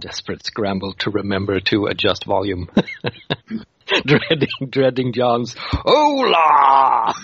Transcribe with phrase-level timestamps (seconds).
[0.00, 2.68] Desperate scramble to remember to adjust volume.
[4.04, 7.14] dreading, dreading John's Hola!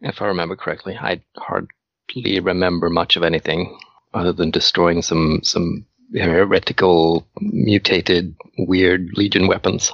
[0.00, 3.78] If I remember correctly, I hardly remember much of anything
[4.14, 9.92] other than destroying some some heretical, mutated, weird Legion weapons.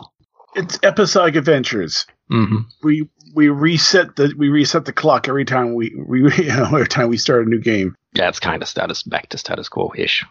[0.57, 2.07] It's episodic adventures.
[2.29, 6.65] hmm We we reset the we reset the clock every time we we you know,
[6.65, 7.95] every time we start a new game.
[8.15, 10.25] That's kind of status back to status quo ish.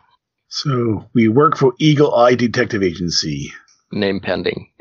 [0.49, 3.53] So we work for Eagle Eye Detective Agency.
[3.91, 4.69] Name pending.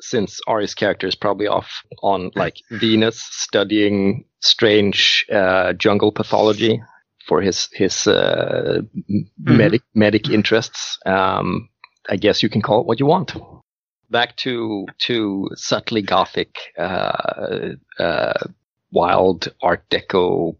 [0.00, 6.80] Since Ari's character is probably off on like Venus studying strange uh, jungle pathology
[7.26, 8.80] for his his uh,
[9.10, 11.68] m medic medic interests, um,
[12.08, 13.32] I guess you can call it what you want.
[14.10, 18.38] Back to to subtly gothic, uh, uh,
[18.92, 20.56] wild Art Deco,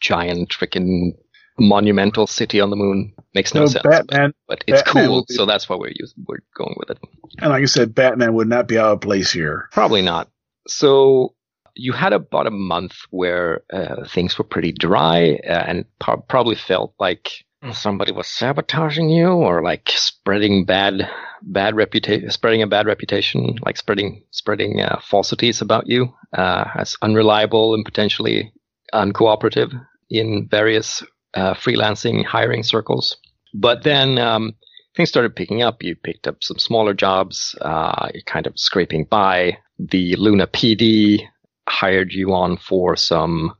[0.00, 1.12] giant freaking
[1.58, 3.82] monumental city on the moon makes no, No, sense.
[3.84, 6.98] Batman, but it's Batman cool, be- so that's why we're using, we're going with it.
[7.38, 9.68] and like I said, Batman would not be out of place here.
[9.70, 10.28] Probably not.
[10.66, 11.34] So
[11.80, 16.54] you had about a month where uh, things were pretty dry uh, and pro- probably
[16.54, 17.30] felt like
[17.72, 21.08] somebody was sabotaging you or like spreading bad
[21.42, 26.96] bad reputation spreading a bad reputation like spreading spreading uh, falsities about you uh, as
[27.02, 28.52] unreliable and potentially
[28.94, 29.72] uncooperative
[30.08, 31.02] in various
[31.34, 33.16] uh, freelancing hiring circles
[33.54, 34.54] but then um,
[34.96, 35.82] things started picking up.
[35.82, 37.56] You picked up some smaller jobs.
[37.60, 39.58] Uh, you're kind of scraping by.
[39.78, 41.26] The Luna PD
[41.68, 43.54] hired you on for some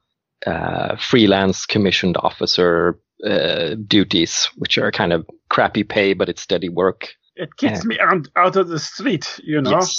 [0.46, 6.68] uh, freelance commissioned officer uh, duties, which are kind of crappy pay, but it's steady
[6.68, 7.14] work.
[7.36, 9.70] It keeps me out, out of the street, you know.
[9.70, 9.96] Yes.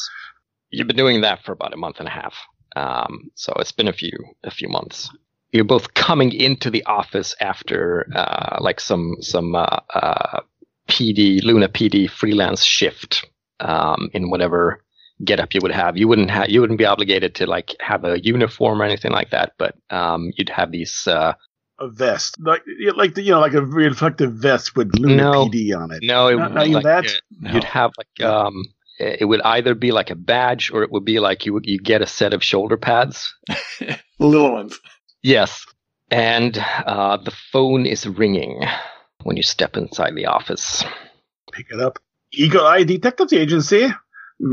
[0.70, 2.36] You've been doing that for about a month and a half.
[2.75, 4.12] Um, so it's been a few
[4.44, 5.09] a few months.
[5.52, 10.42] You're both coming into the office after uh, like some some uh, uh,
[10.88, 13.25] PD Luna PD freelance shift
[13.59, 14.81] um, in whatever
[15.24, 15.98] getup you would have.
[15.98, 19.30] You wouldn't have you wouldn't be obligated to like have a uniform or anything like
[19.32, 21.08] that, but um, you'd have these.
[21.08, 21.34] Uh,
[21.80, 22.64] A vest, like
[22.96, 25.46] like the, you know, like a reflective vest with Luna No.
[25.48, 26.00] PD on it.
[26.04, 27.06] no, it Not- would not like, that?
[27.08, 28.66] uh, You'd have like um,
[29.00, 32.02] it would either be like a badge or it would be like you you get
[32.04, 33.34] a set of shoulder pads
[34.20, 34.80] little ones.
[35.24, 35.66] Yes.
[36.12, 38.62] And uh, the phone is ringing
[39.24, 40.84] when you step inside the office.
[41.54, 42.00] Pick it up.
[42.34, 43.88] Eagle Eye Detective Agency.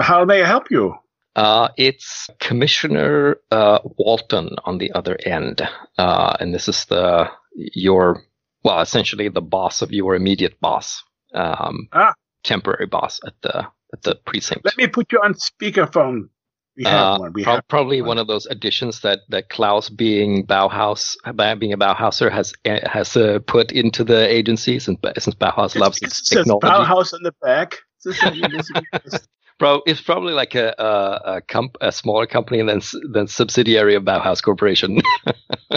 [0.00, 0.94] How may I help you?
[1.36, 5.62] Uh, it's Commissioner uh, Walton on the other end.
[5.96, 8.24] Uh, and this is the your
[8.64, 11.02] well, essentially the boss of your immediate boss.
[11.34, 12.14] Um, Ah.
[12.42, 14.64] temporary boss at the at the precinct.
[14.64, 16.28] Let me put you on speakerphone.
[16.76, 17.32] We have Uh, one.
[17.32, 18.08] We prob- have probably one.
[18.08, 21.16] one of those additions that, that Klaus, being Bauhaus,
[21.58, 25.76] being a Bauhauser, has uh, has uh, put into the agency since since Bauhaus It's-
[25.76, 26.66] loves it its technology.
[26.66, 27.78] Bauhaus on the back.
[29.60, 32.26] Is this what you- this- Bro, it's probably like a a, a, comp- a smaller
[32.26, 32.80] company than
[33.12, 35.00] than subsidiary of Bauhaus Corporation.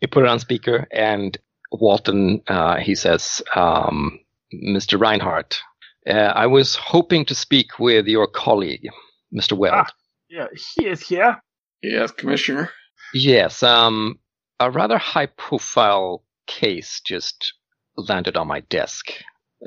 [0.00, 1.36] you put it on speaker, and
[1.72, 4.18] Walton uh, he says, um,
[4.54, 5.00] "Mr.
[5.00, 5.60] Reinhardt,
[6.08, 8.88] uh, I was hoping to speak with your colleague,
[9.34, 9.52] Mr.
[9.56, 9.86] Weld." Ah.
[10.28, 10.46] yeah,
[10.76, 11.40] he is here.
[11.82, 12.70] Yes, Commissioner.
[13.14, 14.18] Yes, um,
[14.60, 17.54] a rather high-profile case just
[17.96, 19.12] landed on my desk.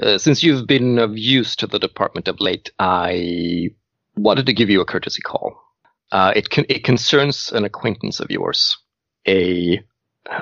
[0.02, 3.70] Uh, since you've been of use to the department of late, I
[4.16, 5.62] wanted to give you a courtesy call.
[6.12, 8.78] Uh, it con- it concerns an acquaintance of yours,
[9.28, 9.84] a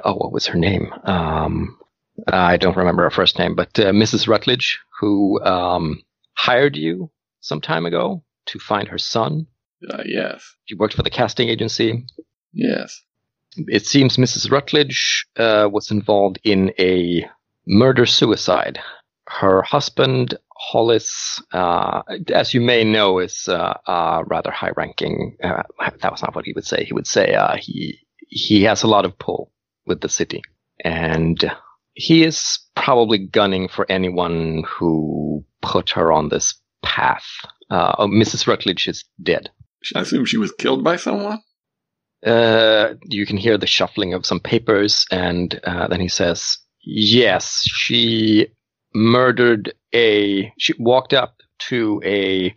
[0.04, 0.94] oh, what was her name?
[1.04, 1.78] Um,
[2.28, 4.28] I don't remember her first name, but uh, Mrs.
[4.28, 6.02] Rutledge, who um,
[6.34, 9.48] hired you some time ago to find her son.
[9.90, 10.56] Uh, yes.
[10.66, 12.06] She worked for the casting agency.
[12.54, 13.02] Yes.
[13.58, 14.52] it seems Mrs.
[14.52, 17.26] Rutledge uh, was involved in a
[17.66, 18.80] murder suicide.
[19.40, 22.02] Her husband, Hollis, uh,
[22.34, 25.38] as you may know, is uh, uh, rather high ranking.
[25.44, 25.64] Uh,
[26.02, 26.84] that was not what he would say.
[26.84, 29.52] He would say uh, he he has a lot of pull
[29.88, 30.42] with the city,
[30.84, 31.52] and
[31.94, 36.54] he is probably gunning for anyone who put her on this
[36.84, 37.26] path.
[37.70, 38.48] Uh, oh, Mrs.
[38.48, 39.50] Rutledge is dead.
[39.96, 41.40] I assume she was killed by someone?
[42.26, 47.64] Uh, you can hear the shuffling of some papers, and uh, then he says, "Yes,
[47.66, 48.48] she
[48.94, 50.52] murdered a.
[50.58, 52.56] She walked up to a.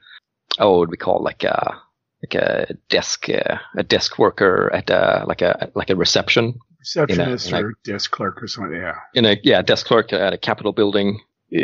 [0.58, 1.80] Oh, what would we call like a
[2.22, 7.48] like a desk uh, a desk worker at a like a like a reception Receptionist
[7.48, 8.76] in a- or desk clerk or something.
[8.76, 8.94] Yeah.
[9.14, 11.20] in a yeah desk clerk at a Capitol building,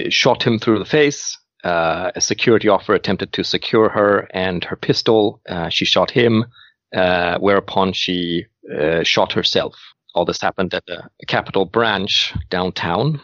[0.09, 1.37] shot him through the face.
[1.63, 5.43] Uh, a security officer attempted to secure her and her pistol.
[5.47, 6.47] Uh, she shot him,
[6.95, 9.75] uh, whereupon she uh, shot herself.
[10.15, 13.21] All this happened at a Capitol branch downtown.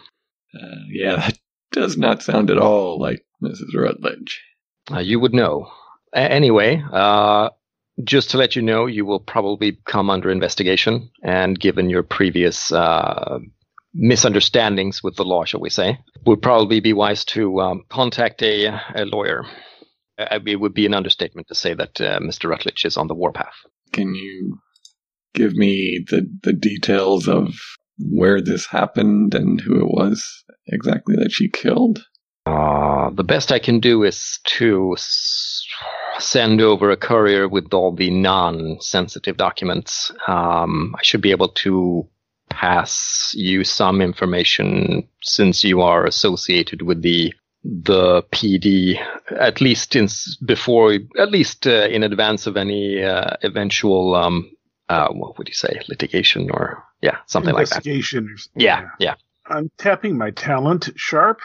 [0.57, 1.37] Uh, yeah, that
[1.71, 3.75] does not sound at all like Mrs.
[3.75, 4.41] Rutledge.
[4.91, 5.69] Uh, you would know.
[6.13, 7.49] A- anyway, uh,
[8.03, 12.71] just to let you know, you will probably come under investigation, and given your previous
[12.71, 13.39] uh,
[13.93, 18.67] misunderstandings with the law, shall we say, would probably be wise to um, contact a,
[18.95, 19.43] a lawyer.
[20.17, 22.49] Uh, it would be an understatement to say that uh, Mr.
[22.49, 23.55] Rutledge is on the warpath.
[23.93, 24.59] Can you
[25.33, 27.53] give me the, the details of
[27.99, 32.05] where this happened and who it was exactly that she killed?
[32.45, 35.65] Uh, the best I can do is to s-
[36.19, 40.11] send over a courier with all the non-sensitive documents.
[40.27, 42.07] Um, I should be able to
[42.49, 47.33] pass you some information since you are associated with the
[47.63, 48.97] the PD,
[49.37, 50.07] at least in,
[50.45, 54.49] before, at least uh, in advance of any uh, eventual, um,
[54.87, 57.85] uh, what would you say, litigation or yeah, something like that.
[57.85, 58.25] Investigation.
[58.29, 59.15] or Yeah, yeah.
[59.49, 60.89] I'm tapping my talent.
[60.95, 61.39] Sharp.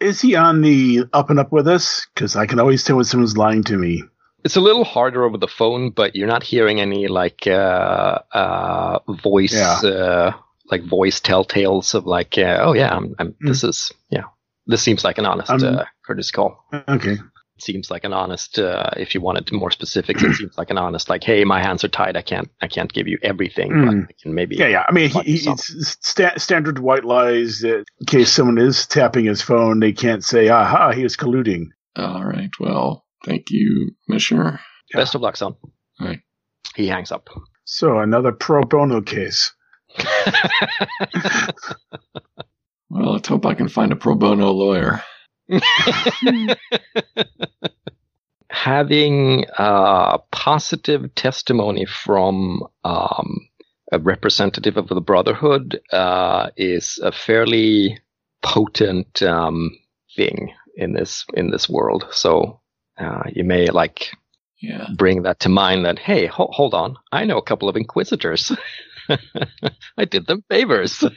[0.00, 2.06] Is he on the up and up with us?
[2.14, 4.02] Because I can always tell when someone's lying to me.
[4.44, 8.98] It's a little harder over the phone, but you're not hearing any like uh, uh,
[9.22, 9.88] voice, Yeah.
[9.88, 10.32] uh,
[10.70, 14.24] like voice telltales of like, uh, oh yeah, I'm, I'm this is yeah,
[14.66, 16.58] this seems like an honest Um, uh, courtesy call.
[16.88, 17.18] Okay.
[17.62, 18.58] Seems like an honest.
[18.58, 21.08] Uh, if you wanted more specifics, it seems like an honest.
[21.08, 22.16] Like, hey, my hands are tied.
[22.16, 23.86] I can't, I can't give you everything, Mm.
[23.86, 24.56] but I can maybe.
[24.56, 24.84] Yeah, yeah.
[24.88, 25.60] I mean, he, Like he, yourself.
[25.60, 27.60] it's sta- standard white lies.
[27.60, 31.66] That in case someone is tapping his phone, they can't say, "Aha, he was colluding."
[31.96, 32.50] All right.
[32.60, 34.60] Well, thank you, Commissioner.
[34.92, 35.54] Best of luck, son.
[36.00, 36.20] All right.
[36.74, 37.28] He hangs up.
[37.64, 39.52] So another pro bono case.
[42.94, 45.02] Well, let's hope I can find a pro bono lawyer.
[48.50, 53.48] Having uh, positive testimony from um,
[53.92, 57.98] a representative of the Brotherhood uh, is a fairly
[58.42, 59.70] potent um,
[60.16, 62.06] thing in this in this world.
[62.10, 62.60] So
[62.98, 64.10] uh, you may like
[64.60, 64.88] Yeah.
[64.96, 65.84] bring that to mind.
[65.84, 68.52] That hey, ho- hold on, I know a couple of inquisitors.
[69.98, 71.04] I did them favors.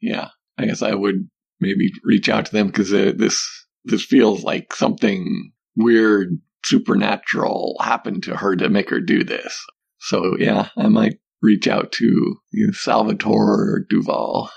[0.00, 0.28] Yeah.
[0.58, 1.28] I guess I would
[1.60, 8.24] maybe reach out to them because uh, this this feels like something weird, supernatural happened
[8.24, 9.64] to her to make her do this.
[9.98, 12.04] So yeah, I might reach out to
[12.52, 14.50] you know, Salvatore Duval.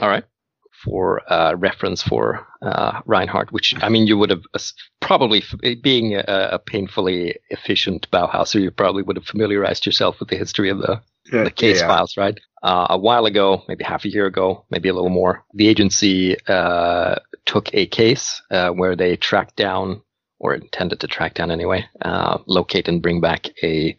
[0.00, 0.24] All right.
[0.84, 4.58] For uh, reference for uh, Reinhardt, which I mean, you would have uh,
[5.00, 5.42] probably,
[5.82, 10.70] being a, a painfully efficient Bauhauser, you probably would have familiarized yourself with the history
[10.70, 11.00] of the,
[11.32, 11.88] Yeah, the case yeah.
[11.88, 12.38] files, right?
[12.62, 16.36] Uh, a while ago, maybe half a year ago, maybe a little more, the agency
[16.46, 20.02] uh, took a case uh, where they tracked down,
[20.38, 23.96] or intended to track down anyway, uh, locate and bring back a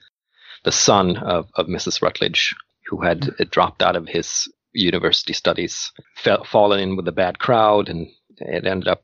[0.63, 2.01] the son of, of Mrs.
[2.01, 2.55] Rutledge,
[2.87, 7.89] who had dropped out of his university studies, fell, fallen in with a bad crowd,
[7.89, 8.07] and
[8.37, 9.03] it ended up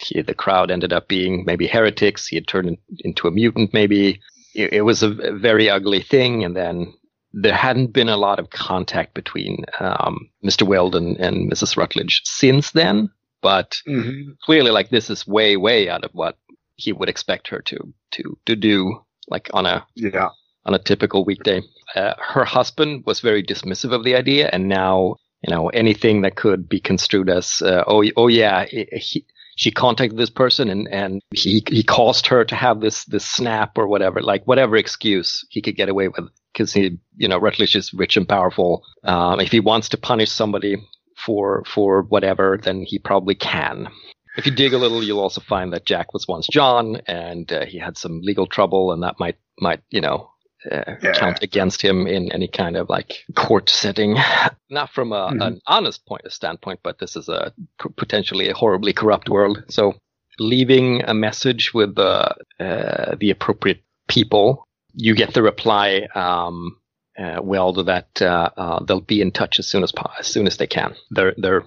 [0.00, 2.26] he, the crowd ended up being maybe heretics.
[2.26, 4.20] He had turned in- into a mutant, maybe.
[4.54, 6.92] It, it was a, very ugly thing, and then
[7.32, 10.62] there hadn't been a lot of contact between um, Mr.
[10.66, 11.76] Weldon and Mrs.
[11.76, 13.10] Rutledge since then.
[13.40, 14.38] But Mhm.
[14.40, 16.36] clearly, like this is way, way out of what
[16.76, 17.78] he would expect her to
[18.12, 20.30] to to do, like on a Yeah.
[20.66, 21.62] On a typical weekday.
[21.94, 26.36] Uh, her husband was very dismissive of the idea, and now you know anything that
[26.36, 30.88] could be construed as uh, oh oh yeah he, he, she contacted this person and
[30.88, 35.46] and he he caused her to have this this snap or whatever like whatever excuse
[35.50, 38.84] he could get away with because he you know Rutledge is rich and powerful.
[39.02, 40.76] Um, if he wants to punish somebody
[41.16, 43.88] for for whatever, then he probably can.
[44.36, 47.66] If you dig a little, you'll also find that Jack was once John, and uh,
[47.66, 50.30] he had some legal trouble, and that might might you know
[50.70, 51.12] uh, Yeah.
[51.14, 54.16] count against him in any kind of like court setting.
[54.70, 55.46] Not from a, Mhm.
[55.46, 57.52] an honest point of standpoint, but this is a
[57.82, 59.62] p- potentially a horribly corrupt world.
[59.68, 59.94] So
[60.38, 66.08] leaving a message with the uh, the appropriate people, you get the reply.
[66.14, 66.76] Um,
[67.16, 70.46] uh, well, that uh, uh, they'll be in touch as soon as po- as soon
[70.48, 70.94] as they can.
[71.10, 71.64] They're they're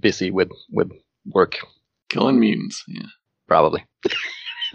[0.00, 0.90] busy with with
[1.26, 1.58] work
[2.08, 2.82] Killing mutants.
[2.88, 3.06] Yeah.
[3.46, 3.84] probably,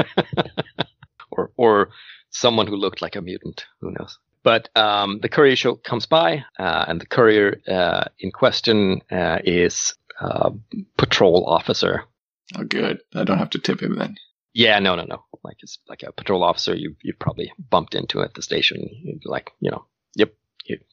[1.31, 1.89] or or
[2.33, 3.65] someone who looked like a mutant.
[3.81, 4.17] Who knows?
[4.43, 9.39] But um, the courier show comes by, uh, and the courier uh, in question uh,
[9.45, 10.51] is uh,
[10.97, 12.03] patrol officer.
[12.57, 12.99] Oh, good.
[13.15, 14.15] I don't have to tip him then.
[14.53, 15.23] Yeah, no, no, no.
[15.43, 18.89] Like it's like a patrol officer you you probably bumped into at the station.
[19.03, 19.85] You'd be like, you know,
[20.15, 20.33] yep,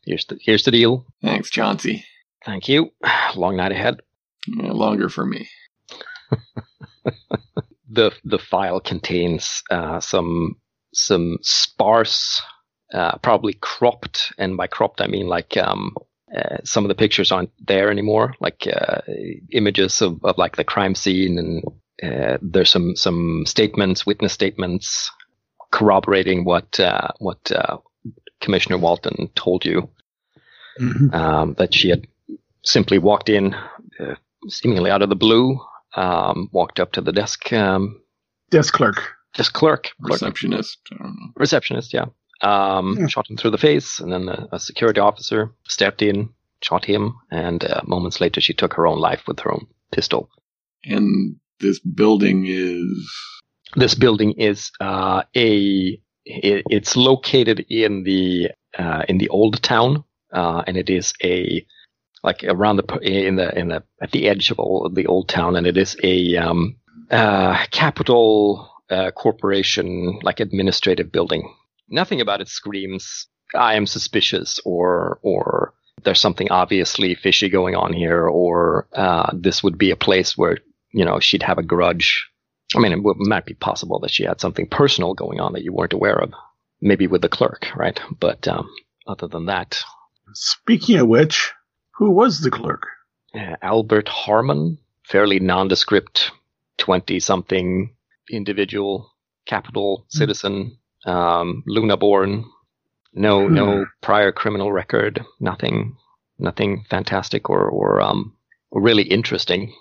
[0.04, 1.06] Here's the here's the deal.
[1.22, 2.04] Thanks, Chauncey.
[2.44, 2.90] Thank you.
[3.36, 4.00] Long night ahead.
[4.46, 5.48] Yeah, longer for me.
[7.90, 10.56] the the file contains uh, some
[10.92, 12.42] some sparse,
[12.92, 15.94] uh, probably cropped, and by cropped I mean like um,
[16.36, 19.00] uh, some of the pictures aren't there anymore, like uh,
[19.52, 21.64] images of, of like the crime scene, and
[22.02, 25.10] uh, there's some some statements, witness statements,
[25.70, 27.50] corroborating what uh, what
[28.40, 29.88] Commissioner Walton told you,
[30.80, 31.14] mm-hmm.
[31.14, 32.06] um, that she had
[32.62, 33.54] simply walked in,
[34.48, 35.60] seemingly out of the blue,
[35.94, 37.52] um, walked up to the desk.
[37.52, 38.02] Um,
[38.50, 39.14] desk clerk.
[39.34, 39.90] Desk clerk.
[40.02, 40.20] clerk.
[40.20, 40.78] Receptionist.
[41.36, 42.06] Receptionist, yeah.
[42.42, 43.06] Um, yeah.
[43.06, 46.30] Shot him through the face, and then a, a, security officer stepped in,
[46.62, 50.30] shot him, and uh, moments later she took her own life with her own pistol.
[50.84, 53.12] And this building is.
[53.76, 56.00] This building is uh, a.
[56.24, 61.66] It, it's located in the uh, in the old town, uh, and it is a
[62.22, 65.28] like around the in the in the at the edge of all of the old
[65.28, 66.76] town, and it is a um,
[67.10, 71.54] uh, Capitol uh, corporation like administrative building.
[71.88, 77.92] Nothing about it screams I am suspicious or or there's something obviously fishy going on
[77.92, 80.58] here, or uh, this would be a place where
[80.92, 82.28] you know she'd have a grudge.
[82.74, 85.72] I mean, it might be possible that she had something personal going on that you
[85.72, 86.32] weren't aware of,
[86.80, 88.00] maybe with the clerk, right?
[88.20, 88.70] But um,
[89.08, 89.82] other than that,
[90.34, 91.52] speaking of which,
[91.96, 92.86] who was the clerk?
[93.34, 96.30] Uh, Albert Harmon, fairly nondescript,
[96.78, 97.92] 20 something
[98.30, 99.10] individual,
[99.46, 100.18] Capitol mm.
[100.18, 102.44] citizen, um, Luna born.
[103.12, 103.54] No, hmm.
[103.54, 105.24] no prior criminal record.
[105.40, 105.96] Nothing,
[106.38, 108.36] nothing fantastic or, or, um,
[108.70, 109.74] really interesting.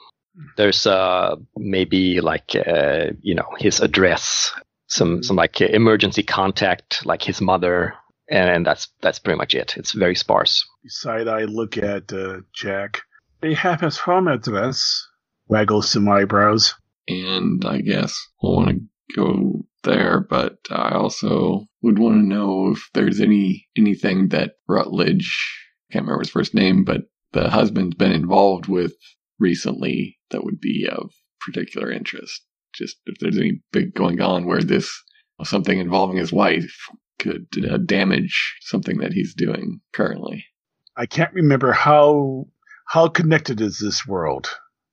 [0.58, 4.52] There's, uh, maybe like, uh, you know, his address,
[4.88, 5.22] some, hmm.
[5.22, 7.94] some like emergency contact, like his mother,
[8.30, 9.76] and that's that's pretty much it.
[9.78, 10.66] It's very sparse.
[10.84, 13.02] Beside, I look at uh, Jack.
[13.42, 15.08] They have his home address.
[15.48, 16.76] Waggles some eyebrows.
[17.10, 22.72] And I guess we'll want to go there, but I also would want to know
[22.72, 25.58] if there's any anything that Rutledge
[25.92, 28.94] can't remember his first name, but the husband's been involved with
[29.40, 32.44] recently that would be of particular interest.
[32.76, 34.92] Just if there's any big going on where this
[35.44, 36.78] something involving his wife
[37.18, 40.46] could uh, damage something that he's doing currently.
[40.96, 42.46] I can't remember how
[42.88, 44.50] how connected is this world,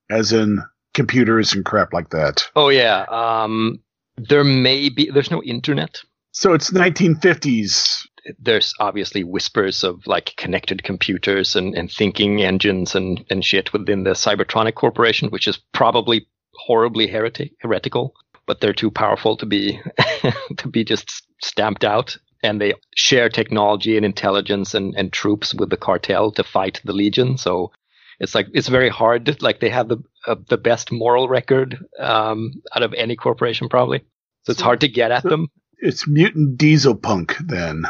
[0.09, 0.63] as in
[0.97, 2.43] computers and crap like that.
[2.57, 3.79] Oh yeah, um,
[4.17, 5.11] there may be.
[5.11, 6.01] There's no internet,
[6.33, 8.07] so it's 1950s.
[8.41, 14.03] There's obviously whispers of like connected computers and, and thinking engines and, and shit within
[14.03, 19.81] the Cybertronic Corporation, which is probably horribly heretic, heretical but they're too powerful to be
[20.57, 22.17] to be just stamped out.
[22.43, 26.93] And they share technology and intelligence and, and troops with the cartel to fight the
[26.93, 27.39] Legion.
[27.39, 27.73] So
[28.21, 29.43] it's like it's very hard.
[29.43, 34.05] Like they have the uh, the best moral record um, out of any corporation, probably.
[34.43, 35.49] So it's hard to get at them.
[35.79, 37.85] It's mutant diesel punk, then.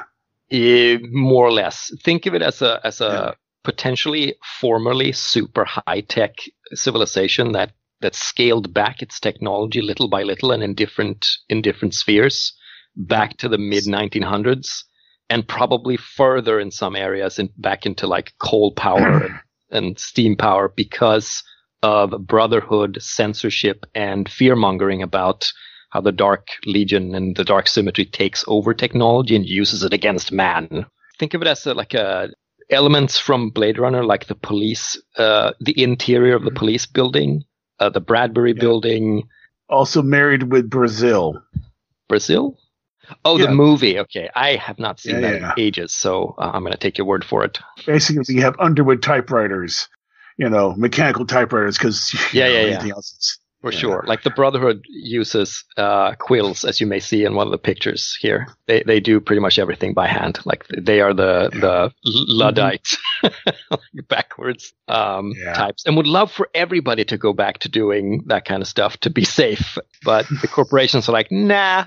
[0.49, 1.91] It, more or less.
[2.03, 3.33] Think of it as a as a yeah.
[3.65, 6.35] potentially formerly super high tech
[6.73, 11.95] civilization that that scaled back its technology little by little and in different in different
[11.95, 12.53] spheres
[12.97, 14.85] back to the mid 1900s
[15.29, 19.25] and probably further in some areas and back into like coal power
[19.71, 21.43] and, and steam power because
[21.87, 25.53] of brotherhood censorship and fear mongering about
[25.91, 30.33] how the dark legion and the dark symmetry takes over technology and uses it against
[30.33, 30.87] man
[31.19, 32.29] think of it as a, like a
[32.71, 37.45] elements from blade runner like the police uh, the interior of the police building
[37.79, 38.61] uh, the Bradbury yeah.
[38.61, 39.29] Building.
[39.69, 41.43] Also married with Brazil.
[42.09, 42.59] Brazil?
[43.25, 43.47] Oh, yeah.
[43.47, 43.99] the movie.
[44.01, 46.99] Okay, I have not seen yeah, that in ages, so uh, I'm going to take
[46.99, 47.59] your word for it.
[47.85, 49.89] Basically, you have Underwood typewriters,
[50.37, 52.93] you know, mechanical typewriters, because yeah, know, yeah, yeah.
[52.95, 53.79] Else for yeah.
[53.79, 54.05] sure.
[54.07, 58.17] Like the Brotherhood uses uh, quills, as you may see in one of the pictures
[58.21, 58.47] here.
[58.67, 60.39] They they do pretty much everything by hand.
[60.45, 62.97] Like they are the the Luddites,
[64.09, 68.63] backwards um, types, and would love for everybody to go back to doing that kind
[68.63, 69.79] of stuff to be safe.
[70.05, 71.87] But the corporations are like, nah,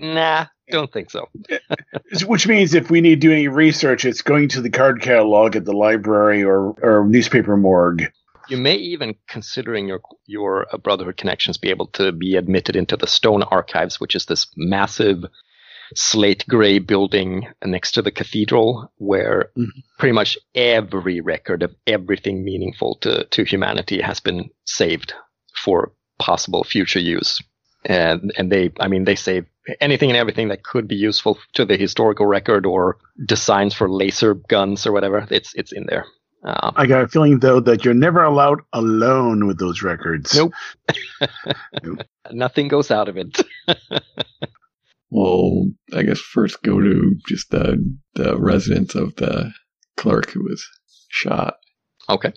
[0.00, 1.28] nah, don't think so.
[2.26, 5.56] Which means if we need to do any research, it's going to the card catalog
[5.56, 8.10] at the library or, or newspaper morgue.
[8.48, 12.96] You may even, considering your your uh, Brotherhood connections, be able to be admitted into
[12.96, 15.24] the Stone Archives, which is this massive
[15.94, 19.80] slate gray building next to the cathedral, where mm-hmm.
[19.98, 25.14] pretty much every record of everything meaningful to to humanity has been saved
[25.62, 27.40] for possible future use.
[27.84, 29.46] And and they, I mean, they save
[29.80, 34.34] anything and everything that could be useful to the historical record or designs for laser
[34.34, 35.26] guns or whatever.
[35.30, 36.06] It's it's in there.
[36.42, 40.34] Um, I got a feeling though that you're never allowed alone with those records.
[40.34, 40.52] Nope.
[42.30, 43.42] Nothing goes out of it.
[45.10, 49.52] well, I guess first go to just the the residence of the
[49.96, 50.66] clerk who was
[51.08, 51.54] shot.
[52.08, 52.32] Okay.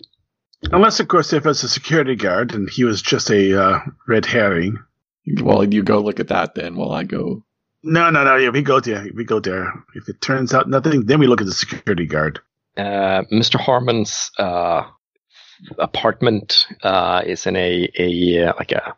[0.72, 4.24] Unless, of course, if it's a security guard and he was just a uh, red
[4.24, 4.78] herring.
[5.26, 7.44] Well, you go look at that then while I go.
[7.82, 8.36] No, no, no.
[8.36, 9.06] Yeah, we go there.
[9.14, 9.72] We go there.
[9.94, 12.40] If it turns out nothing, then we look at the security guard.
[12.76, 13.60] Uh, Mr.
[13.60, 14.84] Harmon's uh,
[15.78, 18.96] apartment uh, is in a a uh, like a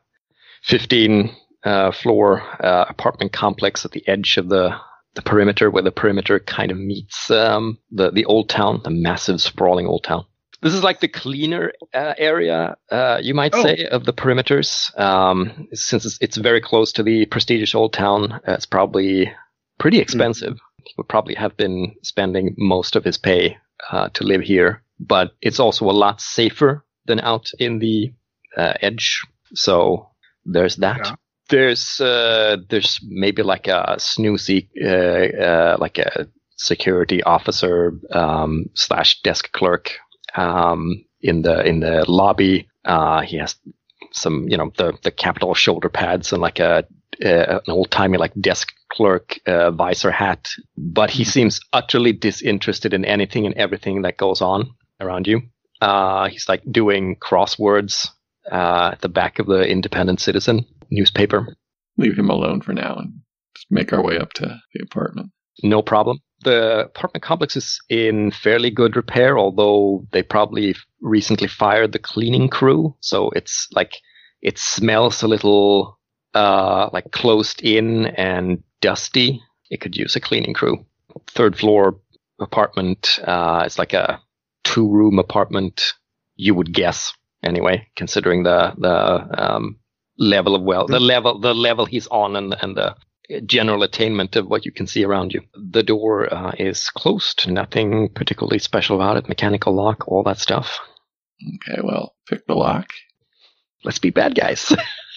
[0.63, 4.77] fifteen uh, floor uh, apartment complex at the edge of the
[5.15, 9.41] the perimeter, where the perimeter kind of meets um, the the old town, the massive
[9.41, 10.25] sprawling old town.
[10.63, 13.63] This is like the cleaner uh, area, uh, you might oh.
[13.63, 14.99] say, of the perimeters.
[14.99, 19.33] Um, since it's, it's, very close to the prestigious old town, uh, it's probably
[19.79, 20.55] pretty expensive.
[20.55, 20.85] Mm.
[20.85, 23.59] He would probably have been spending most of his pay
[23.91, 28.13] uh, to live here, but it's also a lot safer than out in the
[28.57, 29.23] uh, edge.
[29.55, 30.09] So
[30.45, 31.01] there's that.
[31.05, 31.15] Yeah.
[31.49, 34.69] There's uh, there's maybe like a snoozy,
[35.79, 39.93] like a security officer um, slash desk clerk
[40.37, 42.69] um, in the in the lobby.
[42.85, 43.57] Uh, he has
[44.13, 46.87] some, you know, the the Capitol shoulder pads and like a,
[47.21, 50.49] an old timey like desk clerk uh, visor hat.
[50.77, 55.43] But he seems utterly disinterested in anything and everything that goes on around you.
[55.81, 58.09] Uh, he's like doing crosswords
[58.51, 61.57] uh, at the back of the Independent Citizen newspaper.
[61.99, 63.21] Leave him alone for now and
[63.57, 65.31] just make our way up to the apartment.
[65.63, 71.93] No problem the apartment complex is in fairly good repair, although they probably recently fired
[71.93, 72.95] the cleaning crew.
[73.01, 73.97] So it's like
[74.43, 75.99] it smells a little
[76.35, 79.43] uh, like closed in and dusty.
[79.71, 80.85] It could use a cleaning crew.
[81.29, 81.99] Third floor
[82.39, 83.19] apartment.
[83.25, 84.21] Uh, it's like a
[84.65, 85.95] two room apartment.
[86.37, 87.13] You would guess
[87.43, 89.79] anyway, considering the the um,
[90.19, 92.95] level of well the level the level he's on and and the
[93.47, 95.43] general attainment of what you can see around you.
[95.55, 100.79] The door uh, is closed, nothing particularly special about it, mechanical lock, all that stuff.
[101.57, 102.91] Okay, well, pick the lock.
[103.85, 104.75] Let's be bad guys.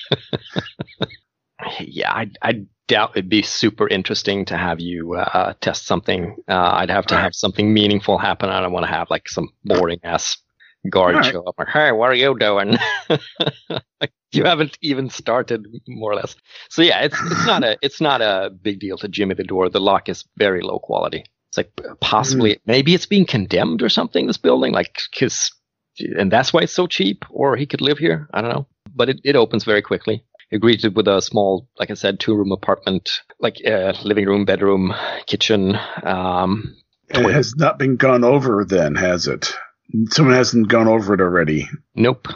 [1.80, 6.36] yeah, I, I doubt it'd be super interesting to have you uh, test something.
[6.48, 8.50] Uh, I'd have to have something meaningful happen.
[8.50, 10.38] I don't want to have like some boring ass
[10.90, 11.26] guard right.
[11.26, 11.56] show up.
[11.72, 12.78] Hey, what are you doing?
[14.32, 16.36] you haven't even started, more or less.
[16.70, 19.70] So yeah, it's it's not a it's not a big deal to jimmy the door.
[19.70, 21.26] The lock is very low quality.
[21.50, 22.60] It's like possibly mm.
[22.66, 24.28] maybe it's being condemned or something.
[24.28, 25.52] This building, like because
[26.00, 27.26] and that's why it's so cheap.
[27.30, 28.30] Or he could live here.
[28.34, 28.68] I don't know.
[28.94, 30.24] But it, it opens very quickly.
[30.52, 34.46] It greeted with a small, like I said, two room apartment, like uh, living room,
[34.46, 34.96] bedroom,
[35.28, 35.78] kitchen.
[36.04, 36.76] Um,
[37.10, 39.54] it has not been gone over then, has it?
[40.10, 41.68] Someone hasn't gone over it already.
[41.96, 42.28] Nope.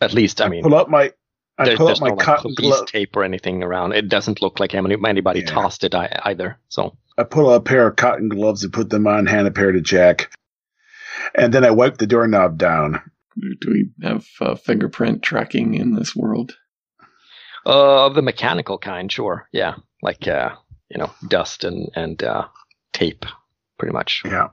[0.00, 1.12] At least, I, I mean, pull up my.
[1.56, 2.86] I there, pull up my no, like, police glove.
[2.86, 3.92] tape or anything around.
[3.92, 5.46] It doesn't look like anybody yeah.
[5.46, 6.58] tossed it either.
[6.68, 9.52] So I pull out a pair of cotton gloves and put them on, hand a
[9.52, 10.34] pair to Jack,
[11.34, 13.00] and then I wipe the doorknob down.
[13.36, 16.56] Do we have uh, fingerprint tracking in this world?
[17.66, 19.48] Uh, of the mechanical kind, sure.
[19.52, 20.56] Yeah, like uh,
[20.88, 22.46] you know, dust and and uh,
[22.92, 23.26] tape,
[23.78, 24.22] pretty much.
[24.24, 24.48] Yeah.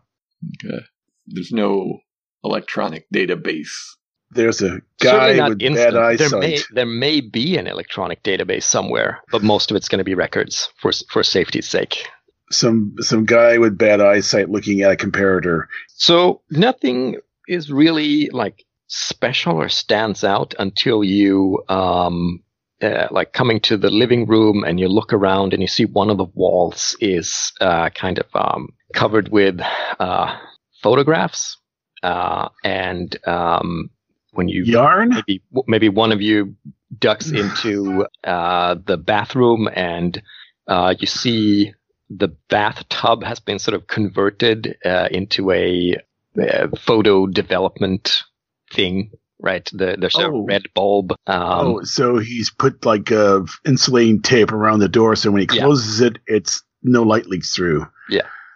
[0.64, 0.84] Okay.
[1.28, 2.00] There's no
[2.44, 3.96] electronic database.
[4.34, 5.94] There's a guy with instant.
[5.94, 6.30] bad eyesight.
[6.30, 10.06] There may, there may be an electronic database somewhere, but most of it's going to
[10.06, 12.08] be records for for safety's sake.
[12.50, 15.66] Some some guy with bad eyesight looking at a comparator.
[15.88, 22.42] So nothing is really like special or stands out until you um,
[22.82, 26.10] uh, like coming to the living room and you look around and you see one
[26.10, 29.60] of the walls is uh, kind of um, covered with
[30.00, 30.38] uh,
[30.82, 31.58] photographs
[32.04, 33.90] uh, and um,
[34.32, 36.56] when you yarn, maybe maybe one of you
[36.98, 40.22] ducks into uh, the bathroom and
[40.68, 41.74] uh, you see
[42.10, 45.96] the bathtub has been sort of converted uh, into a,
[46.38, 48.24] a, photo development
[48.72, 49.12] thing.
[49.40, 50.26] Right, the, there's oh.
[50.26, 51.14] a red bulb.
[51.26, 55.48] Um, oh, so he's put like uh, insulating tape around the door, so when he
[55.48, 56.08] closes yeah.
[56.08, 57.88] it, it's no light leaks through.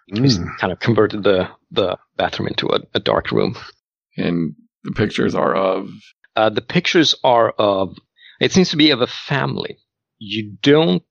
[0.07, 0.23] Yeah, mm.
[0.23, 3.55] he's kind of converted the the bathroom into a, a dark room.
[4.17, 5.89] And the pictures are of?
[6.35, 7.97] Uh, the pictures are of,
[8.39, 9.77] it seems to be of a family.
[10.19, 11.03] You don't,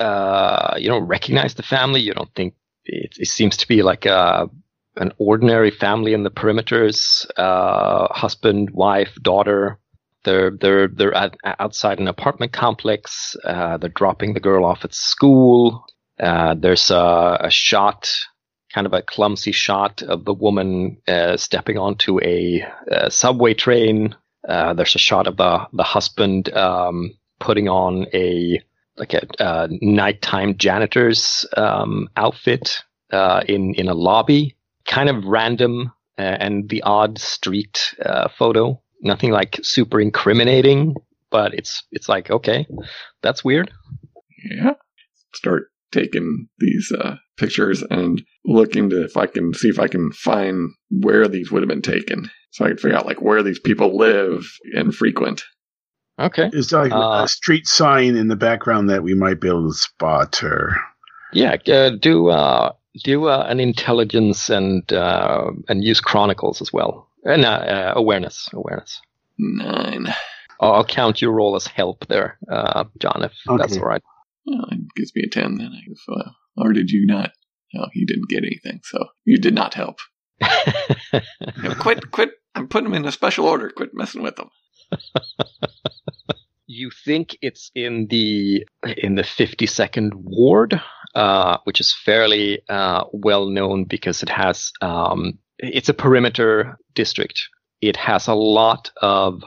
[0.00, 2.00] uh, you don't recognize the family.
[2.00, 4.48] You don't think it, it seems to be like a,
[4.96, 9.78] an ordinary family in the perimeters, uh, husband, wife, daughter,
[10.24, 13.36] They're they're they're at, outside an apartment complex.
[13.44, 15.84] Uh, they're dropping the girl off at school.
[16.18, 18.10] Uh, there's a, a, shot,
[18.78, 24.14] kind of a clumsy shot of the woman uh, stepping onto a, a subway train.
[24.48, 27.10] Uh, there's a shot of the the husband um,
[27.40, 28.62] putting on a
[28.96, 34.54] like a uh, nighttime janitor's um, outfit uh, in in a lobby.
[34.86, 37.96] Kind of random and the odd street
[38.38, 40.94] photo nothing like super incriminating,
[41.30, 42.64] but it's it's like okay,
[43.22, 43.72] that's weird.
[44.48, 44.74] Yeah.
[45.34, 50.12] Start taking these uh, pictures and looking to if I can see if I can
[50.12, 53.60] find where these would have been taken, so I can figure out like where these
[53.60, 55.44] people live and frequent.
[56.20, 56.50] Okay.
[56.52, 59.68] Is there like uh, a street sign in the background that we might be able
[59.68, 60.76] to spot, or
[61.32, 62.72] yeah, uh, do uh,
[63.04, 67.08] do uh, an intelligence and uh, and use chronicles as well.
[67.26, 68.48] Uh, no, uh, awareness.
[68.52, 69.00] Awareness.
[69.38, 70.12] Nine.
[70.60, 73.58] I'll count your role as help there, uh, John, if okay.
[73.58, 74.02] that's all right.
[74.48, 75.72] Well, it gives me a 10 then.
[75.72, 77.32] I, uh, or did you not?
[77.74, 79.98] No, you didn't get anything, so you did not help.
[81.80, 82.30] quit, quit.
[82.54, 83.70] I'm putting them in a special order.
[83.70, 84.48] Quit messing with them.
[86.66, 88.64] you think it's in the
[88.96, 90.80] in the 52nd ward,
[91.14, 97.42] uh, which is fairly uh, well known because it has um, it's a perimeter district.
[97.80, 99.42] It has a lot of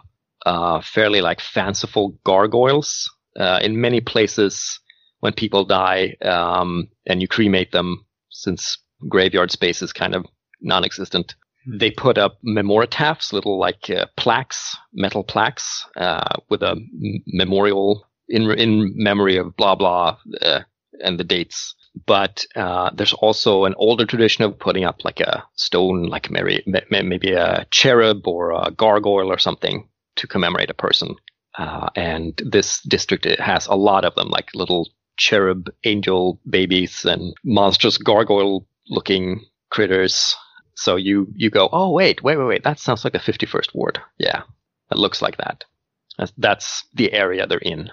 [0.46, 3.10] uh, fairly like fanciful gargoyles.
[3.40, 4.80] Uh, in many places,
[5.22, 10.26] when people die um, and you cremate them, since graveyard space is kind of
[10.62, 11.78] non-existent, hmm.
[11.78, 18.06] they put up memoritaphs, little like uh, plaques, metal plaques, uh, with a m- memorial
[18.28, 20.62] in in memory of blah blah uh,
[21.04, 25.44] and the dates but uh, there's also an older tradition of putting up like a
[25.56, 31.16] stone, like maybe, maybe a cherub or a gargoyle or something to commemorate a person.
[31.58, 34.88] Uh, and this district has a lot of them, like little
[35.22, 40.36] cherub angel babies and monstrous gargoyle looking critters.
[40.76, 42.64] So you, you go, oh, wait, wait, wait, wait.
[42.64, 44.00] That sounds like the 51st ward.
[44.18, 44.42] Yeah,
[44.92, 45.64] it looks like that.
[46.18, 47.92] That's, that's the area they're in.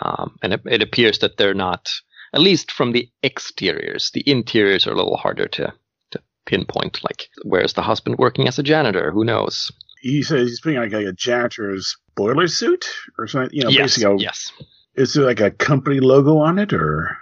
[0.00, 1.90] Um, and it, it appears that they're not
[2.32, 4.10] at least from the exteriors.
[4.12, 5.72] The interiors are a little harder to,
[6.12, 7.02] to pinpoint.
[7.02, 9.10] Like, where's the husband working as a janitor?
[9.10, 9.72] Who knows?
[10.00, 12.86] He says he's putting like a janitor's boiler suit
[13.18, 13.50] or something.
[13.52, 14.14] You know, yes, basically.
[14.14, 14.52] A, yes.
[14.98, 17.16] Is there like a company logo on it or?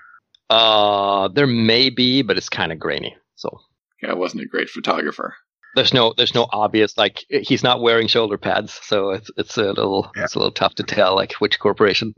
[0.48, 3.14] Uh, there may be, but it's kind of grainy.
[3.34, 3.60] So.
[4.02, 5.34] Yeah, I wasn't a great photographer.
[5.74, 9.64] There's no, there's no obvious like he's not wearing shoulder pads, so it's it's a
[9.64, 10.24] little, yeah.
[10.24, 12.14] it's a little tough to tell like which corporation.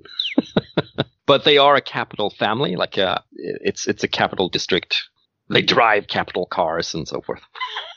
[1.26, 2.76] but they are a Capitol family.
[2.76, 5.02] Like uh, it's it's a Capitol district.
[5.50, 7.40] They drive Capitol cars and so forth,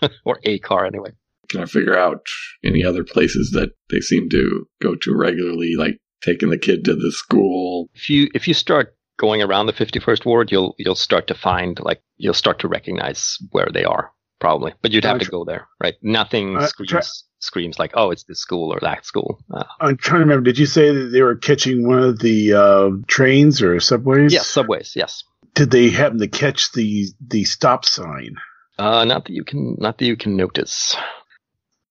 [0.25, 1.11] or a car anyway.
[1.49, 2.25] Can I figure out
[2.63, 6.95] any other places that they seem to go to regularly, like taking the kid to
[6.95, 7.89] the school?
[7.93, 11.79] If you if you start going around the 51st ward, you'll you'll start to find
[11.79, 15.67] like you'll start to recognize where they are probably, but you'd have to go there,
[15.81, 15.95] right?
[16.01, 17.01] Nothing uh, screams try-
[17.39, 20.43] screams like, "Oh, it's this school or that school." Uh, I'm trying to remember.
[20.43, 24.33] Did you say that they were catching one of the uh, trains or subways?
[24.33, 24.93] Yes, subways.
[24.95, 25.23] Yes.
[25.53, 28.35] Did they happen to catch the the stop sign?
[28.77, 30.95] Uh, not that you can, not that you can notice.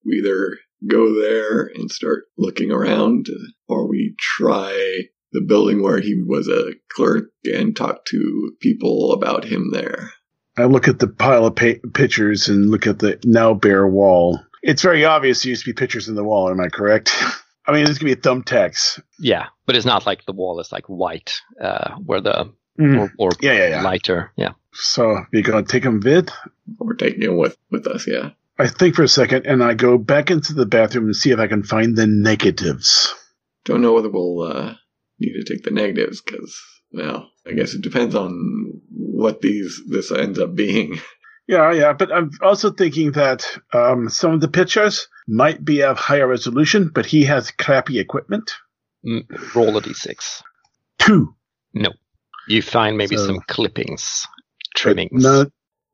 [0.04, 3.26] We either go there and start looking around,
[3.68, 4.72] or we try
[5.32, 10.12] the building where he was a clerk and talk to people about him there.
[10.56, 14.40] I look at the pile of pa- pictures and look at the now bare wall.
[14.62, 16.50] It's very obvious there used to be pictures in the wall.
[16.50, 17.14] Am I correct?
[17.66, 19.00] I mean, there's gonna be a thumbtacks.
[19.18, 22.98] Yeah, but it's not like the wall is like white, uh, where the mm.
[22.98, 24.32] or, or yeah, yeah, yeah, lighter.
[24.36, 24.52] Yeah.
[24.72, 26.30] So you're gonna take him vid?
[26.78, 28.06] We're taking him with with us.
[28.06, 28.30] Yeah.
[28.60, 31.38] I think for a second, and I go back into the bathroom and see if
[31.38, 33.14] I can find the negatives.
[33.64, 34.74] Don't know whether we'll uh,
[35.18, 36.60] need to take the negatives because,
[36.92, 40.98] well, I guess it depends on what these this ends up being.
[41.48, 45.98] Yeah, yeah, but I'm also thinking that um, some of the pictures might be of
[45.98, 48.52] higher resolution, but he has crappy equipment.
[49.04, 49.24] Mm,
[49.56, 50.42] roll a d6.
[51.00, 51.34] Two.
[51.74, 51.90] No.
[52.46, 54.28] You find maybe so, some clippings,
[54.76, 55.24] trimmings.
[55.24, 55.46] No.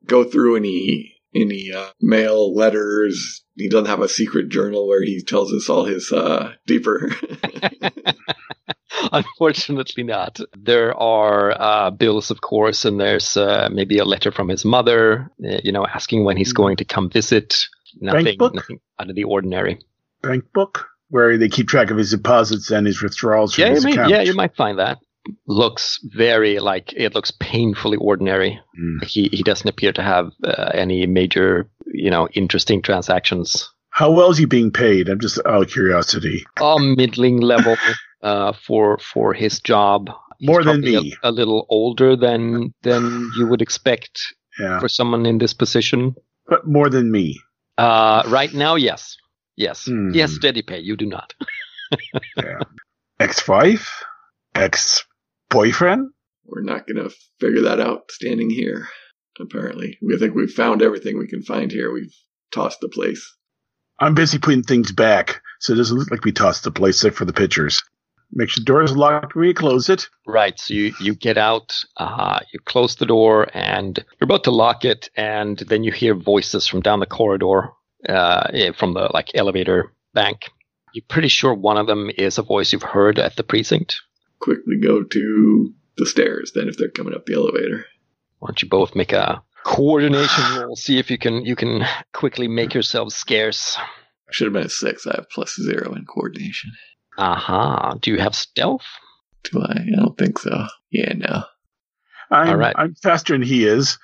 [0.05, 3.43] Go through any any uh, mail letters.
[3.55, 7.11] He doesn't have a secret journal where he tells us all his uh, deeper.
[9.11, 10.39] Unfortunately, not.
[10.57, 15.31] There are uh, bills, of course, and there's uh, maybe a letter from his mother,
[15.43, 16.57] uh, you know, asking when he's hmm.
[16.57, 17.67] going to come visit.
[17.99, 19.79] Nothing, nothing out of the ordinary.
[20.21, 23.85] Bank book where they keep track of his deposits and his withdrawals from yeah, his
[23.85, 24.09] you account.
[24.09, 24.99] yeah, you might find that.
[25.47, 28.59] Looks very like it looks painfully ordinary.
[28.79, 29.03] Mm.
[29.05, 34.29] He he doesn't appear to have uh, any major, you know, interesting transactions How well
[34.31, 35.09] is he being paid?
[35.09, 36.43] I'm just out of curiosity.
[36.61, 37.75] A middling level
[38.21, 40.09] uh, for for his job.
[40.39, 41.13] He's More than me.
[41.23, 44.19] A, a little older than than you would expect
[44.59, 46.13] Yeah, for someone in this position.
[46.49, 47.39] but more than me.
[47.77, 49.17] Uh, right now, yes,
[49.55, 50.11] yes, Hmm.
[50.13, 50.31] yes.
[50.33, 50.79] Steady pay.
[50.79, 51.33] You do not.
[52.37, 52.59] Yeah.
[53.19, 54.03] Ex-wife,
[55.47, 56.09] ex-boyfriend.
[56.45, 58.87] We're not going to figure that out standing here,
[59.39, 59.97] apparently.
[60.01, 61.91] We think we've found everything we can find here.
[61.91, 62.13] We've
[62.51, 63.35] tossed the place.
[63.99, 67.15] I'm busy putting things back, so it doesn't look like we tossed the place except
[67.15, 67.81] for the pictures.
[68.31, 70.07] Make sure the door is locked when you close it.
[70.25, 70.59] Right.
[70.59, 74.85] So you, you get out, uh, you close the door, and you're about to lock
[74.85, 77.71] it, and then you hear voices from down the corridor,
[78.07, 80.49] uh, eh, from the like elevator bank.
[80.93, 84.01] You're pretty sure one of them is a voice you've heard at the precinct.
[84.39, 87.85] Quickly go to the stairs then if they're coming up the elevator.
[88.39, 90.75] Why don't you both make a coordination roll?
[90.75, 93.77] See if you can you can quickly make yourselves scarce.
[94.31, 95.07] Should have been a six.
[95.07, 96.71] I have plus zero in coordination.
[97.17, 97.95] Aha.
[98.01, 98.85] Do you have stealth?
[99.43, 99.71] Do I?
[99.71, 100.65] I don't think so.
[100.91, 101.43] Yeah, no.
[102.29, 102.75] I'm, All right.
[102.77, 103.97] I'm faster than he is.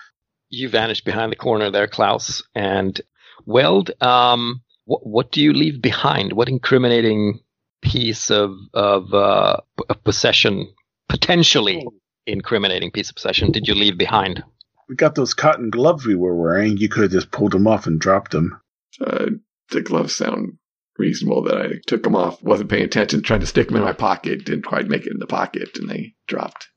[0.50, 2.41] You vanished behind the corner there, Klaus.
[2.56, 3.00] And
[3.46, 6.34] Weld, um, what what do you leave behind?
[6.34, 7.39] What incriminating
[7.84, 10.74] piece of of uh, p- possession,
[11.10, 11.86] potentially
[12.26, 14.43] incriminating piece of possession, did you leave behind?
[14.89, 16.78] We got those cotton gloves we were wearing.
[16.78, 18.60] You could have just pulled them off and dropped them.
[19.00, 19.28] Uh,
[19.72, 20.58] the gloves sound
[20.98, 22.41] reasonable that I took them off.
[22.43, 24.46] Wasn't paying attention, trying to stick them in my pocket.
[24.46, 26.67] Didn't quite make it in the pocket, and they dropped.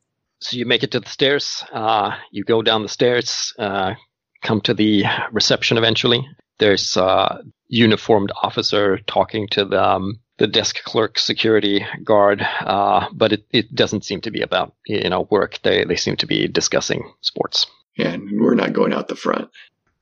[0.40, 1.64] So you make it to the stairs.
[1.72, 3.94] Uh, you go down the stairs, uh,
[4.42, 6.26] come to the reception eventually.
[6.58, 13.32] There's a uniformed officer talking to the, um, the desk clerk security guard, uh, but
[13.32, 15.58] it, it doesn't seem to be about you know work.
[15.62, 17.66] They they seem to be discussing sports.
[17.98, 19.48] And we're not going out the front.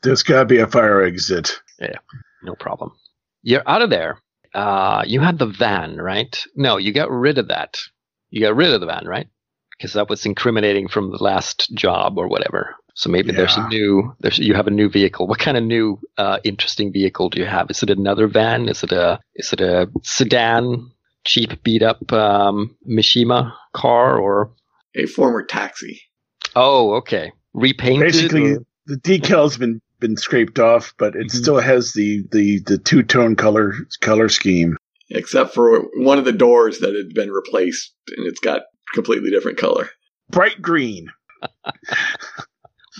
[0.02, 1.52] There's got to be a fire exit.
[1.80, 1.98] Yeah,
[2.42, 2.92] no problem.
[3.42, 4.18] You're out of there.
[4.52, 6.36] Uh, you had the van, right?
[6.54, 7.78] No, you got rid of that.
[8.30, 9.28] You got rid of the van, right?
[9.76, 12.76] Because that was incriminating from the last job or whatever.
[12.94, 14.14] So maybe there's a new.
[14.20, 15.26] There's you have a new vehicle.
[15.26, 17.68] What kind of new, uh, interesting vehicle do you have?
[17.70, 18.68] Is it another van?
[18.68, 20.92] Is it a is it a sedan,
[21.24, 24.52] cheap, beat up um, Mishima car, or
[24.94, 26.02] A former taxi.
[26.54, 28.12] oh, okay, repainted?
[28.12, 31.30] Basically, or- the decal's been been scraped off, but it Mhm.
[31.32, 34.76] still has the the the two tone color color scheme.
[35.10, 39.58] Except for one of the doors that had been replaced, and it's got completely different
[39.58, 39.88] color.
[40.30, 41.08] Bright green.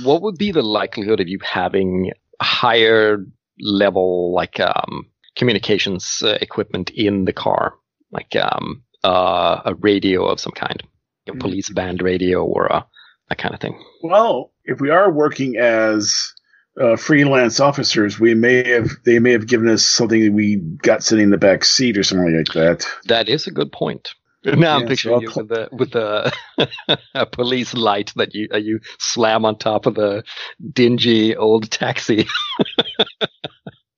[0.03, 3.25] what would be the likelihood of you having higher
[3.61, 7.75] level like um, communications uh, equipment in the car
[8.11, 10.83] like um, uh, a radio of some kind
[11.27, 11.41] a Mhm.
[11.41, 12.85] police band radio or a,
[13.31, 16.33] that kind of thing Well, if we are working as
[16.81, 21.03] uh, freelance officers, we may have they may have given us something that we got
[21.05, 22.85] sitting in the back seat or something like that.
[23.07, 24.11] that is a good point
[24.45, 26.33] now I'm Yeah, picturing so you with the with the
[27.15, 30.25] a police light that you uh, you slam on top of the
[30.73, 32.27] dingy old taxi.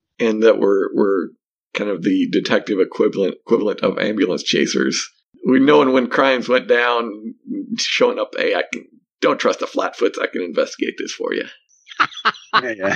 [0.18, 1.28] and that we're we're
[1.74, 5.08] kind of the detective equivalent equivalent of ambulance chasers.
[5.46, 7.34] We know when crimes went down,
[7.78, 8.30] showing up.
[8.36, 8.86] Hey, I can
[9.20, 10.20] don't trust the flatfoots.
[10.20, 11.44] I can investigate this for you.
[12.54, 12.92] yeah, yeah.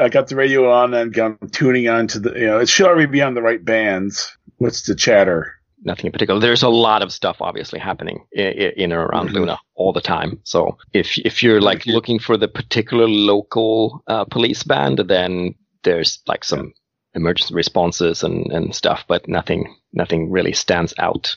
[0.00, 2.86] I got the radio on and I'm tuning on to the you know it should
[2.86, 4.36] already be on the right bands.
[4.60, 5.56] What's the chatter?
[5.82, 6.38] nothing in particular.
[6.38, 9.34] There's a lot of stuff obviously happening in, in and around Mhm.
[9.34, 10.38] Luna all the time.
[10.44, 16.20] So if if you're like looking for the particular local uh, police band, then there's
[16.26, 16.74] like some
[17.14, 21.34] emergency responses and, and stuff, but nothing nothing really stands out.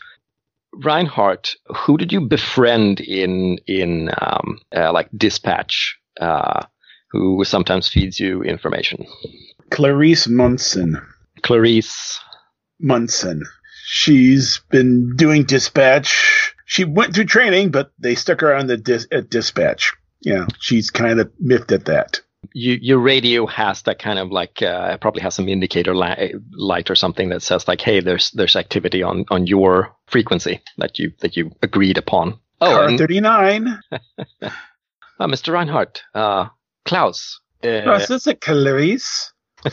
[0.83, 5.97] Reinhardt, who did you befriend in in um, uh, like dispatch?
[6.19, 6.65] Uh,
[7.11, 9.05] who sometimes feeds you information?
[9.69, 10.97] Clarice Munson.
[11.43, 12.19] Clarice.
[12.79, 13.43] Munson.
[13.85, 16.53] She's been doing dispatch.
[16.65, 19.93] She went through training, but they stuck her on the dis- at dispatch.
[20.21, 22.21] Yeah, she's kind of miffed at that.
[22.53, 26.89] you, your radio has that kind of like uh, probably has some indicator li- light
[26.89, 31.11] or something that says like hey there's there's activity on on your frequency that you
[31.19, 33.79] that you agreed upon oh Car and, 39.
[34.41, 34.49] uh,
[35.21, 36.47] mr reinhardt uh
[36.85, 39.31] klaus uh, Oh, is it Clarice?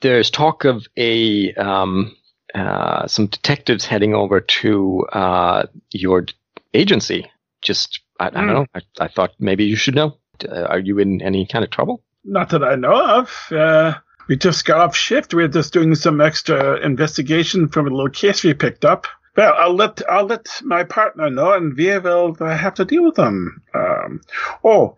[0.00, 2.14] there's talk of a um
[2.54, 6.26] uh some detectives heading over to uh your
[6.74, 7.30] agency
[7.62, 8.52] just i, I don't Hmm.
[8.54, 10.16] know I, I thought maybe you should know
[10.48, 13.48] uh, are you in any kind of trouble Not that I know of.
[13.50, 13.94] Uh,
[14.28, 15.34] we just got off shift.
[15.34, 19.06] We are just doing some extra investigation from a little case we picked up.
[19.36, 23.04] Well, I'll let I'll let my partner know, and we will uh, have to deal
[23.04, 23.62] with them.
[23.74, 24.20] Um,
[24.64, 24.96] oh,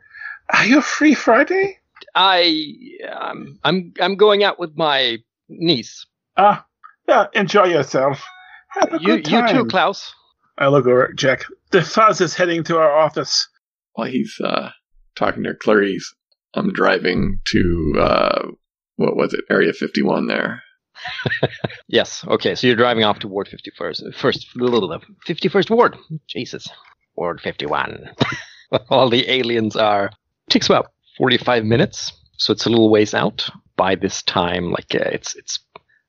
[0.53, 1.79] are you free Friday?
[2.15, 2.67] I
[3.11, 5.19] um, I'm I'm going out with my
[5.49, 6.07] niece.
[6.37, 6.65] Ah,
[7.09, 7.27] yeah.
[7.35, 8.23] Enjoy yourself.
[8.71, 10.13] Have a You good you too, Klaus.
[10.59, 11.45] I look over at Jack.
[11.71, 13.49] The fuzz is heading to our office.
[13.95, 14.71] While he's uh,
[15.17, 16.15] talking to Clarice,
[16.55, 18.49] I'm driving to uh,
[18.97, 20.63] what was it, Area 51 there.
[21.89, 22.25] Yes.
[22.29, 22.55] Okay.
[22.55, 24.15] So you're driving off to Ward 51st.
[24.15, 24.89] First, little
[25.27, 25.97] 51st Ward.
[26.29, 26.69] Jesus.
[27.17, 28.11] Ward 51.
[28.91, 30.11] All the aliens are.
[30.49, 33.49] Takes about 45 minutes, so it's a little ways out.
[33.77, 35.59] By this time, like uh, it's it's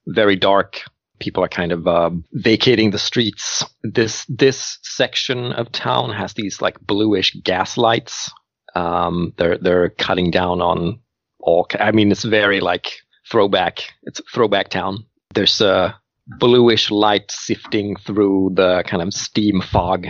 [0.08, 0.82] very dark.
[1.20, 3.64] People are kind of uh, vacating the streets.
[3.84, 8.32] This this section of town has these like bluish gas lights.
[8.76, 11.00] Um, they're they're cutting down on
[11.40, 11.68] all.
[11.80, 12.92] I mean, it's very like
[13.30, 13.84] throwback.
[14.04, 15.06] It's throwback town.
[15.34, 15.96] There's a
[16.28, 20.08] bluish light sifting through the kind of steam fog,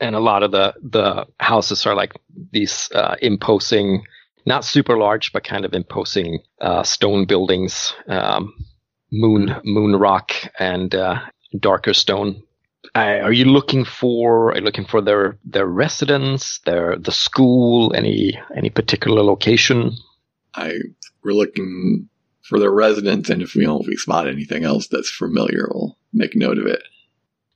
[0.00, 2.12] and a lot of the the houses are like
[2.52, 4.02] these uh, imposing,
[4.46, 8.54] not super large, but kind of imposing uh, stone buildings, um,
[9.12, 11.20] moon moon rock, and uh,
[11.58, 12.42] darker stone.
[12.94, 14.52] Uh, are you looking for?
[14.52, 19.92] Are you looking for their their residence, their the school, any any particular location?
[20.54, 20.78] I
[21.22, 22.08] we're looking
[22.42, 25.98] for their residence, and if we don't if we spot anything else that's familiar, we'll
[26.12, 26.82] make note of it.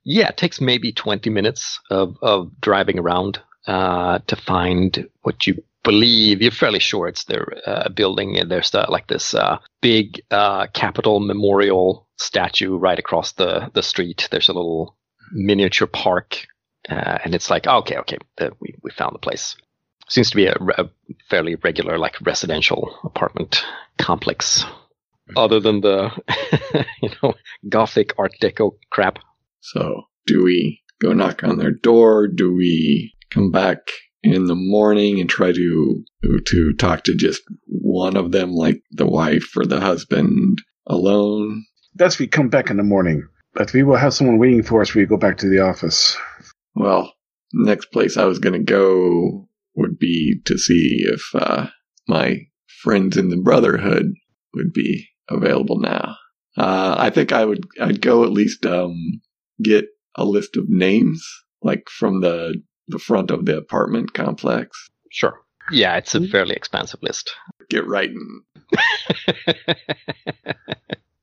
[0.03, 5.63] Yeah, it takes maybe 20 minutes of, of driving around uh, to find what you
[5.83, 6.43] believe.
[6.43, 8.39] You're fairly sure it's their uh, building.
[8.39, 13.83] And there's uh, like this uh, big uh, Capitol Memorial statue right across the, the
[13.83, 14.29] street.
[14.31, 14.97] There's a little
[15.33, 16.47] miniature park.
[16.89, 19.57] Uh, and it's like, okay, okay, the, we, we found the place.
[20.09, 20.91] Seems to be a, a
[21.29, 23.63] fairly regular, like residential apartment
[23.99, 24.65] complex.
[25.37, 26.11] Other than the,
[27.03, 27.35] you know,
[27.69, 29.21] Gothic Art Deco crap.
[29.61, 32.27] So, do we go knock on their door?
[32.27, 33.79] Do we come back
[34.23, 36.05] in the morning and try to
[36.47, 41.65] to talk to just one of them, like the wife or the husband, alone?
[41.95, 43.27] That's we come back in the morning.
[43.55, 46.17] But we will have someone waiting for us when we go back to the office.
[46.75, 47.13] Well,
[47.53, 51.67] next place I was going to go would be to see if uh,
[52.07, 52.43] my
[52.83, 54.13] friends in the Brotherhood
[54.55, 56.17] would be available now.
[56.57, 57.67] Uh, I think I would.
[57.81, 59.21] I'd go at least um,
[59.63, 61.25] get a list of names,
[61.63, 64.91] like from the the front of the apartment complex.
[65.11, 65.41] Sure.
[65.71, 66.27] Yeah, it's a hmm?
[66.27, 67.33] fairly expansive list.
[67.69, 68.43] Get writing.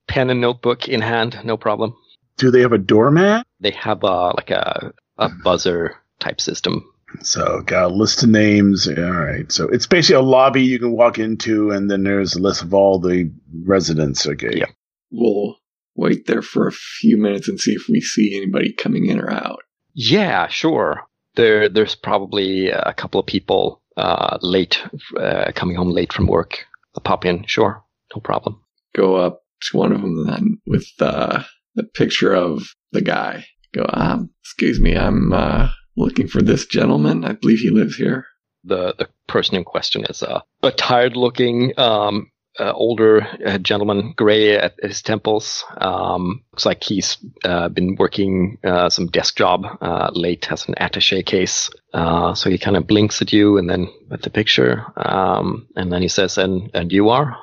[0.07, 1.95] Pen and notebook in hand, no problem.
[2.37, 3.45] Do they have a doormat?
[3.59, 6.85] They have a like a a buzzer type system.
[7.21, 8.87] So got a list of names.
[8.87, 9.51] All right.
[9.51, 12.73] So it's basically a lobby you can walk into, and then there's a list of
[12.73, 13.31] all the
[13.63, 14.27] residents.
[14.27, 14.57] Okay.
[14.57, 14.67] Yeah.
[15.11, 15.57] We'll
[15.95, 19.31] wait there for a few minutes and see if we see anybody coming in or
[19.31, 19.59] out.
[19.93, 21.07] Yeah, sure.
[21.37, 24.81] There there's probably a couple of people uh, late
[25.17, 26.65] uh, coming home late from work.
[26.95, 28.61] I'll pop in, sure, no problem.
[28.95, 31.43] go up to one of them then with uh,
[31.75, 33.45] the picture of the guy.
[33.73, 37.25] Go, um, excuse me, I'm uh, looking for this gentleman.
[37.25, 38.25] I believe he lives here.
[38.63, 44.13] The the person in question is uh, a tired looking um, uh, older uh, gentleman,
[44.15, 45.63] gray at his temples.
[45.77, 50.75] Um, looks like he's uh, been working uh, some desk job uh, late, has an
[50.79, 51.69] attaché case.
[51.93, 55.91] Uh, so he kind of blinks at you and then at the picture, um, and
[55.91, 57.37] then he says, "And and you are."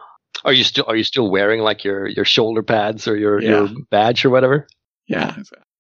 [0.44, 3.68] Are you still are you still wearing like your, your shoulder pads or your, your
[3.90, 4.66] badge or whatever?
[5.06, 5.36] Yeah,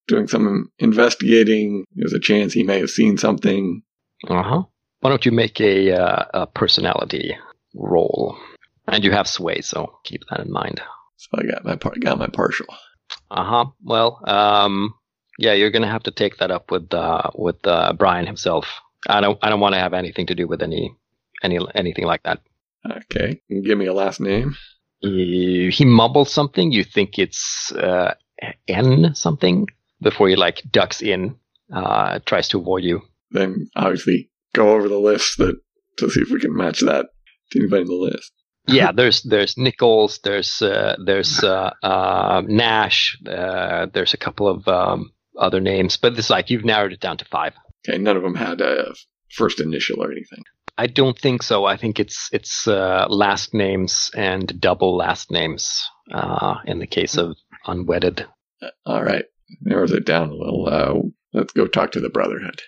[0.08, 1.84] doing some investigating.
[1.94, 3.82] There's a chance he may have seen something.
[4.28, 4.62] Uh huh.
[5.00, 7.36] Why don't you make a, uh, a personality
[7.74, 8.38] roll?
[8.86, 10.80] And you have sway, so keep that in mind.
[11.16, 12.66] So I got my par- got my partial.
[13.30, 13.64] Uh huh.
[13.82, 14.94] Well, um,
[15.38, 18.66] yeah, you're gonna have to take that up with uh, with uh, Brian himself.
[19.08, 20.94] I don't I don't want to have anything to do with any
[21.42, 22.40] any anything like that.
[22.88, 24.56] Okay, give me a last name.
[25.00, 26.72] He, he mumbles something.
[26.72, 28.14] You think it's uh,
[28.68, 29.66] N something
[30.00, 31.36] before he like ducks in,
[31.72, 33.02] uh, tries to avoid you.
[33.30, 35.56] Then obviously go over the list that
[35.98, 37.06] to see if we can match that
[37.50, 38.32] to anybody in the list.
[38.66, 44.66] Yeah, there's there's Nichols, there's uh, there's uh, uh, Nash, uh, there's a couple of
[44.68, 47.54] um, other names, but it's like you've narrowed it down to five.
[47.86, 48.94] Okay, none of them had a
[49.30, 50.44] first initial or anything.
[50.76, 51.64] I don't think so.
[51.66, 57.16] I think it's it's uh, last names and double last names uh, in the case
[57.16, 57.36] of
[57.66, 58.26] unwedded.
[58.86, 59.26] All right,
[59.60, 60.66] narrows it down a little.
[60.66, 62.62] Uh, let's go talk to the Brotherhood.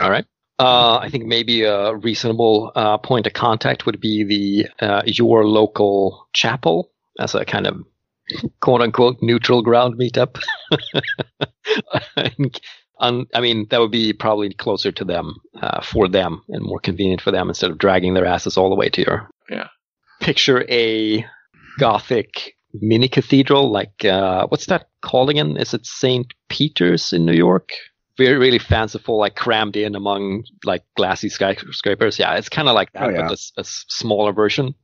[0.00, 0.24] All right.
[0.60, 5.46] Uh, I think maybe a reasonable uh, point of contact would be the uh, your
[5.46, 7.82] local chapel as a kind of
[8.60, 10.38] quote unquote neutral ground meetup.
[13.00, 16.80] um, I mean, that would be probably closer to them uh, for them and more
[16.80, 19.30] convenient for them instead of dragging their asses all the way to your
[20.20, 21.24] picture a
[21.78, 25.56] Gothic mini cathedral, like uh, what's that called again?
[25.56, 27.70] Is it Saint Peter's in New York?
[28.26, 32.18] Very really fanciful, like crammed in among like glassy skyscrapers.
[32.18, 33.28] Yeah, it's kind of like that, Oh, yeah.
[33.28, 34.74] but a, a smaller version.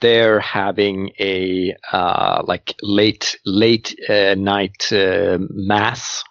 [0.00, 6.24] They're having a uh, like late late uh, night uh, mass,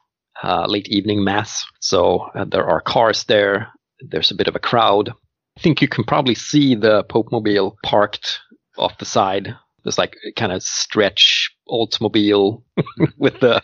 [0.43, 1.65] uh, late evening mass.
[1.79, 3.69] So uh, there are cars there.
[4.01, 5.09] There's a bit of a crowd.
[5.57, 8.39] I think you can probably see the Pope Mobile parked
[8.77, 9.55] off the side.
[9.83, 12.63] There's like kind of stretch Oldsmobile
[13.17, 13.61] with the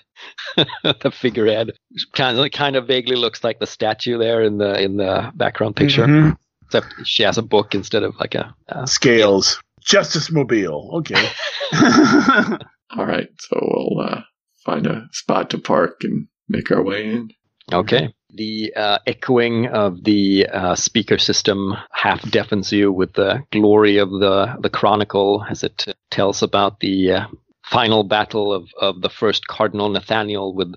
[0.83, 1.71] the figurehead.
[2.13, 5.75] Kind of kind of vaguely looks like the statue there in the in the background
[5.75, 6.05] picture.
[6.05, 6.37] Mhm.
[6.65, 8.55] Except she has a book instead of like a.
[8.67, 9.61] Uh, Scales.
[9.81, 10.89] Justice Mobile.
[10.95, 11.29] Okay.
[12.97, 14.21] All right, so we'll uh,
[14.63, 17.29] find a spot to park and make our way in.
[17.71, 18.13] Okay.
[18.29, 24.09] The uh, echoing of the uh, speaker system half deafens you with the glory of
[24.09, 27.27] the, the chronicle as it uh, tells about the uh,
[27.71, 30.73] final battle of, of the first Cardinal Nathaniel with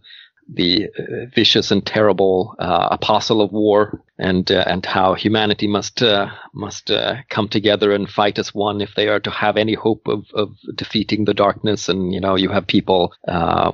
[0.48, 6.02] the uh, vicious and terrible uh, apostle of war, and uh, and how humanity must
[6.02, 9.74] uh, must uh, come together and fight as one if they are to have any
[9.74, 11.88] hope of, of defeating the darkness.
[11.88, 13.12] And you know, you have people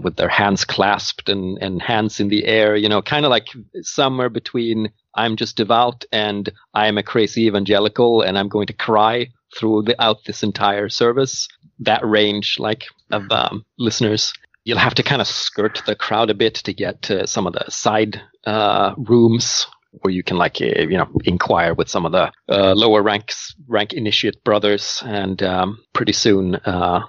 [0.02, 2.74] with their hands clasped and, and hands in the air.
[2.74, 3.46] You know, kind of like
[3.82, 8.72] somewhere between I'm just devout and I am a crazy evangelical, and I'm going to
[8.72, 11.48] cry throughout this entire service.
[11.80, 14.32] That range, like of um, listeners
[14.64, 17.52] you'll have to kind of skirt the crowd a bit to get to some of
[17.52, 19.66] the side uh, rooms
[20.00, 23.54] where you can like uh, you know inquire with some of the uh, lower ranks
[23.68, 25.02] rank initiate brothers.
[25.06, 27.06] And um, pretty soon uh,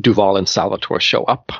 [0.00, 1.52] Duval and Salvatore show up.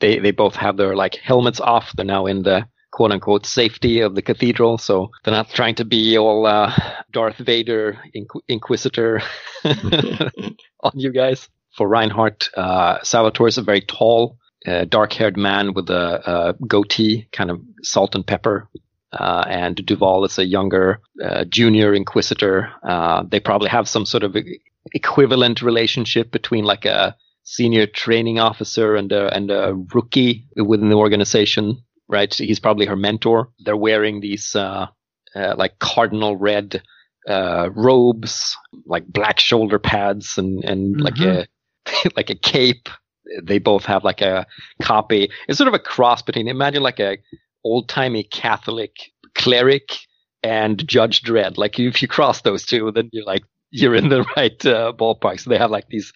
[0.00, 1.92] They they both have their like helmets off.
[1.94, 4.78] They're now in the quote unquote safety of the cathedral.
[4.78, 6.72] So they're not trying to be all uh,
[7.12, 9.22] Darth Vader inqu- inquisitor
[9.64, 15.90] on you guys for Reinhardt uh, Salvatore is a very tall uh, dark-haired man with
[15.90, 18.68] a, a goatee, kind of salt and pepper.
[19.12, 22.72] Uh, and Duval is a younger, uh, junior inquisitor.
[22.82, 24.36] Uh, they probably have some sort of
[24.92, 30.96] equivalent relationship between like a senior training officer and a, and a rookie within the
[30.96, 32.34] organization, right?
[32.34, 33.50] He's probably her mentor.
[33.60, 34.88] They're wearing these uh,
[35.34, 36.82] uh, like cardinal red
[37.28, 41.46] uh, robes, like black shoulder pads, and and like a
[42.16, 42.88] like a cape
[43.42, 44.46] they both have like a
[44.82, 45.30] copy.
[45.48, 47.18] It's sort of a cross between imagine like a
[47.64, 48.96] old timey Catholic
[49.34, 49.98] cleric
[50.42, 51.58] and Judge Dredd.
[51.58, 55.40] Like if you cross those two, then you're like you're in the right uh, ballpark.
[55.40, 56.12] So they have like these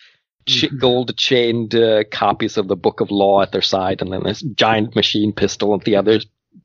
[0.47, 4.23] ch- gold chained uh, copies of the Book of Law at their side, and then
[4.23, 6.21] this giant machine pistol at the other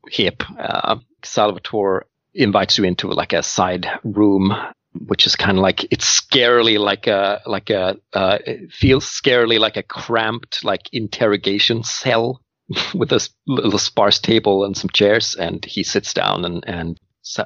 [0.09, 0.43] hip.
[0.59, 4.53] Uh, Salvatore invites you into like a side room
[5.07, 8.37] which is kind of like it's scarily like a like a uh,
[8.69, 12.41] feels scarily like a cramped like interrogation cell
[12.93, 16.99] with a little sparse table and some chairs and he sits down and and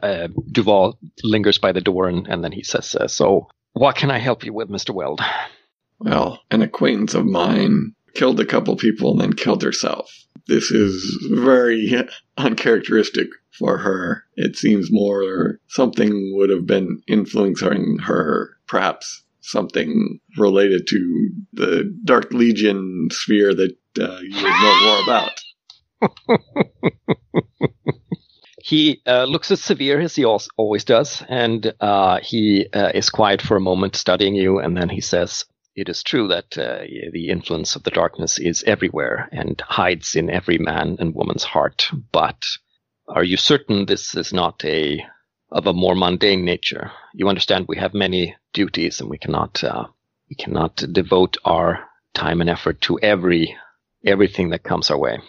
[0.04, 4.12] uh, Duval lingers by the door and, and then he says uh, so what can
[4.12, 4.94] I help you with Mr.
[4.94, 5.22] Weld
[6.00, 10.12] Well, an acquaintance of mine killed a couple people and then killed herself.
[10.50, 11.94] This is very
[12.38, 14.24] uncharacteristic for her.
[14.36, 22.34] It seems more something would have been influencing her, perhaps something related to the Dark
[22.34, 25.40] Legion sphere that uh, you would know more about.
[28.70, 33.42] He uh, looks as severe as he always does, and uh, he uh, is quiet
[33.42, 35.46] for a moment studying you, and then he says,
[35.76, 36.80] It is true that uh,
[37.12, 41.90] the influence of the darkness is everywhere and hides in every man and woman's heart,
[42.12, 42.44] but
[43.08, 45.04] are you certain this is not a
[45.52, 46.92] of a more mundane nature?
[47.14, 49.88] You understand we have many duties, and we cannot uh,
[50.30, 53.56] we cannot devote our time and effort to every
[54.06, 55.20] everything that comes our way.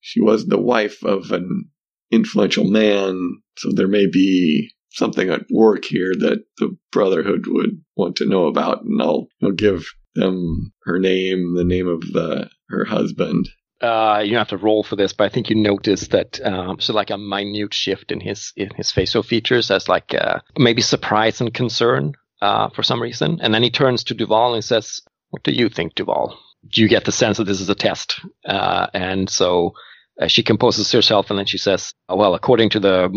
[0.00, 1.70] She was the wife of an
[2.10, 8.16] influential man, so there may be something at work here that the Brotherhood would want
[8.16, 12.84] to know about, and I'll, I'll give them her name, the name of the her
[12.84, 13.48] husband.
[13.80, 16.92] uh, you have to roll for this, but I think you notice that um, so
[16.92, 21.40] like a minute shift in his in his facial features as like uh, maybe surprise
[21.40, 22.12] and concern
[22.42, 25.68] uh, for some reason, and then he turns to Duval and says, "What do you
[25.68, 26.38] think, Duval?
[26.70, 29.72] Do you get the sense that this is a test?" Uh, and so.
[30.20, 33.10] Uh, she composes herself and then she says, oh, "Well, according to the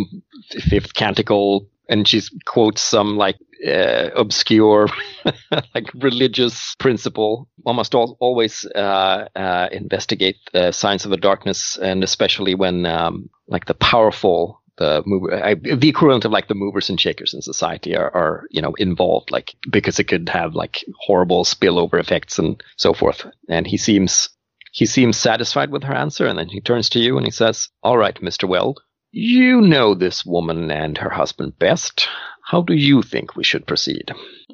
[0.70, 3.38] fifth canticle," and she quotes some like
[3.68, 4.88] uh, obscure,
[5.76, 7.50] like religious principle.
[7.64, 12.86] One must al- always uh, uh, investigate uh, signs of the darkness, and especially when
[12.86, 17.34] um, like the powerful the mover, I, the equivalent of like the movers and shakers
[17.34, 22.00] in society are, are, you know, involved, like because it could have like horrible spillover
[22.00, 23.26] effects and so forth.
[23.50, 24.30] And he seems
[24.74, 27.70] he seems satisfied with her answer, and then he turns to you and he says,
[27.84, 32.08] "All right, Mister Weld, you know this woman and her husband best.
[32.48, 34.12] How do you think we should proceed?"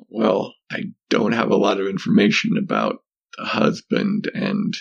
[0.09, 2.97] Well, I don't have a lot of information about
[3.37, 4.73] the husband, and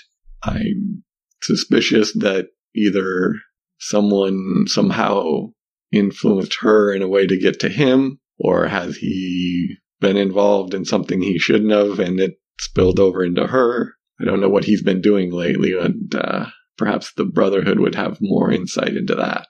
[0.43, 1.05] I'm
[1.41, 3.35] suspicious that either
[3.79, 5.53] someone somehow
[5.93, 10.85] influenced her in a way to get to him, or has he been involved in
[10.85, 13.95] something he shouldn't have and it spilled over into her?
[14.21, 16.47] I don't know what he's been doing lately, and uh,
[16.77, 19.49] perhaps the Brotherhood would have more insight into that.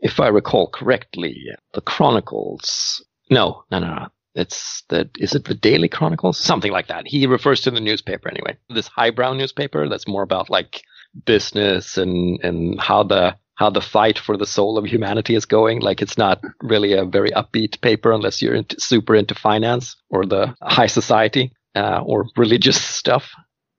[0.00, 1.36] If I recall correctly,
[1.74, 3.04] the Chronicles.
[3.30, 4.06] No, no, no, no.
[4.34, 6.38] It's the is it the Daily Chronicles?
[6.38, 7.06] Something like that.
[7.06, 8.56] He refers to the newspaper anyway.
[8.68, 10.82] This highbrow newspaper that's more about like
[11.24, 15.80] business and and how the how the fight for the soul of humanity is going.
[15.80, 20.26] Like it's not really a very upbeat paper unless you're into, super into finance or
[20.26, 23.30] the high society uh, or religious stuff.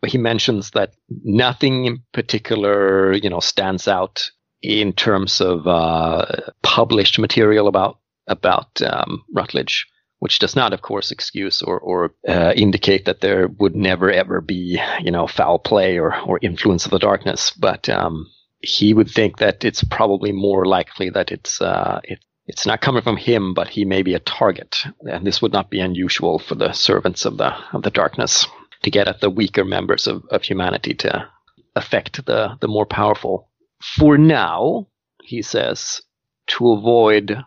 [0.08, 0.94] He mentions that
[1.24, 4.30] nothing in particular, you know, stands out
[4.62, 6.26] in terms of uh,
[6.64, 9.88] published material about about um, Rutledge
[10.20, 14.42] which does not, of course, excuse or, or uh, indicate that there would never ever
[14.42, 17.52] be, you know, foul play or, or influence of the darkness.
[17.52, 18.28] But um,
[18.60, 23.04] he would think that it's probably more likely that it's uh, it, it's not coming
[23.04, 26.56] from him, but he may be a target, and this would not be unusual for
[26.56, 28.48] the servants of the of the darkness
[28.84, 31.28] to get at the weaker members of, of humanity to
[31.76, 33.50] affect the the more powerful.
[33.82, 34.88] For now,
[35.24, 36.02] he says,
[36.48, 37.38] to avoid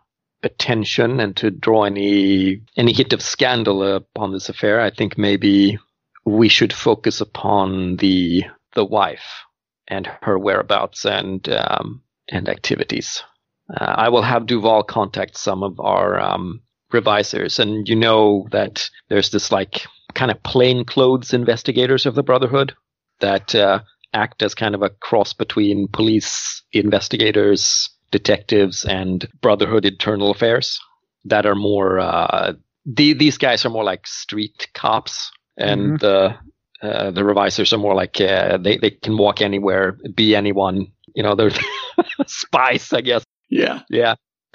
[0.42, 5.78] attention and to draw any any hint of scandal upon this affair, I think maybe
[6.24, 9.44] we should focus upon the the wife
[9.88, 13.22] and her whereabouts and um, and activities.
[13.68, 16.62] Uh, I will have Duval contact some of our um,
[16.92, 22.22] revisers, and you know that there's this like kind of plain clothes investigators of the
[22.22, 22.74] Brotherhood
[23.20, 23.80] that uh,
[24.12, 30.80] act as kind of a cross between police investigators detectives and Brotherhood Internal Affairs
[31.24, 31.98] that are more.
[31.98, 32.54] Uh,
[32.86, 36.06] the, these guys are more like street cops, and mm-hmm.
[36.06, 36.36] the
[36.82, 40.92] uh, the revisers are more like uh, they they can walk anywhere, be anyone.
[41.14, 41.50] You know, they're
[42.26, 43.24] spies, I guess.
[43.48, 44.14] Yeah, yeah.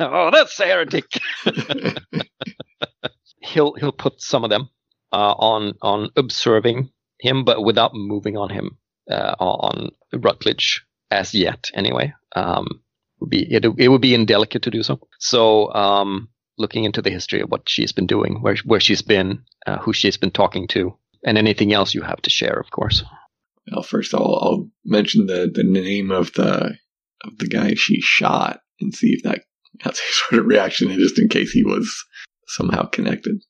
[0.00, 1.04] oh, that's heretic.
[3.40, 4.68] he'll he'll put some of them
[5.12, 8.78] uh, on on observing him, but without moving on him
[9.10, 12.14] uh, on Rutledge as yet, anyway.
[12.36, 12.82] Um,
[13.20, 15.00] would be it, it would be indelicate to do so.
[15.18, 16.28] So, um,
[16.58, 19.92] looking into the history of what she's been doing, where where she's been, uh, who
[19.92, 23.02] she's been talking to, and anything else you have to share, of course.
[23.70, 26.76] Well, first I'll, I'll mention the the name of the
[27.22, 29.42] of the guy she shot and see if that
[29.80, 32.04] has a sort of reaction, just in case he was
[32.50, 33.42] somehow connected.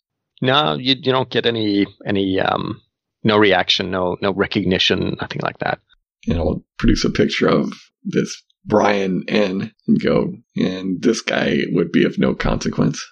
[0.42, 2.80] No, you you don't get any any um
[3.22, 5.80] no reaction, no no recognition, nothing like that
[6.26, 7.72] and I'll produce a picture of
[8.04, 13.04] this Brian N and go, and this guy would be of no consequence.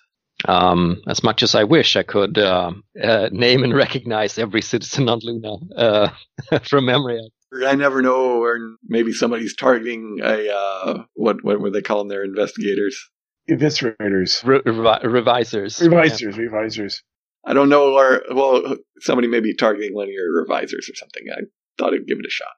[0.45, 2.73] Um, as much as I wish I could uh,
[3.03, 6.11] uh, name and recognize every citizen on Luna uh,
[6.65, 7.21] from memory.
[7.67, 12.23] I never know, or maybe somebody's targeting a uh, what what were they calling their
[12.23, 13.11] investigators?
[13.49, 16.43] Investigators, Re- revi- revisers, revisers, yeah.
[16.43, 17.03] revisers.
[17.45, 21.25] I don't know, or well, somebody may be targeting linear of revisers or something.
[21.33, 21.43] I
[21.79, 22.49] thought I'd give it a shot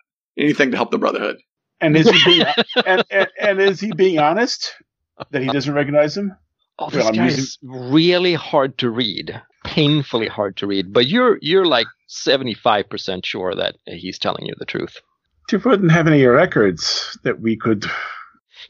[0.40, 1.38] anything to help the Brotherhood.
[1.80, 2.46] And is he being
[2.86, 4.74] and, and, and, is he being honest
[5.30, 6.36] that he doesn't recognize him?
[6.78, 10.92] Oh, this guy is really hard to read, painfully hard to read.
[10.92, 15.00] But you're you're like seventy five percent sure that he's telling you the truth.
[15.50, 17.84] Tufo wouldn't have any records that we could.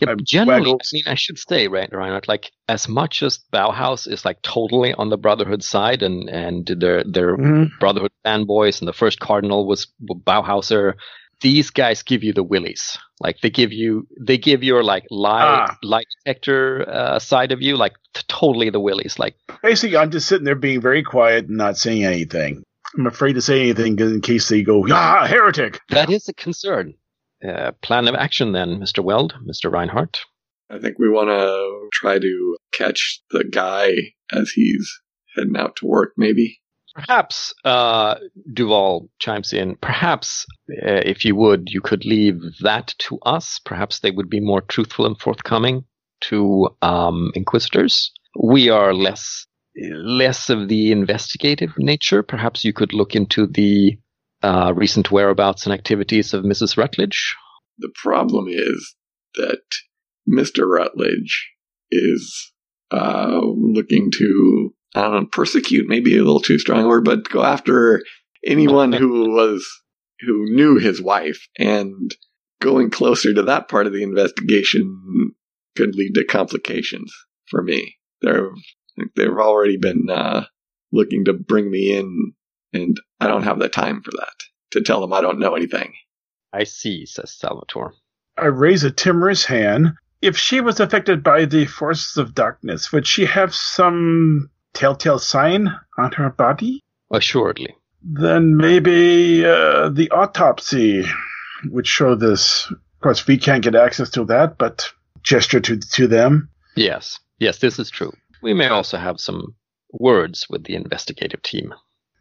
[0.01, 4.25] Yeah, generally, I mean, I should say, right, Reinhardt, like as much as Bauhaus is
[4.25, 7.79] like totally on the Brotherhood side, and and their their mm-hmm.
[7.79, 10.95] Brotherhood fanboys, and the first Cardinal was Bauhauser,
[11.41, 12.99] these guys give you the willies.
[13.19, 15.77] Like they give you, they give your like lie, ah.
[15.83, 19.19] lie detector uh, side of you, like t- totally the willies.
[19.19, 22.63] Like basically, I'm just sitting there being very quiet and not saying anything.
[22.97, 25.81] I'm afraid to say anything in case they go, ah, heretic.
[25.91, 26.95] That is a concern.
[27.47, 29.03] Uh, plan of action then, Mr.
[29.03, 29.71] Weld, Mr.
[29.73, 30.21] Reinhardt.
[30.71, 33.93] I think we want to try to catch the guy
[34.33, 35.01] as he's
[35.35, 36.61] heading out to work, maybe.
[36.95, 38.17] Perhaps uh,
[38.53, 39.77] Duval chimes in.
[39.77, 43.61] Perhaps, uh, if you would, you could leave that to us.
[43.65, 45.85] Perhaps they would be more truthful and forthcoming
[46.23, 48.13] to um, inquisitors.
[48.39, 52.23] We are less less of the investigative nature.
[52.23, 53.99] Perhaps you could look into the
[54.43, 56.77] uh, recent whereabouts and activities of Mrs.
[56.77, 57.37] Rutledge.
[57.79, 58.95] The problem is
[59.35, 59.63] that
[60.29, 60.67] Mr.
[60.67, 61.51] Rutledge
[61.91, 62.53] is
[62.91, 67.43] uh, looking to, I don't know, persecute, maybe a little too strong word, but go
[67.43, 68.03] after
[68.45, 69.67] anyone who was,
[70.21, 71.47] who knew his wife.
[71.59, 72.15] And
[72.61, 75.33] going closer to that part of the investigation
[75.77, 77.13] could lead to complications
[77.49, 77.97] for me.
[78.21, 78.51] They're,
[79.17, 80.45] they've already been uh,
[80.93, 82.35] looking to bring me in,
[82.73, 84.35] and I don't have the time for that
[84.73, 85.95] to tell them I don't know anything.
[86.53, 87.95] I see, says Salvatore.
[88.37, 89.93] I raise a timorous hand.
[90.23, 95.69] If she was affected by the forces of darkness, would she have some telltale sign
[95.99, 96.83] on her body?
[97.11, 97.75] Assuredly.
[98.03, 101.05] Then maybe uh, the autopsy
[101.67, 102.71] would show this.
[102.71, 104.91] Of course, we can't get access to that, but
[105.23, 106.49] gesture to to them.
[106.77, 108.13] Yes, yes, this is true.
[108.43, 109.55] We may also have some
[109.93, 111.75] words with the investigative team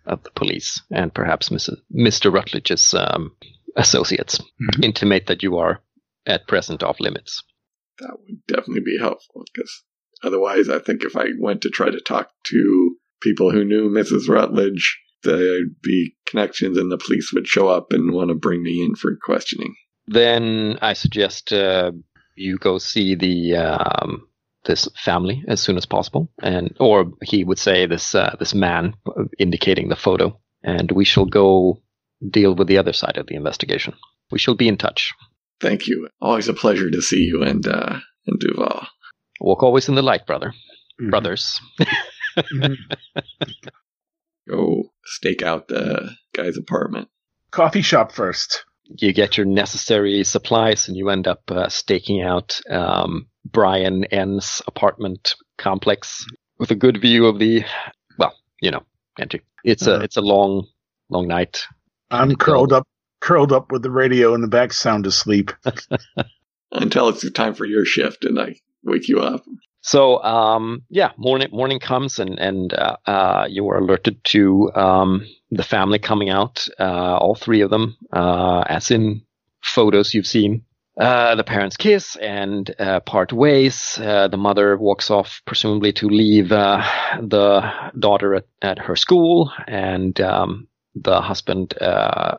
[0.06, 2.34] of the police and perhaps Mr.
[2.34, 3.36] Rutledge's um,
[3.76, 4.40] associates.
[4.40, 4.84] Mhm.
[4.84, 5.82] Intimate that you are
[6.26, 7.44] at present off limits.
[8.00, 9.84] That would definitely be helpful because
[10.24, 14.30] otherwise, I think if I went to try to talk to people who knew Mrs.
[14.30, 18.82] Rutledge, there'd be connections and the police would show up and want to bring me
[18.84, 19.76] in for questioning.
[20.08, 21.92] Then I suggest uh,
[22.36, 24.28] you go see the um,
[24.70, 28.94] this family as soon as possible, and or he would say this uh, this man
[29.38, 31.82] indicating the photo, and we shall go
[32.32, 33.94] deal with the other side of the investigation.
[34.32, 35.12] We shall be in touch.
[35.60, 36.08] Thank you.
[36.22, 38.88] Always a pleasure to see you and uh, and Duval.
[39.42, 40.54] Walk always in the light, brother.
[41.02, 41.10] Mhm.
[41.10, 41.60] Brothers.
[42.38, 42.76] Mhm.
[44.50, 47.08] Go stake out the guy's apartment.
[47.52, 48.64] Coffee shop first.
[49.02, 54.62] you get your necessary supplies and you end up uh, staking out um, Brian N's
[54.68, 56.26] apartment complex
[56.58, 57.64] with a good view of the,
[58.18, 58.84] well, you know,
[59.20, 59.42] entry.
[59.64, 60.00] It's Uh-huh.
[60.00, 60.68] a it's a long,
[61.10, 61.64] long night.
[62.12, 62.88] I'm curled up,
[63.22, 65.52] curled up with the radio in the back, sound asleep.
[66.72, 69.44] Until it's time for your shift and I wake you up.
[69.82, 75.26] So um, yeah, morning morning comes and and uh, uh, you are alerted to um,
[75.52, 76.68] the family coming out.
[76.80, 79.22] Uh, all three of them, uh, as in
[79.64, 80.64] photos you've seen.
[81.00, 83.98] Uh, the parents kiss and uh, part ways.
[84.04, 86.84] Uh, the mother walks off, presumably to leave uh,
[87.22, 92.38] the daughter at, at her school, and um, the husband uh,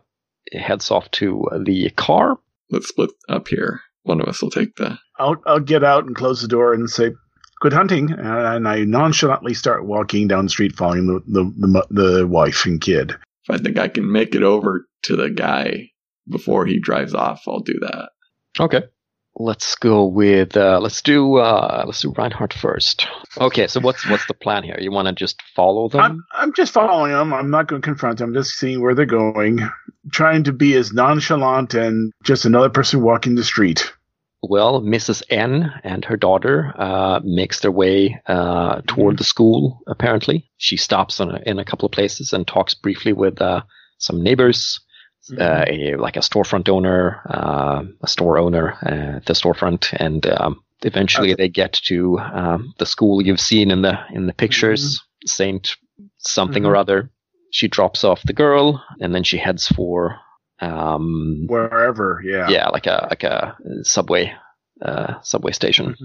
[0.52, 2.38] heads off to the car.
[2.70, 3.80] Let's split up here.
[4.02, 4.98] One of us will take the.
[5.18, 7.12] I'll I'll get out and close the door and say,
[7.62, 12.26] "Good hunting," and I nonchalantly start walking down the street, following the the the, the
[12.26, 13.12] wife and kid.
[13.12, 15.90] If I think I can make it over to the guy
[16.28, 18.10] before he drives off, I'll do that.
[18.58, 18.82] Okay.
[19.36, 23.06] Let's go with uh, let's do uh, let's do Reinhardt first.
[23.38, 24.76] Okay, so what's what's the plan here?
[24.80, 26.00] You want to just follow them?
[26.00, 27.32] I'm I'm just following them.
[27.32, 28.30] I'm not going to confront them.
[28.30, 29.60] I'm just seeing where they're going,
[30.10, 33.92] trying to be as nonchalant and just another person walking the street.
[34.42, 35.22] Well, Mrs.
[35.28, 39.80] N and her daughter uh, makes their way uh, toward the school.
[39.86, 43.62] Apparently, she stops on a, in a couple of places and talks briefly with uh,
[43.98, 44.80] some neighbors,
[45.38, 50.26] uh, a, like a storefront owner, uh, a store owner uh, at the storefront, and
[50.26, 55.02] um, eventually they get to um, the school you've seen in the in the pictures,
[55.26, 55.76] Saint
[56.18, 57.10] something or other.
[57.52, 60.18] She drops off the girl, and then she heads for
[60.60, 62.48] um, Wherever, yeah.
[62.48, 64.32] yeah, like a like a subway
[64.80, 65.96] uh, subway station.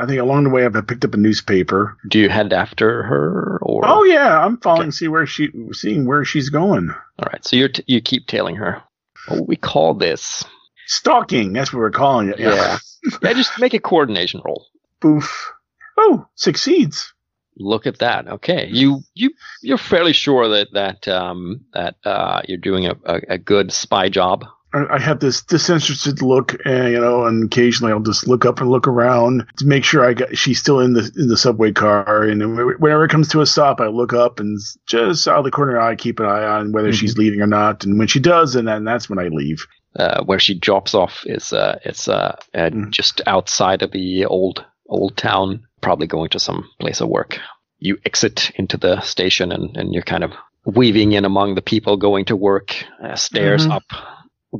[0.00, 1.96] I think along the way I've picked up a newspaper.
[2.08, 4.90] Do you head after her, or Oh yeah, I'm following, Okay.
[4.90, 6.90] see where she, seeing where she's going.
[6.90, 7.44] all right?
[7.44, 8.82] So you are you keep tailing her.
[9.28, 10.44] What we call this?
[10.86, 11.52] Stalking.
[11.52, 12.38] That's what we're calling it.
[12.38, 12.78] Yeah.
[13.22, 14.66] Yeah, just make a coordination roll.
[15.00, 15.52] Boof.
[15.96, 17.12] Oh, succeeds.
[17.56, 18.26] Look at that.
[18.26, 19.30] Okay, you you
[19.62, 24.08] you're fairly sure that that um that uh you're doing a, a, a good spy
[24.08, 24.44] job.
[24.90, 28.70] I have this disinterested look, and you know, and occasionally I'll just look up and
[28.70, 32.22] look around to make sure I got she's still in the in the subway car.
[32.24, 32.40] And
[32.80, 35.76] whenever it comes to a stop, I look up and just out of the corner
[35.76, 37.84] of eye keep an eye on whether she's leaving or not.
[37.84, 39.66] And when she does, and then that's when I leave.
[39.98, 42.90] Uh, where she drops off is uh it's uh, uh Mhm.
[42.90, 47.38] just outside of the old old town, probably going to some place of work.
[47.78, 50.32] You exit into the station and and you're kind of
[50.66, 52.74] weaving in among the people going to work.
[53.02, 53.76] Uh, stairs Mhm.
[53.76, 53.84] up.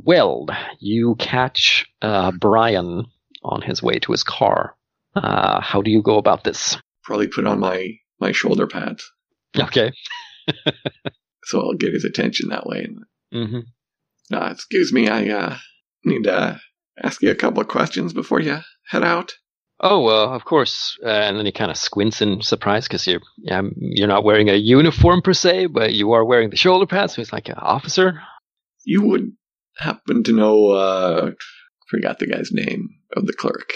[0.03, 0.47] Well,
[0.79, 3.05] you catch uh, Brian
[3.43, 4.75] on his way to his car.
[5.15, 6.77] Uh, how do you go about this?
[7.03, 9.09] Probably put on my my shoulder pads
[9.59, 9.91] Okay.
[11.43, 12.87] so I'll get his attention that way.
[13.31, 13.59] hmm
[14.31, 15.57] Uh, excuse me, I uh,
[16.03, 16.59] need to
[17.01, 18.57] ask you a couple of questions before you
[18.89, 19.33] head out.
[19.79, 20.97] Oh, uh, of course.
[21.03, 24.49] Uh, and then he kind of squints in surprise because you're yeah, you're not wearing
[24.49, 27.13] a uniform per se, but you are wearing the shoulder pads.
[27.13, 28.21] So he's like, an officer.
[28.85, 29.33] You would
[29.77, 31.31] happen to know, uh,
[31.89, 33.73] forgot the guy's name of the clerk.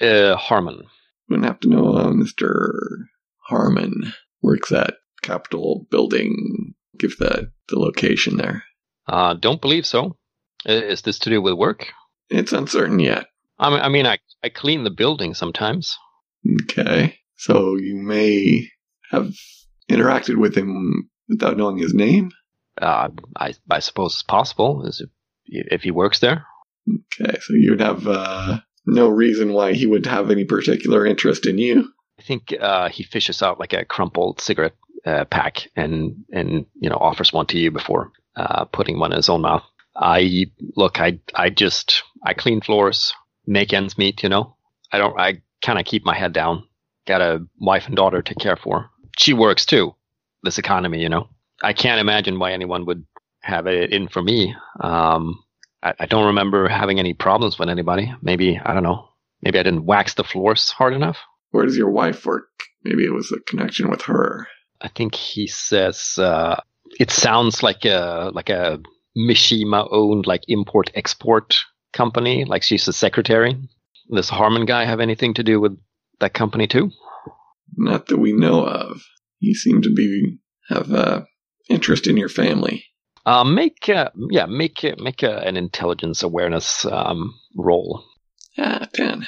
[0.00, 0.84] Uh, Harmon.
[1.28, 3.06] Wouldn't have to know uh, Mr.
[3.38, 4.12] Harmon
[4.42, 6.74] works at Capitol Building.
[6.98, 8.64] Give that the location there.
[9.06, 10.16] Uh, don't believe so.
[10.64, 11.88] Is this to do with work?
[12.30, 13.26] It's uncertain yet.
[13.58, 15.96] I mean, I mean, I, I clean the building sometimes.
[16.62, 17.18] Okay.
[17.36, 18.68] So you may
[19.10, 19.32] have
[19.90, 22.30] interacted with him without knowing his name?
[22.80, 24.86] Uh, I, I suppose it's possible.
[24.86, 25.10] Is it,
[25.46, 26.46] if he works there?
[26.88, 31.58] Okay, so you'd have uh, no reason why he would have any particular interest in
[31.58, 31.88] you.
[32.18, 36.88] I think uh, he fishes out like a crumpled cigarette uh, pack and and you
[36.88, 39.64] know offers one to you before uh, putting one in his own mouth.
[39.96, 43.14] I look, I I just I clean floors,
[43.46, 44.22] make ends meet.
[44.22, 44.56] You know,
[44.92, 45.18] I don't.
[45.18, 46.64] I kind of keep my head down.
[47.06, 48.90] Got a wife and daughter to care for.
[49.18, 49.94] She works too.
[50.42, 51.28] This economy, you know,
[51.62, 53.06] I can't imagine why anyone would
[53.44, 54.54] have it in for me.
[54.80, 55.42] Um,
[55.82, 58.12] I, I don't remember having any problems with anybody.
[58.22, 59.08] Maybe I don't know.
[59.42, 61.18] Maybe I didn't wax the floors hard enough.
[61.50, 62.48] Where does your wife work?
[62.82, 64.48] Maybe it was a connection with her.
[64.80, 66.60] I think he says uh,
[66.98, 68.80] it sounds like a like a
[69.16, 71.56] Mishima owned like import export
[71.92, 72.44] company.
[72.44, 73.56] Like she's a secretary.
[74.12, 75.78] Does Harmon guy have anything to do with
[76.20, 76.90] that company too?
[77.76, 79.02] Not that we know of.
[79.38, 80.38] He seem to be
[80.68, 81.22] have uh,
[81.68, 82.84] interest in your family.
[83.26, 88.04] Uh, make uh, yeah make make uh, an intelligence awareness um, roll.
[88.58, 89.26] Ah, ten.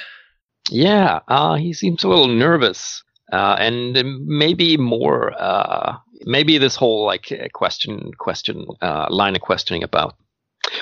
[0.69, 5.33] Yeah, uh, he seems a little nervous, uh, and maybe more.
[5.39, 10.15] Uh, maybe this whole like uh, question, question, uh, line of questioning about.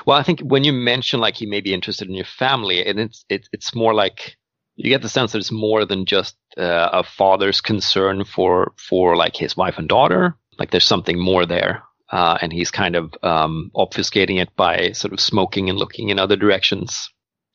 [0.06, 3.00] Well, I think when you mention like he may be interested in your family, and
[3.00, 4.38] it's it, it's more like
[4.76, 9.16] you get the sense that it's more than just uh, a father's concern for for
[9.16, 10.36] like his wife and daughter.
[10.58, 15.14] Like there's something more there, uh, and he's kind of um, obfuscating it by sort
[15.14, 17.10] of smoking and looking in other directions.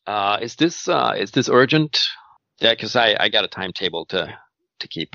[0.06, 2.00] Uh, is this uh, is this urgent?
[2.60, 4.36] Yeah, because I, I got a timetable to
[4.80, 5.14] to keep.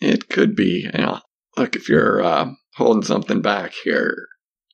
[0.00, 0.88] It could be.
[0.92, 1.20] You know,
[1.56, 4.28] look, if you're uh, holding something back here,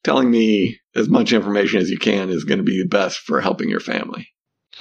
[0.05, 3.69] telling me as much information as you can is going to be best for helping
[3.69, 4.29] your family.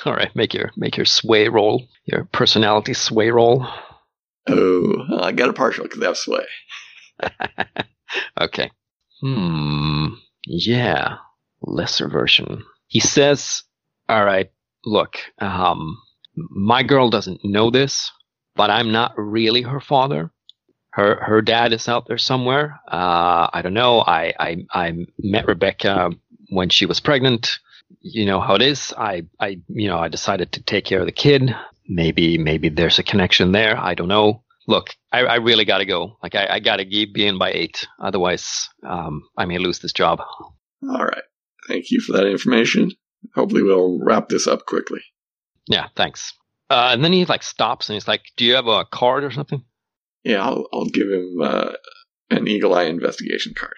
[0.05, 3.67] All right, make your make your sway roll, your personality sway roll.
[4.47, 6.45] Oh, I got a partial because I have sway.
[8.41, 8.71] okay.
[9.21, 10.07] Hmm.
[10.45, 11.17] Yeah.
[11.61, 12.63] Lesser version.
[12.87, 13.63] He says,
[14.09, 14.51] "All right,
[14.85, 15.17] look.
[15.39, 15.97] Um,
[16.35, 18.11] my girl doesn't know this,
[18.55, 20.31] but I'm not really her father.
[20.91, 22.79] Her her dad is out there somewhere.
[22.87, 24.01] Uh, I don't know.
[24.01, 26.11] I I I met Rebecca
[26.49, 27.59] when she was pregnant.
[28.01, 28.93] You know how it is.
[28.97, 31.55] I I you know I decided to take care of the kid.
[31.87, 33.77] Maybe maybe there's a connection there.
[33.77, 34.43] I don't know.
[34.67, 36.17] Look, I, I really got to go.
[36.21, 37.87] Like I, I got to be in by eight.
[37.99, 40.21] Otherwise, um, I may lose this job.
[40.83, 41.23] All right.
[41.67, 42.91] Thank you for that information.
[43.35, 45.01] Hopefully, we'll wrap this up quickly.
[45.67, 46.33] Yeah, thanks.
[46.69, 49.31] Uh, and then he like stops and he's like, "Do you have a card or
[49.31, 49.63] something?"
[50.23, 51.73] Yeah, I'll, I'll give him uh,
[52.29, 53.77] an eagle eye investigation card,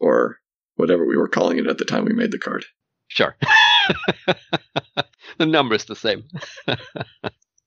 [0.00, 0.38] or
[0.76, 2.64] whatever we were calling it at the time we made the card.
[3.08, 3.36] Sure.
[5.38, 6.24] the number's the same.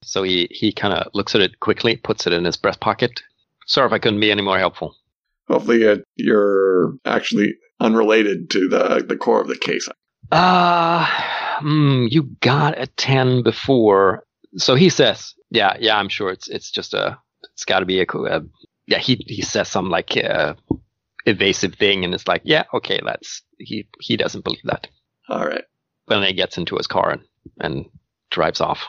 [0.03, 3.21] so he he kind of looks at it quickly, puts it in his breast pocket.
[3.65, 4.95] Sorry if I couldn't be any more helpful.
[5.47, 9.87] Hopefully, uh, you're actually unrelated to the the core of the case.
[10.31, 11.05] Uh,
[11.61, 14.23] mm, you got a 10 before.
[14.57, 17.17] So he says, yeah, yeah, I'm sure it's, it's just a,
[17.53, 18.41] it's got to be a, a,
[18.87, 20.55] yeah, he, he says some like, uh,
[21.25, 24.87] evasive thing and it's like, yeah, okay, that's, he, he doesn't believe that.
[25.29, 25.63] All right.
[26.07, 27.21] But then he gets into his car and,
[27.59, 27.85] and
[28.31, 28.83] drives off.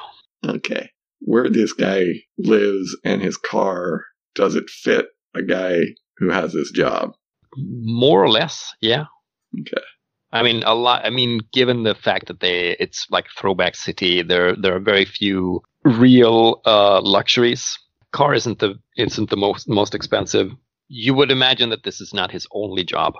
[0.46, 0.90] Okay.
[1.20, 2.04] Where this guy
[2.38, 4.04] lives and his car,
[4.34, 5.80] does it fit a guy
[6.18, 7.12] who has this job?
[7.56, 9.06] More or less, yeah.
[9.60, 9.82] Okay.
[10.30, 11.04] I mean, a lot.
[11.06, 14.22] I mean, given the fact that they, it's like throwback city.
[14.22, 17.78] There, there are very few real uh, luxuries.
[18.12, 20.50] Car isn't the isn't the most most expensive.
[20.88, 23.14] You would imagine that this is not his only job,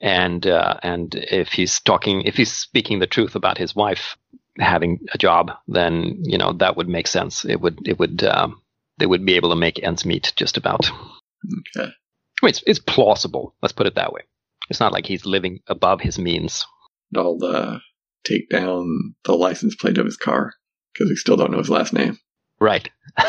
[0.00, 4.16] and uh, and if he's talking, if he's speaking the truth about his wife
[4.58, 7.44] having a job, then you know that would make sense.
[7.44, 8.60] It would it would um,
[8.98, 10.90] they would be able to make ends meet just about.
[11.76, 11.90] Okay.
[12.42, 13.54] I mean, it's, it's plausible.
[13.62, 14.22] Let's put it that way.
[14.70, 16.64] It's not like he's living above his means.
[17.16, 17.78] I'll uh,
[18.24, 20.52] take down the license plate of his car
[20.92, 22.18] because we still don't know his last name.
[22.60, 22.88] Right.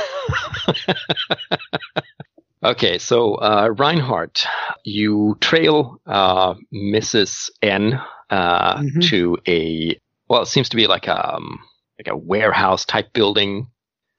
[2.63, 4.45] okay, so uh, Reinhardt,
[4.84, 7.49] you trail uh, Mrs.
[7.61, 7.99] N
[8.30, 9.09] uh, Mhm.
[9.09, 9.99] to a
[10.32, 11.60] well, it seems to be like a um,
[12.00, 13.68] like a warehouse type building.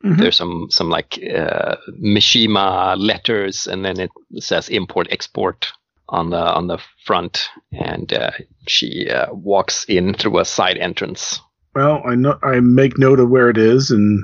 [0.05, 0.19] Mhm.
[0.19, 4.11] There's some some like uh, Mishima letters, and then it
[4.41, 5.73] says import export
[6.11, 7.49] on the on the front.
[7.73, 8.33] And uh,
[8.69, 11.41] she uh, walks in through a side entrance.
[11.75, 14.23] Well, I know I make note of where it is, and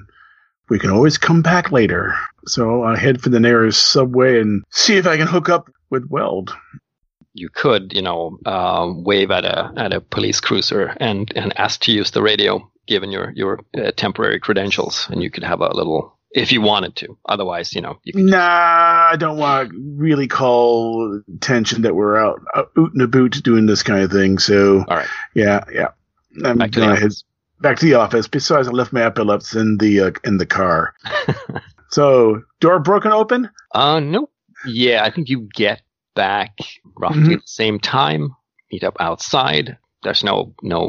[0.69, 2.15] we can always come back later.
[2.45, 6.05] So I head for the nearest subway and see if I can hook up with
[6.11, 6.55] Weld.
[7.35, 11.81] You could, you know, uh, wave at a at a police cruiser and and ask
[11.83, 15.75] to use the radio, given your your uh, temporary credentials, and you could have a
[15.75, 17.17] little if you wanted to.
[17.29, 22.17] Otherwise, you know, you could Nah, I don't want to really call attention that we're
[22.17, 24.39] out uh, oot and a boot doing this kind of thing.
[24.39, 25.09] So All right.
[25.35, 25.89] yeah, yeah.
[26.45, 27.25] I'm Back to the head office.
[27.61, 28.27] back to the office.
[28.29, 30.95] Besides, I left my epaulets in the uh, in the car.
[31.91, 33.51] so door broken open.
[33.75, 34.29] Uh, no.
[34.67, 35.83] Yeah, I think you get
[36.25, 36.53] back
[36.97, 38.35] roughly at the same time.
[38.73, 39.79] Meet up outside.
[40.03, 40.81] There's no no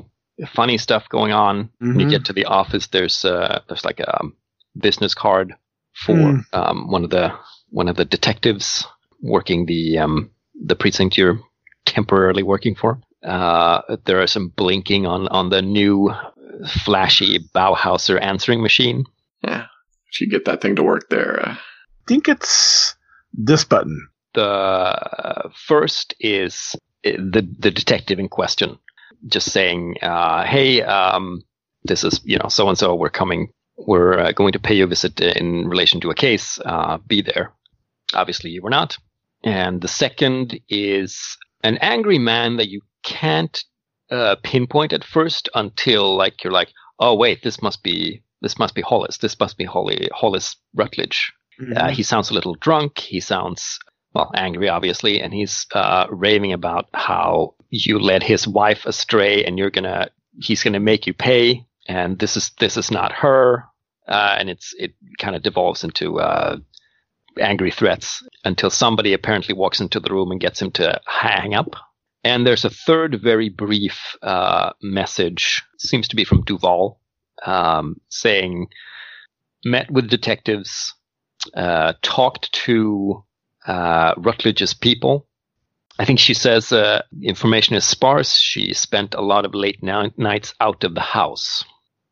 [0.56, 1.70] funny stuff going on.
[1.80, 2.10] When you Mhm.
[2.16, 4.34] get to the office, there's uh there's like a um,
[4.76, 5.54] business card
[6.06, 6.44] for Mm.
[6.54, 7.32] um, one of the
[7.80, 8.86] one of the detectives
[9.22, 10.16] working the um
[10.68, 11.40] the precinct you're
[11.86, 13.00] temporarily working for.
[13.24, 16.10] Uh, are some blinking on on the new
[16.86, 19.04] flashy Bauhauser answering machine.
[19.44, 19.66] Yeah.
[20.12, 21.40] Should get that thing to work there.
[21.46, 21.58] Uh, I
[22.08, 22.96] think it's
[23.34, 24.08] this button.
[24.34, 26.76] The first is
[27.06, 28.78] uh, the the detective in question
[29.28, 31.42] just saying uh, hey um,
[31.84, 34.84] this is you know so and so we're coming we're uh, going to pay you
[34.84, 37.54] a visit in relation to a case uh, be there.
[38.14, 38.98] Obviously you were not.
[39.44, 43.64] And the second is an angry man that you can't
[44.12, 48.76] uh, pinpoint at first until like you're like oh wait this must be this must
[48.76, 49.18] be hollis.
[49.18, 51.32] This must be holly hollis rutledge.
[51.76, 53.00] Uh, he sounds a little drunk.
[53.00, 53.80] He sounds,
[54.14, 59.58] well, angry, obviously, and he's uh, raving about how you led his wife astray, and
[59.58, 63.66] you're gonna, he's gonna make you pay, and this is this is not her,
[64.08, 66.58] uh, and it's it kind of devolves into uh,
[67.40, 71.76] angry threats until somebody apparently walks into the room and gets him to hang up.
[72.24, 77.00] And there's a third, very brief uh, message, seems to be from Duval,
[77.46, 78.68] um, saying,
[79.64, 80.94] "Met with detectives."
[81.54, 83.24] uh, talked to
[83.70, 85.28] uh, Rutledge's people.
[86.00, 88.36] I think she says uh, information is sparse.
[88.36, 91.64] She spent a lot of late ni- nights out of the house.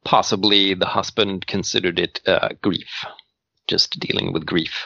[0.05, 3.05] Possibly the husband considered it uh, grief,
[3.67, 4.85] just dealing with grief,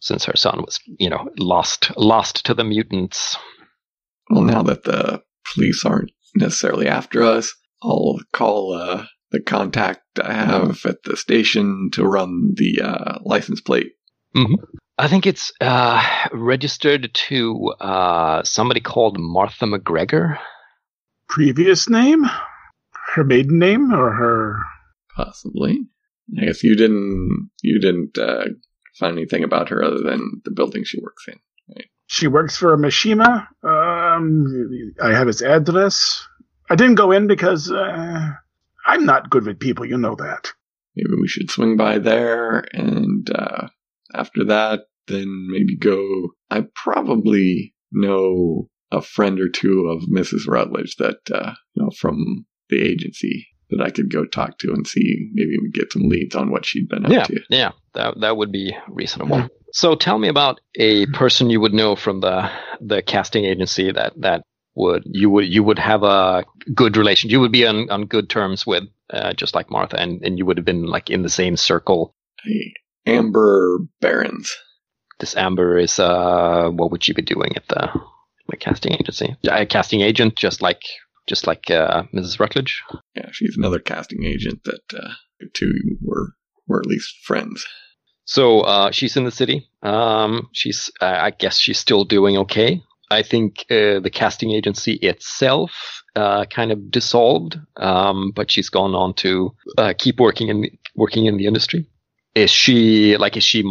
[0.00, 3.36] since her son was, you know, lost lost to the mutants.
[4.30, 5.22] well, now that the
[5.54, 11.90] police aren't necessarily after us, I'll call uh, the contact I have at the station
[11.92, 13.92] to run the uh, license plate.
[15.00, 20.38] I think it's uh, registered to uh, somebody called Martha McGregor.
[21.26, 22.26] Previous name,
[23.14, 24.58] her maiden name, or her
[25.16, 25.86] Possibly.
[26.38, 28.44] I guess you didn't you didn't uh,
[28.98, 31.38] find anything about her other than the building she works in.
[32.06, 33.46] She works for Mishima.
[33.62, 36.26] Um, I have his address.
[36.68, 38.32] I didn't go in because uh,
[38.84, 39.86] I'm not good with people.
[39.86, 40.52] You know that.
[40.94, 43.68] Maybe we should swing by there, and uh,
[44.12, 46.30] after that, then maybe go.
[46.50, 50.46] I probably know a friend or two of Mrs.
[50.48, 54.86] Rutledge that uh, you know from the agency that I could go talk to and
[54.86, 55.30] see.
[55.32, 57.40] Maybe we get some leads on what she'd been up Yeah, to.
[57.50, 59.48] yeah, that that would be reasonable.
[59.72, 64.14] So tell me about a person you would know from the the casting agency that
[64.20, 64.42] that
[64.74, 66.44] would you would you would have a
[66.74, 67.30] good relation.
[67.30, 70.46] You would be on, on good terms with, uh, just like Martha, and, and you
[70.46, 72.12] would have been like in the same circle.
[72.42, 72.72] Hey,
[73.06, 74.52] Amber Barons.
[75.20, 77.88] This Amber is uh, what would you be doing at the
[78.48, 79.36] the casting agency?
[79.48, 80.82] A casting agent, just like
[81.28, 82.40] just like uh, Mrs.
[82.40, 82.82] Rutledge.
[83.14, 86.34] Yeah, she's another casting agent that uh, the two were
[86.66, 87.66] were at least friends.
[88.24, 89.68] So uh, she's in the city.
[89.82, 92.80] Um, she's, uh, I guess, she's still doing okay.
[93.10, 98.94] I think uh, the casting agency itself uh, kind of dissolved, um, but she's gone
[98.94, 101.86] on to uh, keep working in working in the industry.
[102.36, 103.36] Is she like?
[103.36, 103.64] Is she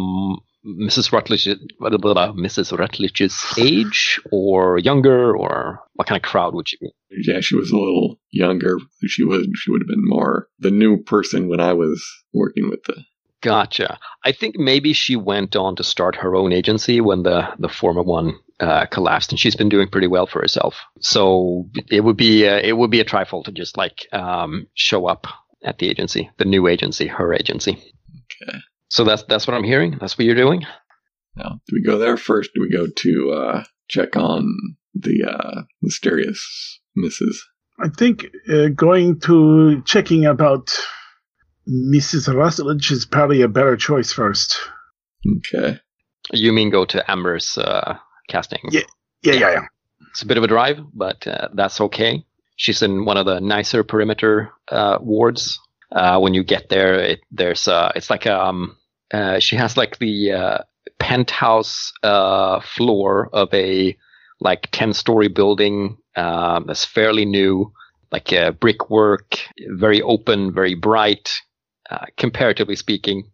[0.66, 1.12] Mrs.
[1.12, 1.48] Rutledge?
[1.78, 2.76] blah, blah, blah, Mrs.
[2.76, 6.90] Rutledge's age, or younger, or what kind of crowd would she be?
[7.10, 8.78] Yeah, she was a little younger.
[9.06, 12.82] She was she would have been more the new person when I was working with
[12.84, 13.04] the
[13.42, 13.98] Gotcha.
[14.24, 18.02] I think maybe she went on to start her own agency when the the former
[18.02, 20.76] one uh, collapsed, and she's been doing pretty well for herself.
[21.00, 25.06] So it would be uh, it would be a trifle to just like um, show
[25.06, 25.26] up
[25.64, 27.72] at the agency, the new agency, her agency.
[28.42, 28.58] Okay.
[28.90, 29.96] So that's that's what I'm hearing.
[30.00, 30.64] That's what you're doing.
[31.36, 32.50] Now, do we go there first?
[32.54, 37.36] Do we go to uh, check on the uh, mysterious Mrs.
[37.82, 40.78] I think uh, going to checking about
[41.68, 42.32] Mrs.
[42.34, 44.58] Rutledge is probably a better choice first.
[45.54, 45.78] Okay.
[46.32, 47.96] You mean go to Amber's uh,
[48.28, 48.60] casting?
[48.70, 48.82] Yeah.
[49.22, 49.64] Yeah, yeah, yeah.
[50.10, 52.24] It's a bit of a drive, but uh, that's okay.
[52.56, 55.58] She's in one of the nicer perimeter uh, wards.
[55.92, 58.76] Uh, when you get there, it, there's uh, it's like um,
[59.12, 60.58] uh, she has like the uh,
[60.98, 63.96] penthouse uh, floor of a
[64.40, 67.72] like ten story building um, that's fairly new,
[68.12, 69.38] like uh, brickwork,
[69.68, 71.30] very open, very bright,
[71.90, 73.30] uh, comparatively speaking,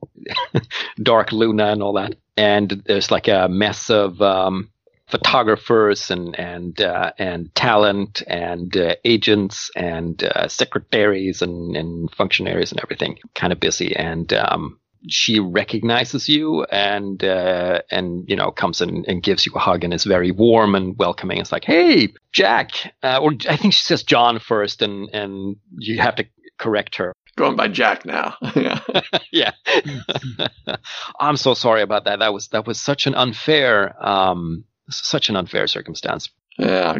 [1.02, 2.14] dark Luna and all that.
[2.36, 4.70] And there's like a mess of um,
[5.08, 12.72] photographers and and uh, and talent and uh, agents and uh, secretaries and, and functionaries
[12.72, 13.18] and everything.
[13.34, 14.78] Kind of busy, and um,
[15.09, 19.84] she recognizes you and uh, and you know comes in and gives you a hug
[19.84, 21.38] and is very warm and welcoming.
[21.38, 22.70] It's like, hey, Jack,
[23.03, 26.26] uh, or I think she says John first, and and you have to
[26.59, 27.12] correct her.
[27.36, 28.34] Going by Jack now.
[28.57, 28.80] yeah.
[29.30, 29.53] yeah.
[31.20, 32.20] I'm so sorry about that.
[32.20, 36.30] That was that was such an unfair um such an unfair circumstance.
[36.59, 36.97] Yeah.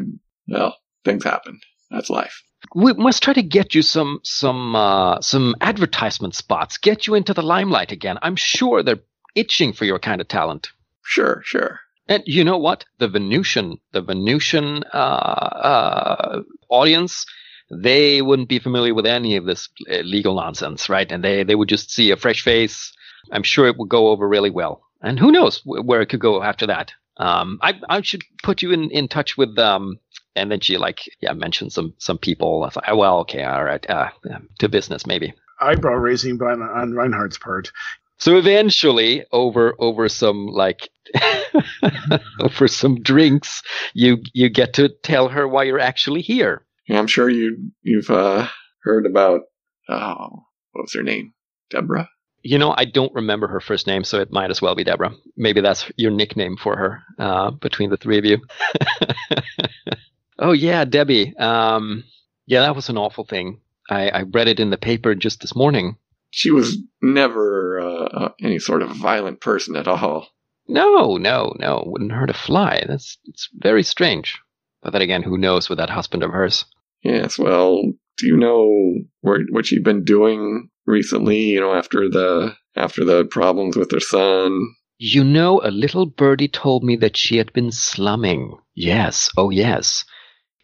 [0.49, 1.61] Well, things happen.
[1.91, 2.43] That's life.
[2.75, 6.79] We must try to get you some some uh, some advertisement spots.
[6.79, 8.19] Get you into the limelight again.
[8.23, 9.01] I'm sure they're
[9.35, 10.71] itching for your kind of talent.
[11.03, 11.81] Sure, sure.
[12.09, 12.85] And you know what?
[12.99, 17.27] The Venusian, the Venusian uh, uh, audience,
[17.71, 21.11] they wouldn't be familiar with any of this uh, legal nonsense, right?
[21.11, 22.93] And they, they would just see a fresh face.
[23.33, 24.83] I'm sure it would go over really well.
[25.03, 26.93] And who knows where it could go after that.
[27.17, 29.99] Um, I, I should put you in, in touch with, um,
[30.37, 32.65] and then she like, yeah, mentioned some, some people.
[32.65, 34.11] I thought, oh, well, okay, all right, uh,
[34.59, 35.35] to business maybe.
[35.61, 37.73] Eyebrow raising on, on Reinhardt's part.
[38.19, 40.89] So eventually, over over some like
[42.41, 43.63] over some drinks,
[43.95, 46.65] you you get to tell her why you're actually here.
[46.89, 48.49] Yeah, I'm sure you you've uh,
[48.83, 49.43] heard about
[49.89, 51.35] oh, what was her name?
[51.71, 52.09] Deborah.
[52.43, 55.13] You know, I don't remember her first name, so it might as well be Deborah.
[55.37, 58.39] Maybe that's your nickname for her uh, between the three of you.
[60.39, 61.37] oh yeah, Debbie.
[61.37, 62.05] Um,
[62.47, 63.61] yeah, that was an awful thing.
[63.89, 65.97] I, I read it in the paper just this morning.
[66.31, 70.29] She was never uh, any sort of violent person at all.
[70.69, 71.85] No, no, no.
[71.87, 72.85] Wouldn't hurt a fly.
[72.87, 74.39] That's it's very strange.
[74.83, 76.65] But then again, who knows with that husband of hers?
[77.03, 77.39] Yes.
[77.39, 77.83] Well,
[78.19, 81.41] do you know where, what she'd been doing recently?
[81.41, 84.75] You know, after the after the problems with her son.
[84.99, 88.59] You know, a little birdie told me that she had been slumming.
[88.75, 89.31] Yes.
[89.37, 90.05] Oh, yes.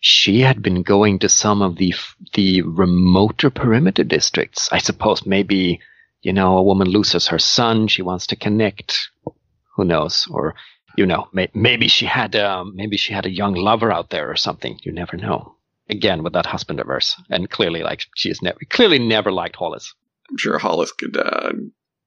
[0.05, 1.95] She had been going to some of the
[2.35, 4.69] the remoter perimeter districts.
[4.73, 5.81] I suppose maybe,
[6.23, 7.87] you know, a woman loses her son.
[7.87, 9.11] She wants to connect.
[9.77, 10.27] Who knows?
[10.29, 10.57] Or,
[10.97, 14.29] you know, may, maybe she had um, maybe she had a young lover out there
[14.29, 14.77] or something.
[14.83, 15.55] You never know.
[15.89, 19.55] Again, with that husband of hers, and clearly, like she has never clearly never liked
[19.55, 19.95] Hollis.
[20.29, 21.53] I'm sure Hollis could uh,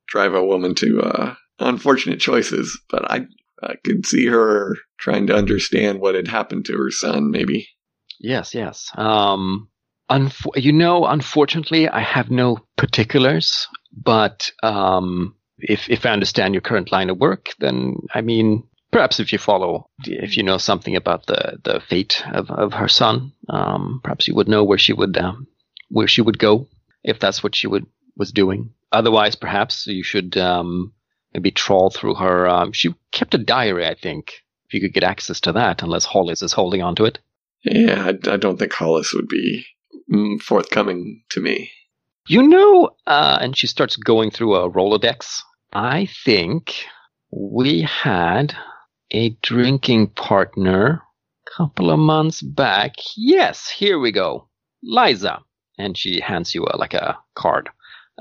[0.08, 3.28] drive a woman to uh, unfortunate choices, but I
[3.64, 7.70] I could see her trying to understand what had happened to her son, maybe.
[8.20, 8.90] Yes, yes.
[8.96, 9.70] Um,
[10.10, 16.62] unf- you know, unfortunately, I have no particulars, but um, if if I understand your
[16.62, 20.96] current line of work, then I mean, perhaps if you follow, if you know something
[20.96, 24.94] about the the fate of, of her son, um, perhaps you would know where she
[24.94, 25.48] would um,
[25.90, 26.68] where she would go
[27.04, 27.86] if that's what she would
[28.18, 28.72] was doing.
[28.92, 30.94] Otherwise, perhaps you should um,
[31.34, 32.48] maybe trawl through her.
[32.48, 34.42] Um, she kept a diary, I think.
[34.68, 37.20] If you could get access to that, unless Hollis is holding on to it.
[37.66, 39.66] Yeah, I, I don't think Hollis would be
[40.12, 41.72] mm, forthcoming to me.
[42.28, 45.42] You know, uh, and she starts going through a Rolodex.
[45.74, 46.74] I think
[47.32, 48.56] we had
[49.12, 51.02] a drinking partner
[51.48, 52.96] a couple of months back.
[53.16, 54.50] Yes, here we go.
[54.84, 55.40] Liza.
[55.78, 57.70] And she hands you a, like a card.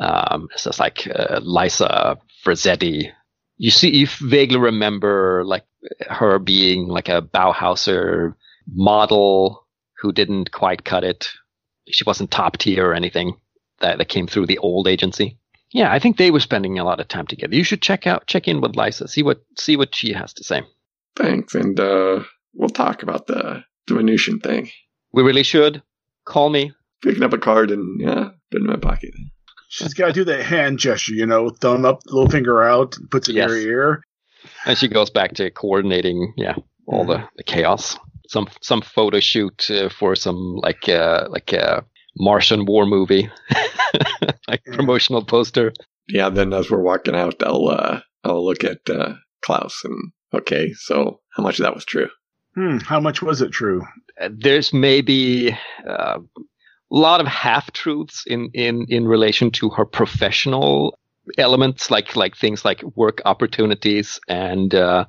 [0.00, 3.12] Um, it says like uh, Liza Frazzetti.
[3.56, 5.64] You see, you vaguely remember like
[6.10, 8.34] her being like a Bauhauser
[8.66, 9.66] model
[10.00, 11.28] who didn't quite cut it.
[11.88, 13.34] She wasn't top tier or anything
[13.80, 15.38] that, that came through the old agency.
[15.72, 17.54] Yeah, I think they were spending a lot of time together.
[17.54, 20.44] You should check out check in with Lisa, see what see what she has to
[20.44, 20.62] say.
[21.16, 22.20] Thanks, and uh,
[22.54, 24.70] we'll talk about the, the Venusian thing.
[25.12, 25.82] We really should.
[26.24, 26.72] Call me.
[27.02, 29.10] Picking up a card and yeah, put it in my pocket.
[29.68, 33.28] She's got to do that hand gesture, you know, thumb up, little finger out, puts
[33.28, 33.50] it Yes.
[33.50, 34.02] in her ear.
[34.64, 36.54] And she goes back to coordinating, yeah,
[36.86, 37.98] all the, the chaos.
[38.28, 41.84] Some some photo shoot uh, for some like uh, like a
[42.16, 43.28] Martian war movie,
[44.48, 44.74] like Yeah.
[44.76, 45.72] promotional poster.
[46.08, 50.72] Yeah, then as we're walking out, I'll uh, I'll look at uh, Klaus and okay,
[50.74, 52.08] so how much of that was true?
[52.54, 53.82] Hmm, how much was it true?
[54.20, 55.52] Uh, There's maybe
[55.88, 56.40] uh, a
[56.90, 60.98] lot of half truths in, in in relation to her professional
[61.38, 65.04] elements, like like things like work opportunities and uh,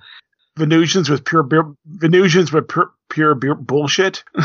[0.57, 1.47] Venusians with pure
[1.86, 4.24] Venusians with pure, pure bu- bullshit?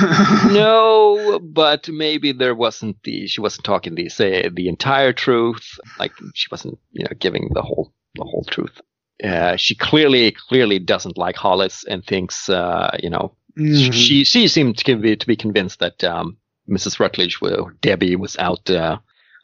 [0.51, 5.79] no, but maybe there wasn't the she wasn't talking the say the entire truth.
[5.99, 8.81] Like she wasn't you know giving the whole the whole truth.
[9.23, 13.93] Uh, she clearly clearly doesn't like Hollis and thinks uh, you know Mhm.
[13.93, 16.37] she she seemed to be to be convinced that um,
[16.69, 17.01] Mrs.
[17.01, 18.99] Rutledge or Debbie was out uh,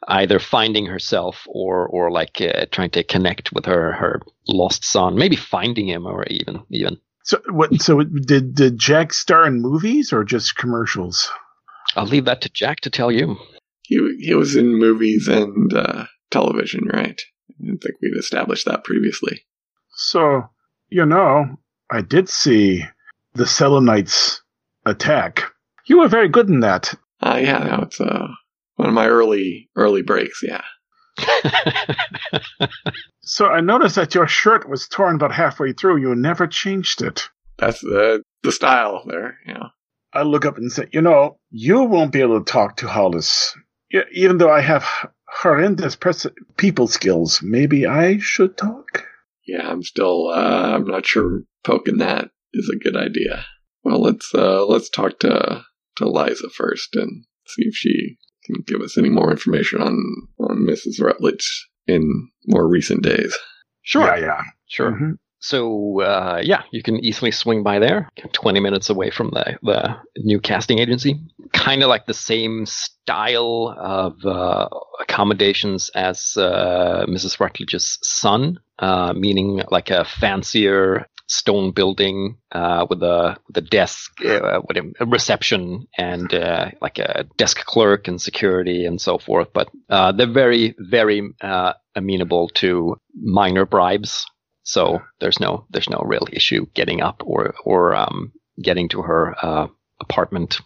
[0.07, 5.15] either finding herself or or like uh, trying to connect with her her lost son,
[5.17, 6.97] maybe finding him or even even.
[7.27, 7.81] So what?
[7.81, 11.29] So did did Jack star in movies or just commercials?
[11.97, 13.35] I'll leave that to Jack to tell you.
[13.81, 17.21] He he was in movies and uh, television, right?
[17.49, 19.45] I didn't think we'd established that previously.
[19.97, 20.43] So
[20.87, 21.57] you know,
[21.91, 22.85] I did see
[23.33, 24.41] the Selenites
[24.85, 25.51] attack.
[25.85, 26.93] You were very good in that.
[27.21, 28.27] Uh, yeah, no, it's uh,
[28.77, 30.41] one of my early early breaks.
[30.41, 30.63] Yeah,
[33.21, 35.97] So I noticed that your shirt was torn about halfway through.
[35.97, 37.27] You never changed it.
[37.57, 39.37] that's the the style there.
[39.45, 39.67] Yeah,
[40.13, 43.53] I look up and say, you know, you won't be able to talk to Hollis.
[44.13, 44.85] Even though I have
[45.27, 49.05] horrendous pres- people skills, maybe I should talk.
[49.45, 49.69] yeah.
[49.69, 53.45] I'm still uh, I'm not sure poking that is a good idea.
[53.83, 55.65] Well, let's uh, let's talk to
[55.97, 58.17] to Liza first and see if she
[58.47, 59.95] can give us any more information on
[60.39, 60.99] on Mrs.
[61.01, 63.37] Rutledge in more recent days.
[63.83, 64.41] Sure, Yeah, yeah.
[64.67, 64.91] sure.
[64.91, 65.17] Mhm.
[65.39, 68.09] So uh, yeah, you can easily swing by there.
[68.33, 71.15] Twenty minutes away from the the new casting agency.
[71.53, 74.67] Kind of like the same style of uh,
[74.99, 77.39] accommodations as uh, Mrs.
[77.39, 84.11] Rutledge's son, uh, meaning like a fancier stone building uh, with a with a desk,
[84.25, 89.49] uh, with a reception, and uh, like a desk clerk and security and so forth.
[89.53, 94.25] But uh, they're very very uh, amenable to minor bribes
[94.67, 99.33] so there's no there's no real issue getting up or or um, getting to her
[99.41, 99.67] uh,
[100.01, 100.59] apartment.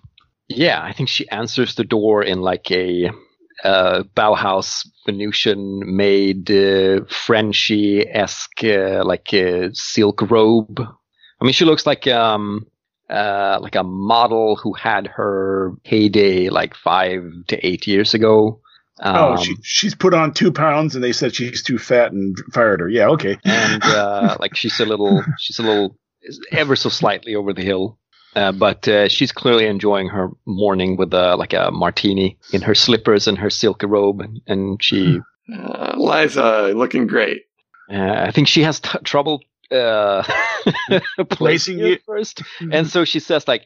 [0.48, 3.12] Yeah, I think she answers the door in like a
[3.64, 10.80] uh, Bauhaus Venusian made uh, Frenchy esque uh, like a silk robe.
[10.80, 12.66] I mean, she looks like um
[13.10, 18.62] uh, like a model who had her heyday like five to eight years ago.
[19.02, 22.36] oh, Um, she, she's put on two pounds, and they said she's too fat and
[22.54, 22.88] fired her.
[22.90, 23.38] Yeah, okay.
[23.44, 25.98] and uh, like she's a little she's a little
[26.52, 27.98] ever so slightly over the hill
[28.36, 32.76] uh, but uh, she's clearly enjoying her morning with uh, like a martini in her
[32.76, 35.20] slippers and her silk robe and, and she
[35.52, 37.42] Uh, Liza, looking great.
[37.92, 40.24] uh, i think she has t- trouble uh,
[41.30, 41.88] placing you?
[41.88, 42.42] you first.
[42.72, 43.66] And so she says like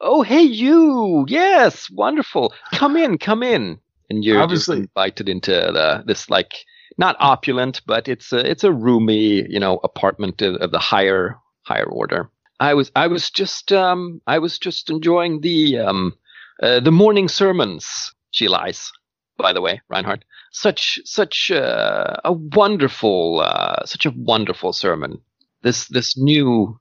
[0.00, 1.26] oh hey you!
[1.28, 1.90] Yes!
[1.90, 2.52] Wonderful!
[2.72, 3.78] Come in come in!
[4.10, 6.52] And you're just Obviously- invited into the this like
[6.96, 11.36] not opulent but it's a it's a roomy you know apartment of, of the higher
[11.62, 12.30] higher order
[12.60, 16.14] i was i was just um i was just enjoying the um
[16.62, 18.90] uh, the morning sermons she lies
[19.36, 25.20] by the way reinhardt such such uh, a wonderful uh, such a wonderful sermon.
[25.62, 26.78] This this new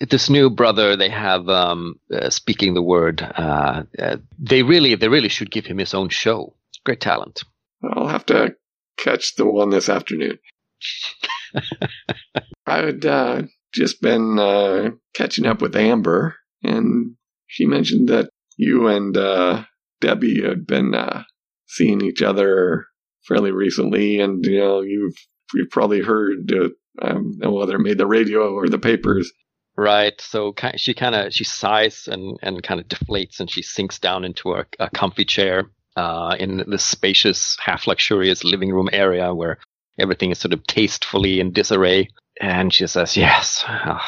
[0.00, 5.08] this new brother they have um, uh, speaking the word uh, uh, they really they
[5.08, 6.54] really should give him his own show.
[6.84, 7.42] Great talent.
[7.82, 8.54] I'll have to
[8.96, 10.38] catch the one this afternoon.
[12.66, 13.42] I uh,
[13.76, 17.16] just been uh, catching up with Amber, and
[17.46, 19.64] she mentioned that you and uh,
[20.00, 21.22] Debbie had been uh,
[21.66, 22.86] seeing each other
[23.26, 25.14] fairly recently, and you know you've
[25.54, 26.52] you've probably heard
[27.02, 29.32] um, whether it made the radio or the papers.
[29.76, 33.98] right so she kind of she sighs and and kind of deflates and she sinks
[33.98, 39.34] down into a, a comfy chair uh, in this spacious half luxurious living room area
[39.34, 39.58] where
[39.98, 42.08] everything is sort of tastefully in disarray
[42.40, 44.04] and she says yes ah,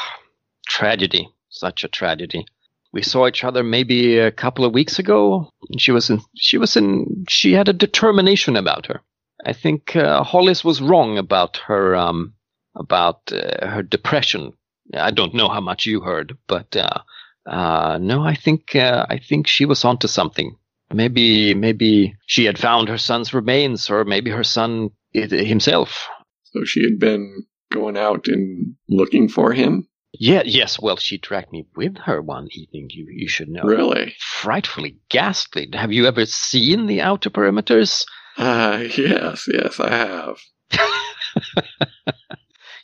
[0.67, 2.45] tragedy such a tragedy
[2.91, 5.51] we saw each other maybe a couple of weeks ago.
[5.77, 9.01] She was in, she was in, she had a determination about her.
[9.45, 12.33] I think uh, Hollis was wrong about her, um,
[12.75, 14.53] about uh, her depression.
[14.93, 16.99] I don't know how much you heard, but uh,
[17.45, 20.55] uh, no, I think uh, I think she was onto something.
[20.91, 26.07] Maybe maybe she had found her son's remains, or maybe her son himself.
[26.45, 29.87] So she had been going out and looking for him.
[30.13, 30.79] Yeah, yes.
[30.79, 32.87] Well, she dragged me with her one evening.
[32.89, 33.61] You you should know.
[33.63, 34.15] Really?
[34.19, 35.69] frightfully ghastly.
[35.73, 38.05] Have you ever seen the outer perimeters?
[38.37, 40.39] Uh, yes, yes, I have.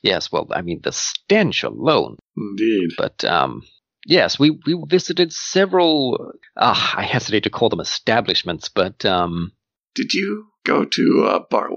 [0.04, 2.18] Yes, well, I mean the stench alone.
[2.38, 2.90] Indeed.
[2.96, 3.64] But um,
[4.06, 6.32] yes, we we visited several.
[6.56, 9.52] Uh, I hesitate to call them establishments, but um,
[9.96, 11.70] Did you go to a bar?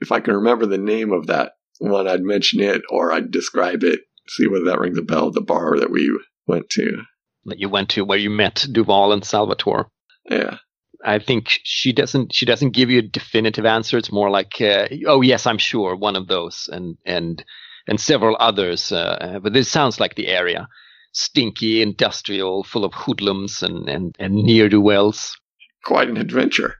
[0.00, 3.82] If I can remember the name of that one, I'd mention it or I'd describe
[3.82, 4.00] it.
[4.28, 5.30] See whether that rings a bell.
[5.30, 6.10] The bar that we
[6.46, 7.02] went to.
[7.46, 9.88] that you went to where you met Duval and Salvatore.
[10.28, 10.58] Yeah.
[11.04, 13.98] I think she doesn't she doesn't give you a definitive answer.
[13.98, 17.44] It's more like, uh, oh yes, I'm sure one of those, and and
[17.86, 18.90] and several others.
[18.90, 20.66] Uh, but this sounds like the area,
[21.12, 25.36] stinky, industrial, full of hoodlums and and and near do wells.
[25.84, 26.76] Quite an adventure.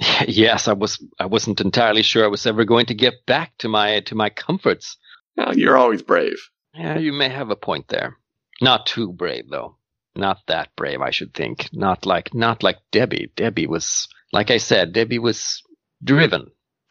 [0.28, 3.68] yes, I was I wasn't entirely sure I was ever going to get back to
[3.68, 4.96] my to my comforts.
[5.36, 6.38] Well, you're always brave.
[6.74, 8.16] Yeah, you may have a point there.
[8.60, 9.76] Not too brave though.
[10.14, 11.68] Not that brave, I should think.
[11.72, 13.32] Not like not like Debbie.
[13.36, 15.62] Debbie was like I said, Debbie was
[16.02, 16.50] driven,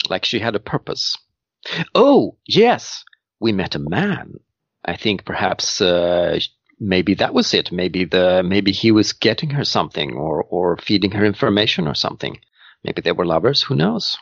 [0.10, 1.18] like she had a purpose.
[1.94, 3.04] Oh, yes,
[3.40, 4.40] we met a man.
[4.86, 6.40] I think perhaps uh,
[6.80, 7.72] maybe that was it.
[7.72, 12.40] Maybe the maybe he was getting her something or or feeding her information or something.
[12.84, 13.64] Maybe they were lovers.
[13.64, 14.18] Who knows?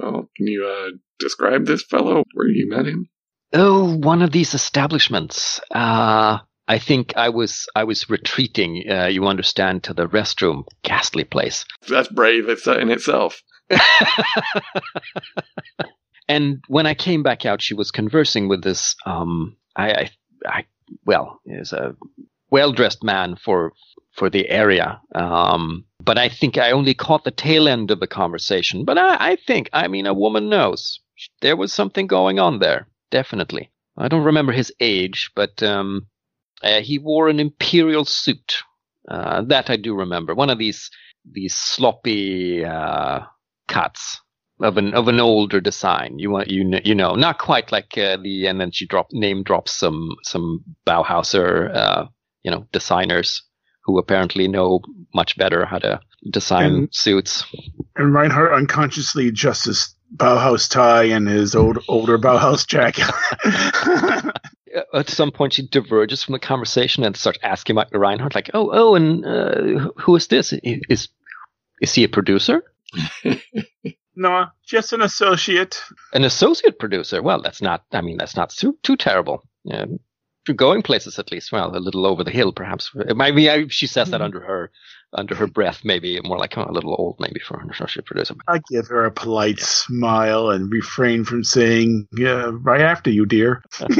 [0.00, 2.24] Oh, can you uh, describe this fellow?
[2.34, 3.08] Where you met him?
[3.52, 5.60] Oh, one of these establishments.
[5.70, 6.38] Uh,
[6.68, 8.84] I think I was I was retreating.
[8.88, 10.64] Uh, you understand to the restroom.
[10.82, 11.64] Ghastly place.
[11.88, 13.42] That's brave in itself.
[16.28, 18.94] and when I came back out, she was conversing with this.
[19.04, 20.10] Um, I, I,
[20.46, 20.64] I
[21.04, 21.96] well, is a
[22.50, 23.72] well dressed man for
[24.12, 25.00] for the area.
[25.14, 28.84] Um, but I think I only caught the tail end of the conversation.
[28.84, 31.00] But I, I think, I mean, a woman knows
[31.40, 32.88] there was something going on there.
[33.10, 33.70] Definitely.
[33.96, 36.06] I don't remember his age, but um,
[36.62, 38.62] uh, he wore an imperial suit.
[39.08, 40.34] Uh, that I do remember.
[40.34, 40.90] One of these
[41.30, 43.20] these sloppy uh,
[43.68, 44.20] cuts
[44.60, 46.18] of an of an older design.
[46.18, 49.42] You want you you know not quite like uh, the and then she drop name
[49.42, 52.04] drops some some Bauhauser uh,
[52.42, 53.42] you know designers
[53.84, 54.80] who apparently know
[55.14, 56.00] much better how to
[56.30, 57.44] design and, suits.
[57.96, 63.06] And Reinhardt unconsciously adjusts his Bauhaus tie and his old older Bauhaus jacket.
[64.94, 68.70] At some point, she diverges from the conversation and starts asking about Reinhardt, like, "Oh,
[68.72, 70.52] oh, and uh, who is this?
[70.62, 71.08] Is
[71.80, 72.62] is he a producer?"
[74.16, 75.82] no, just an associate.
[76.12, 77.20] An associate producer.
[77.20, 77.84] Well, that's not.
[77.92, 79.42] I mean, that's not too too terrible.
[79.64, 79.86] Yeah,
[80.52, 81.52] going places at least.
[81.52, 82.90] Well, a little over the hill, perhaps.
[82.94, 84.24] Maybe she says that mm-hmm.
[84.24, 84.70] under her
[85.12, 88.34] under her breath, maybe more like a little old, maybe for an associate producer.
[88.46, 93.62] I give her a polite smile and refrain from saying, "Yeah, right after you, dear."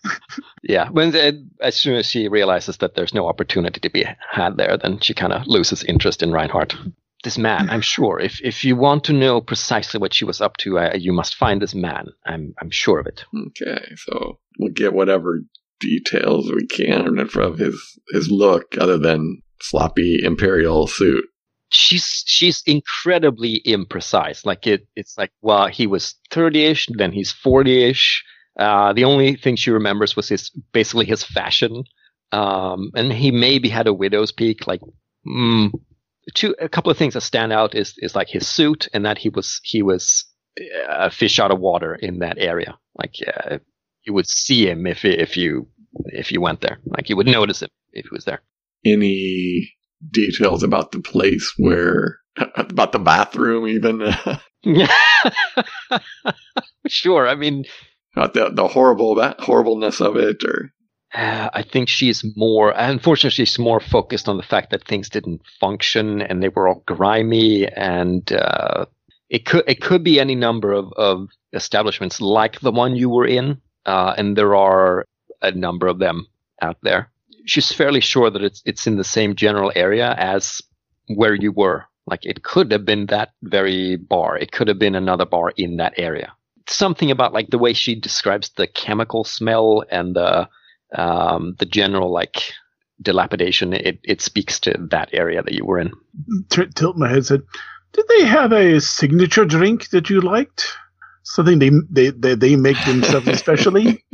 [0.62, 4.56] yeah, when uh, as soon as she realizes that there's no opportunity to be had
[4.56, 6.74] there, then she kind of loses interest in Reinhardt
[7.22, 7.70] this man.
[7.70, 8.18] I'm sure.
[8.20, 11.36] If if you want to know precisely what she was up to, uh, you must
[11.36, 12.06] find this man.
[12.26, 13.24] I'm I'm sure of it.
[13.48, 15.40] Okay, so we'll get whatever
[15.80, 21.24] details we can from his his look, other than sloppy imperial suit.
[21.70, 24.44] She's she's incredibly imprecise.
[24.44, 28.24] Like it, it's like well, he was thirty-ish, then he's forty-ish.
[28.58, 31.84] Uh, the only thing she remembers was his basically his fashion,
[32.32, 34.82] um, and he maybe had a widow's peak, like
[35.26, 35.70] mm,
[36.34, 39.18] two a couple of things that stand out is is like his suit and that
[39.18, 40.24] he was he was
[40.88, 42.78] a fish out of water in that area.
[42.96, 43.58] Like uh,
[44.04, 45.68] you would see him if if you
[46.06, 46.78] if you went there.
[46.86, 48.42] Like you would notice him if he was there.
[48.84, 49.72] Any
[50.10, 52.18] details about the place where
[52.56, 54.14] about the bathroom even?
[56.88, 57.28] sure.
[57.28, 57.64] I mean,
[58.14, 60.72] about the the horrible that horribleness of it, or
[61.14, 65.42] uh, I think she's more, unfortunately, she's more focused on the fact that things didn't
[65.60, 67.68] function and they were all grimy.
[67.68, 68.86] And uh,
[69.28, 73.26] it could it could be any number of, of establishments like the one you were
[73.26, 75.06] in, uh, and there are
[75.42, 76.26] a number of them
[76.60, 77.10] out there.
[77.44, 80.62] She's fairly sure that it's it's in the same general area as
[81.08, 81.84] where you were.
[82.06, 84.36] Like it could have been that very bar.
[84.36, 86.32] It could have been another bar in that area.
[86.68, 90.48] Something about like the way she describes the chemical smell and the
[90.94, 92.52] um, the general like
[93.00, 95.92] dilapidation, it, it speaks to that area that you were in.
[96.50, 97.42] T- tilt my head said,
[97.92, 100.64] did they have a signature drink that you liked?
[101.24, 104.04] Something they they they, they make themselves especially?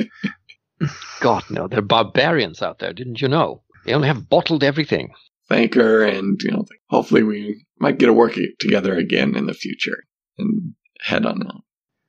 [1.20, 2.92] God no, they're barbarians out there.
[2.92, 3.62] Didn't you know?
[3.84, 5.12] They only have bottled everything.
[5.48, 9.54] Thank her, and you know, hopefully we might get to work together again in the
[9.54, 10.04] future
[10.36, 11.62] and head on out.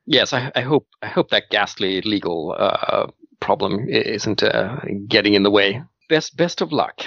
[0.04, 3.06] Yes, I, I hope I hope that ghastly legal uh,
[3.40, 4.76] problem isn't uh,
[5.08, 5.82] getting in the way.
[6.08, 7.02] Best best of luck.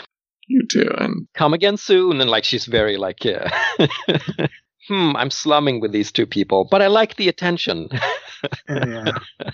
[0.47, 2.19] You too, and come again soon.
[2.19, 3.49] And like she's very like, yeah.
[4.87, 7.89] hmm, I'm slumming with these two people, but I like the attention.
[8.69, 9.11] yeah.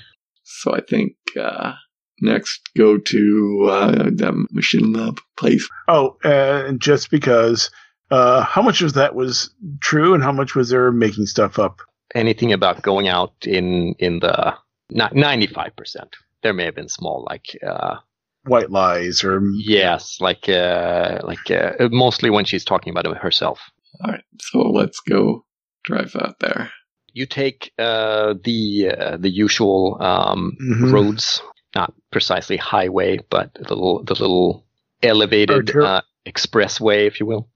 [0.51, 1.73] So I think uh,
[2.22, 5.69] next go to uh, the machine lab place.
[5.88, 7.69] Oh, uh, just because.
[8.11, 11.81] Uh, how much of that was true, and how much was there making stuff up?
[12.15, 14.56] Anything about going out in in the
[14.89, 17.97] ninety five percent there may have been small like uh,
[18.45, 23.59] white lies or Yes, like uh, like uh, mostly when she's talking about it herself.
[24.03, 25.45] All right, so let's go
[25.83, 26.71] drive out there.
[27.13, 30.91] You take uh, the uh, the usual um, Mhm.
[30.93, 31.41] roads,
[31.75, 34.65] not precisely highway, but the little the little
[35.03, 37.49] elevated uh, expressway, if you will.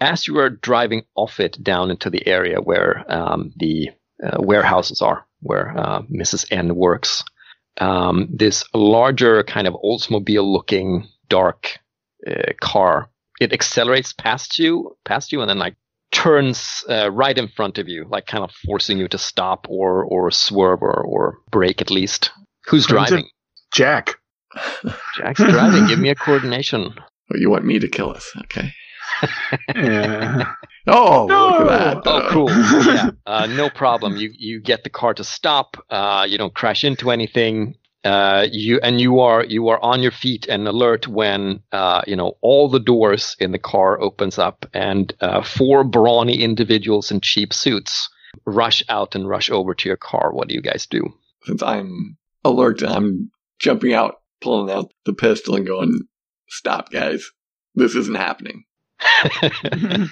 [0.00, 3.90] As you are driving off it down into the area where um, the
[4.22, 6.46] uh, warehouses are, where uh, Mrs.
[6.50, 7.22] N works,
[7.80, 11.78] um, this larger kind of Oldsmobile-looking dark
[12.26, 13.08] uh, car
[13.40, 15.74] it accelerates past you, past you, and then like
[16.12, 20.04] turns uh, right in front of you, like kind of forcing you to stop or
[20.04, 22.30] or swerve or, or brake at least.
[22.66, 23.28] Who's driving?
[23.72, 24.14] Jack.
[25.16, 25.86] Jack's driving.
[25.86, 26.94] Give me a coordination.
[26.96, 28.30] Oh, you want me to kill us?
[28.44, 28.72] Okay.
[29.74, 30.52] Yeah.
[30.86, 31.48] Oh, No!
[31.58, 32.06] look at that.
[32.06, 32.50] Oh, Uh, cool.
[32.94, 34.16] yeah, uh, no problem.
[34.20, 35.76] You you get the car to stop.
[35.90, 37.76] Uh, you don't crash into anything.
[38.04, 42.14] Uh, you and you are you are on your feet and alert when uh, you
[42.16, 47.20] know all the doors in the car opens up and uh, four brawny individuals in
[47.22, 48.10] cheap suits
[48.44, 50.32] rush out and rush over to your car.
[50.34, 51.02] What do you guys do?
[51.44, 56.00] Since I'm alert, I'm jumping out, pulling out the pistol, and going,
[56.50, 57.30] "Stop, guys!
[57.74, 58.64] This isn't happening."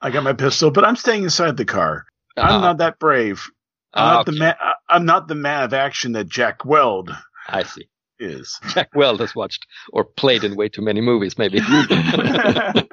[0.00, 2.04] I got my pistol, but I'm staying inside the car.
[2.36, 3.50] I'm Uh, not that brave.
[3.94, 4.38] I'm ah, not the okay.
[4.38, 4.54] man.
[4.88, 7.10] I'm not the man of action that Jack Weld
[7.48, 7.88] I see.
[8.20, 8.58] is.
[8.74, 11.36] Jack Weld has watched or played in way too many movies.
[11.38, 11.60] Maybe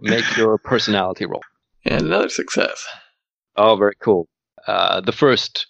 [0.00, 1.42] make your personality roll.
[1.84, 2.84] And another success.
[3.56, 4.28] Oh, very cool.
[4.66, 5.66] Uh, the first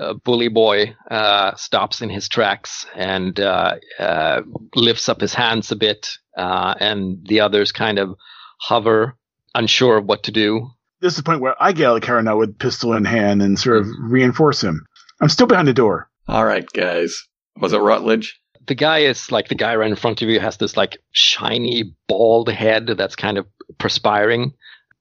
[0.00, 4.40] uh, bully boy uh, stops in his tracks and uh, uh,
[4.74, 6.08] lifts up his hands a bit,
[6.38, 8.14] uh, and the others kind of
[8.58, 9.16] hover,
[9.54, 10.70] unsure of what to do.
[11.00, 13.04] this is the point where I get out of the car now with pistol in
[13.04, 14.86] hand and sort of reinforce him.
[15.20, 16.08] I'm still behind the door.
[16.28, 17.26] All right, guys.
[17.60, 18.40] Was it Rutledge?
[18.66, 21.94] The guy is like the guy right in front of you has this like shiny
[22.06, 23.46] bald head that's kind of
[23.78, 24.52] perspiring,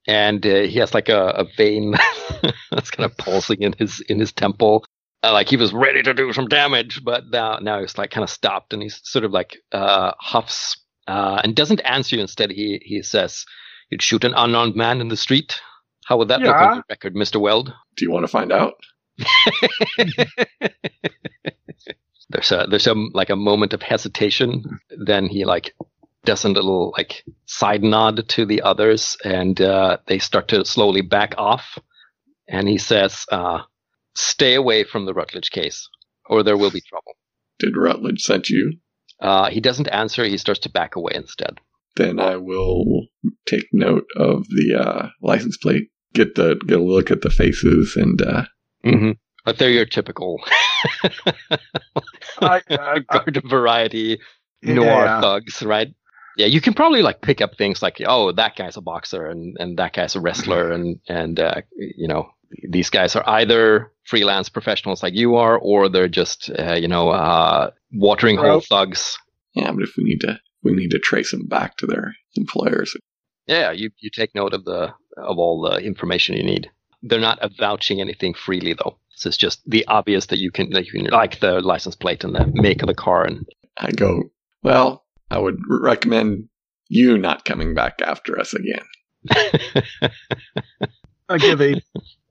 [0.08, 1.96] and uh, he has like a, a vein
[2.72, 4.86] that's kind of pulsing in his in his temple.
[5.22, 8.24] Uh, like he was ready to do some damage, but now now he's like kind
[8.24, 10.78] of stopped, and he's sort of like uh, huffs
[11.08, 12.22] uh, and doesn't answer you.
[12.22, 13.46] Instead, he he says,
[13.90, 15.60] "You'd shoot an unarmed man in the street.
[16.06, 18.76] How would that look on your record, Mister Weld?" Do you want to find out?
[22.30, 24.80] there's a there's a like a moment of hesitation.
[24.90, 25.74] Then he like
[26.26, 31.02] does a little like side nod to the others, and uh, they start to slowly
[31.02, 31.78] back off.
[32.50, 33.60] And he says, uh,
[34.16, 35.90] "Stay away from the Rutledge case,
[36.30, 37.16] or there will be trouble."
[37.60, 38.74] Did Rutledge send you?
[39.20, 40.24] Uh, he doesn't answer.
[40.26, 41.60] He starts to back away instead.
[41.96, 43.08] Then I will
[43.48, 45.90] take note of the uh, license plate.
[46.14, 48.46] Get the get a look at the faces and uh,
[48.86, 49.12] Mm-hmm.
[49.46, 50.42] But they're your typical
[51.14, 51.20] I,
[52.42, 54.20] I, I, garden variety
[54.62, 55.22] noir Yeah.
[55.22, 55.88] thugs, right?
[56.38, 59.58] Yeah, you can probably like pick up things like, oh, that guy's a boxer and,
[59.60, 62.30] and that guy's a wrestler and and uh, you know
[62.70, 67.10] these guys are either freelance professionals like you are, or they're just uh, you know
[67.10, 69.18] uh, watering hole thugs.
[69.54, 69.72] yeah.
[69.72, 72.96] But if we need to, we need to trace them back to their employers.
[73.48, 76.70] Yeah, you you take note of the of all the information you need.
[77.04, 78.98] They're not avouching anything freely though.
[79.12, 82.24] So it's just the obvious that you can that you can like the license plate
[82.24, 83.48] and the make of the car and
[83.78, 84.24] I go.
[84.64, 86.50] Well, I would recommend
[86.90, 88.86] you not coming back after us again.
[91.30, 91.82] I give a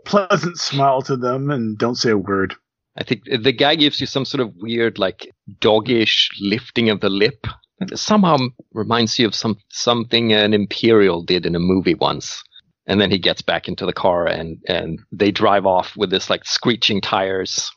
[0.06, 2.54] pleasant smile to them and don't say a word.
[2.98, 5.30] I think the guy gives you some sort of weird, like
[5.60, 7.46] doggish lifting of the lip.
[7.78, 8.38] It somehow
[8.72, 12.42] reminds you of some something an Imperial did in a movie once.
[12.86, 16.30] And then he gets back into the car and and they drive off with this
[16.30, 17.70] like screeching tires.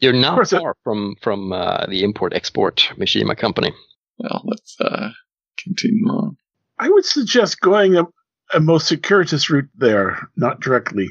[0.00, 3.72] You're not course, it- far from from uh, the import export Mishima company.
[4.18, 5.08] Well, let's uh,
[5.58, 6.36] continue on.
[6.78, 8.04] I would suggest going a,
[8.54, 11.08] a most circuitous route there, not directly,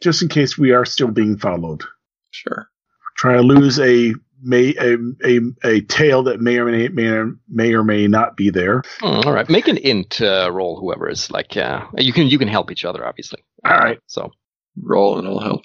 [0.00, 1.82] just in case we are still being followed.
[2.30, 2.68] Sure.
[3.16, 7.32] Try to lose a may a a, a tail that may or may may or,
[7.48, 8.82] may or may not be there.
[9.00, 10.78] Hmm, all right, make an int uh, roll.
[10.78, 13.42] Whoever is like, uh, you can you can help each other, obviously.
[13.64, 13.98] All right.
[14.06, 14.30] So,
[14.80, 15.62] Roll and it'll help.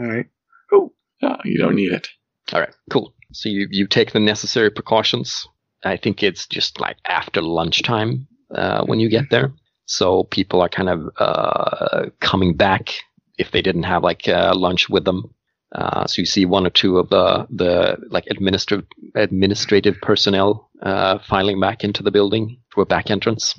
[0.00, 0.26] All right.
[0.72, 0.92] Oh,
[1.22, 2.08] No, you don't need it.
[2.52, 3.14] all right, cool.
[3.32, 5.46] So you you take the necessary precautions.
[5.84, 9.52] I think it's just like after lunchtime uh, when you get there,
[9.84, 12.94] so people are kind of uh, coming back
[13.38, 15.34] if they didn't have like uh, lunch with them.
[15.74, 21.18] Uh, so you see one or two of the the like administrative administrative personnel uh,
[21.18, 23.54] filing back into the building through a back entrance.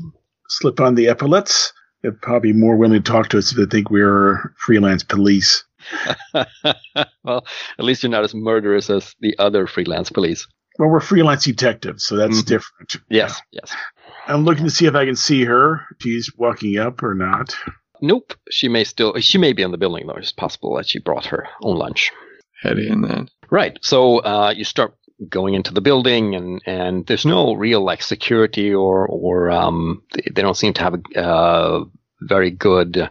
[0.49, 1.71] slip on the epaulets.
[2.01, 5.65] They're probably more willing to talk to us if they think we're freelance police.
[7.23, 7.45] well,
[7.77, 10.47] at least you're not as murderous as the other freelance police.
[10.77, 12.45] Well, we're freelance detectives, so that's Mhm.
[12.45, 12.97] different.
[13.09, 13.75] Yes, yes.
[14.27, 15.81] I'm looking to see if I can see her.
[16.01, 17.55] She's walking up or not.
[18.01, 18.33] Nope.
[18.49, 19.17] She may still.
[19.19, 20.15] She may be in the building though.
[20.15, 22.11] It's possible that she brought her own lunch.
[22.61, 23.29] Head in then.
[23.49, 23.77] Right.
[23.81, 24.95] So uh, you start
[25.27, 30.23] going into the building, and and there's no real like security or or um, they,
[30.33, 31.83] they don't seem to have a uh,
[32.21, 33.09] very good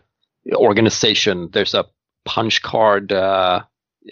[0.54, 1.50] organization.
[1.52, 1.86] There's a
[2.24, 3.62] punch card, uh,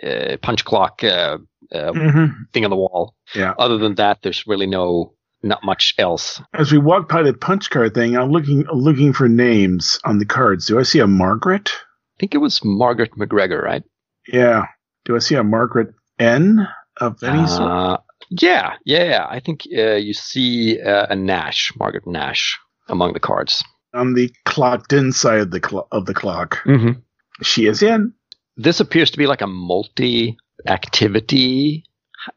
[0.03, 1.39] uh, punch clock uh,
[1.73, 2.43] uh, Mm-hmm.
[2.53, 3.15] thing on the wall.
[3.35, 3.55] Yeah.
[3.59, 5.15] Other than that, there's really no
[5.47, 6.41] not much else.
[6.53, 10.27] As we walk by the punch card thing, I'm looking looking for names on the
[10.27, 10.67] cards.
[10.67, 11.71] Do I see a Margaret?
[11.71, 13.85] I think it was Margaret McGregor, right?
[14.29, 14.65] Yeah.
[15.05, 16.67] Do I see a Margaret N
[16.97, 17.71] of any sort?
[17.71, 17.99] Uh,
[18.31, 19.27] yeah, yeah, yeah.
[19.29, 22.59] I think uh, you see uh, a Nash, Margaret Nash,
[22.89, 23.63] among the cards.
[23.95, 26.59] On the clocked in side of the cl- of the clock.
[26.65, 27.01] Mm-hmm.
[27.43, 28.13] She is in.
[28.57, 31.85] This appears to be like a multi-activity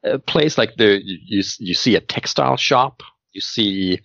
[0.04, 0.58] uh, place.
[0.58, 4.00] Like the you you see a textile shop, you see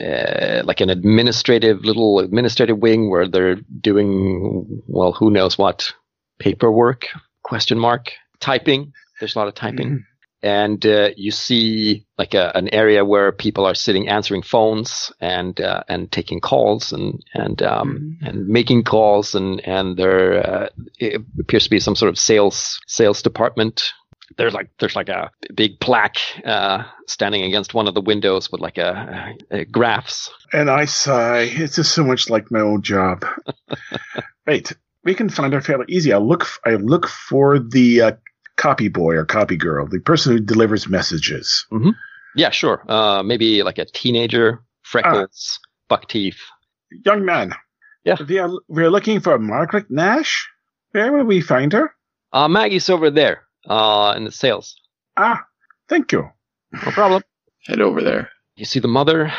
[0.00, 5.92] uh, like an administrative little administrative wing where they're doing well, who knows what
[6.38, 7.06] paperwork?
[7.42, 8.92] Question mark typing.
[9.18, 10.04] There's a lot of typing.
[10.42, 15.60] and uh, you see like a, an area where people are sitting answering phones and
[15.60, 20.68] uh, and taking calls and and um, and making calls and and there uh,
[20.98, 23.92] it appears to be some sort of sales sales department.
[24.36, 28.60] There's like there's like a big plaque uh, standing against one of the windows with
[28.60, 30.30] like a, a, graphs.
[30.52, 31.50] And I sigh.
[31.50, 33.24] It's just so much like my old job.
[34.46, 34.72] Wait,
[35.04, 36.12] we can find our fairly easy.
[36.12, 36.46] I look.
[36.64, 38.12] I look for the uh,
[38.56, 41.66] copy boy or copy girl, the person who delivers messages.
[42.36, 42.84] Yeah, sure.
[42.88, 45.58] Uh, maybe like a teenager, freckles,
[45.88, 46.38] buck teeth.
[47.04, 47.54] Young man.
[48.04, 48.16] Yeah.
[48.26, 50.48] We are, we are looking for Margaret Nash.
[50.92, 51.94] Where will we find her?
[52.32, 54.74] Uh, Maggie's over there uh, in the sales.
[55.16, 55.44] Ah,
[55.88, 56.28] thank you.
[56.72, 57.22] No problem.
[57.66, 58.30] Head over there.
[58.56, 59.32] You see the mother,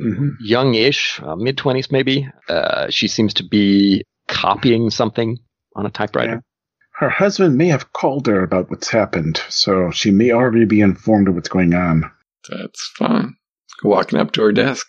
[0.00, 0.36] Mhm.
[0.40, 2.28] youngish, uh, mid twenties maybe.
[2.48, 5.38] Uh, she seems to be copying something
[5.76, 6.42] on a typewriter.
[6.92, 11.28] Her husband may have called her about what's happened, so she may already be informed
[11.28, 12.10] of what's going on.
[12.50, 13.36] That's fine.
[13.82, 14.86] Walking up to her desk,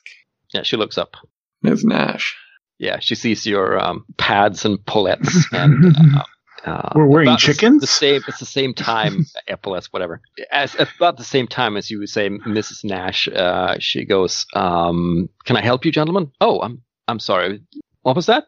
[0.53, 1.15] Yeah, she looks up.
[1.61, 1.85] Ms.
[1.85, 2.35] Nash.
[2.79, 5.95] Yeah, she sees your um, pads and pullets and.
[5.95, 6.23] Uh,
[6.65, 7.81] uh, We're wearing about the- chickens?
[7.81, 8.21] The, same.
[8.27, 9.25] It's the same time.
[9.47, 10.21] epaulets, whatever.
[10.51, 12.83] As about the same time as you would say, Mrs.
[12.83, 13.27] Nash.
[13.27, 16.81] Uh, she goes, um, "Can I help you, gentlemen?" Oh, I'm.
[17.07, 17.61] I'm sorry.
[18.03, 18.45] What was that?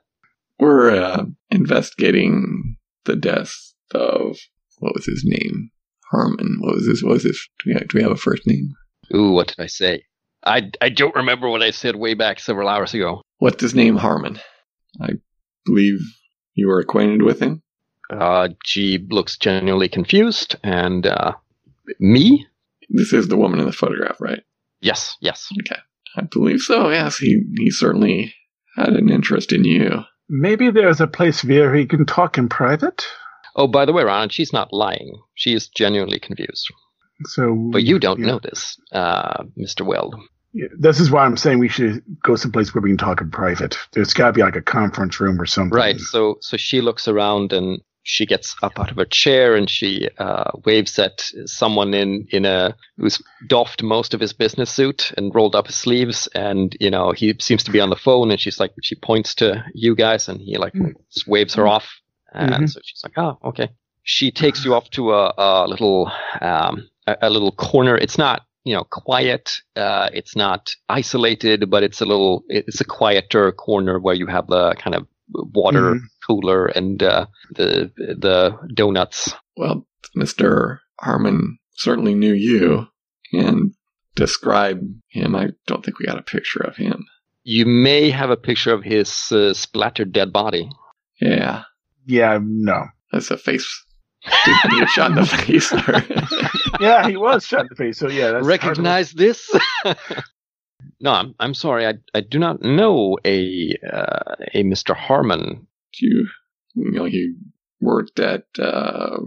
[0.60, 3.53] We're uh, investigating the death
[3.94, 4.38] of
[4.80, 5.69] what was his name?
[6.11, 6.57] Harmon.
[6.61, 7.02] What was this?
[7.03, 7.48] What was this?
[7.64, 8.69] Do we have, do we have a first name?
[9.15, 10.03] Ooh, what did I say?
[10.45, 13.22] I, I don't remember what I said way back several hours ago.
[13.40, 13.95] What's his name?
[13.95, 14.40] Harmon.
[15.02, 15.14] I
[15.65, 15.99] believe
[16.53, 17.61] you were acquainted with him.
[18.09, 21.34] Uh, she looks genuinely confused, and uh,
[21.99, 22.45] me?
[22.89, 24.43] This is the woman in the photograph, right?
[24.81, 25.47] Yes, yes.
[25.61, 25.80] Okay,
[26.17, 26.89] I believe so.
[26.89, 28.34] Yes, he he certainly
[28.75, 30.01] had an interest in you.
[30.30, 33.05] Maybe there's a place where he can talk in private.
[33.55, 35.13] Oh, by the way, Ron, she's not lying.
[35.35, 36.67] She is genuinely confused.
[37.25, 38.25] So, But you don't yeah.
[38.25, 39.85] know this, uh, Mr.
[39.85, 40.15] Weld.
[40.53, 43.31] Yeah, this is why I'm saying we should go someplace where we can talk in
[43.31, 43.77] private.
[43.91, 45.75] There's got to be like a conference room or something.
[45.75, 45.99] Right.
[45.99, 50.07] So so she looks around and she gets up out of her chair and she
[50.19, 55.34] uh, waves at someone in in a who's doffed most of his business suit and
[55.34, 58.39] rolled up his sleeves and you know he seems to be on the phone and
[58.39, 60.93] she's like she points to you guys and he like Mm.
[61.13, 61.88] just waves her off
[62.34, 62.69] and Mhm.
[62.69, 63.69] so she's like oh okay.
[64.05, 66.11] She takes you off to a, a little
[66.41, 67.95] um, a, a little corner.
[67.95, 69.51] It's not you know quiet.
[69.77, 74.47] Uh, it's not isolated, but it's a little it's a quieter corner where you have
[74.47, 75.99] the kind of water Mhm.
[76.27, 79.34] cooler and uh, the the donuts.
[79.57, 79.85] Well,
[80.15, 82.88] Mister Harmon certainly knew you,
[83.31, 83.73] and
[84.15, 84.80] describe
[85.10, 85.35] him.
[85.35, 87.05] I don't think we got a picture of him.
[87.43, 90.69] You may have a picture of his uh, splattered dead body.
[91.19, 91.64] Yeah,
[92.05, 92.85] Yeah, no.
[93.11, 93.68] that's a face.
[94.45, 95.72] Did he get shot in the face?
[96.80, 97.97] Yeah, he was shot in the face.
[97.99, 99.49] So yeah, that's Recognize this?
[101.03, 101.85] no, I'm I'm sorry.
[101.85, 104.95] I I do not know a uh, a Mr.
[104.95, 105.67] Harmon.
[105.99, 106.27] you,
[106.75, 107.34] you know, he
[107.81, 109.17] worked at uh,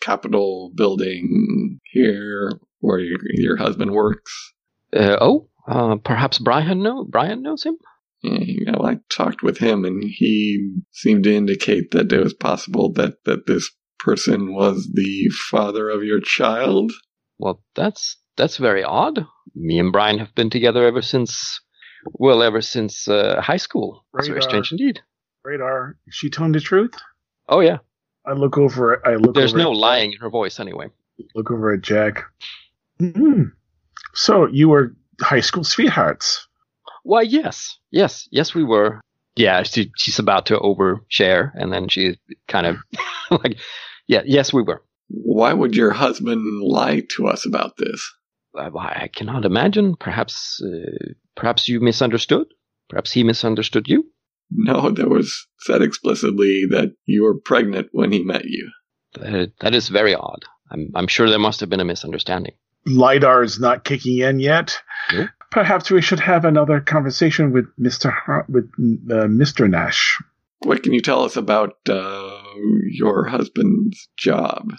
[0.00, 4.52] Capitol Building here, where your, your husband works.
[4.92, 7.76] Uh, oh, uh, perhaps Brian know Brian knows him.
[8.24, 12.34] Yeah, you know, I talked with him, and he seemed to indicate that it was
[12.34, 13.70] possible that that this
[14.00, 16.90] person was the father of your child.
[17.38, 19.26] Well, that's that's very odd.
[19.54, 21.60] Me and Brian have been together ever since,
[22.14, 24.04] well, ever since uh, high school.
[24.14, 25.00] It's very strange indeed.
[25.44, 25.96] radar.
[26.06, 26.94] Is she telling the truth?
[27.48, 27.78] Oh yeah,
[28.26, 29.06] I look over.
[29.06, 29.34] I look.
[29.34, 30.88] there's over no at- lying in her voice anyway.
[31.34, 32.24] Look over at Jack.
[33.00, 33.52] Mm.
[34.14, 36.46] So you were high school sweethearts.
[37.04, 39.00] Why, yes, yes, yes, we were.
[39.34, 42.18] Yeah, she, she's about to overshare, and then she
[42.48, 42.76] kind of
[43.30, 43.58] like,
[44.06, 44.82] yeah, yes, we were.
[45.08, 48.12] Why would your husband lie to us about this?
[48.56, 48.68] I,
[49.04, 49.96] I cannot imagine.
[49.96, 52.46] Perhaps, uh, perhaps you misunderstood.
[52.88, 54.04] Perhaps he misunderstood you.
[54.50, 58.70] No, there was said explicitly that you were pregnant when he met you.
[59.14, 60.44] That, that is very odd.
[60.70, 62.54] I'm, I'm sure there must have been a misunderstanding.
[62.86, 64.76] LiDAR is not kicking in yet.
[65.12, 65.30] Nope.
[65.50, 68.12] Perhaps we should have another conversation with Mr.
[68.12, 68.64] Har- with
[69.10, 69.68] uh, Mr.
[69.68, 70.18] Nash.
[70.60, 72.40] What can you tell us about uh,
[72.90, 74.72] your husband's job?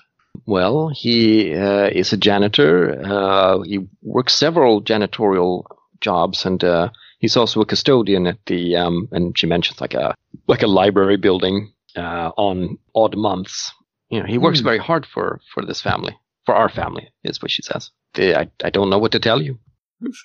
[0.46, 3.00] Well, he uh, is a janitor.
[3.04, 5.64] Uh, he works several janitorial
[6.02, 6.90] jobs, and uh,
[7.20, 8.76] he's also a custodian at the.
[8.76, 10.16] Um, and she mentions like a
[10.48, 13.72] like a library building uh, on odd months.
[14.10, 14.66] You know, he works Hmm.
[14.66, 17.92] very hard for for this family, for our family, is what she says.
[18.18, 19.60] I I don't know what to tell you.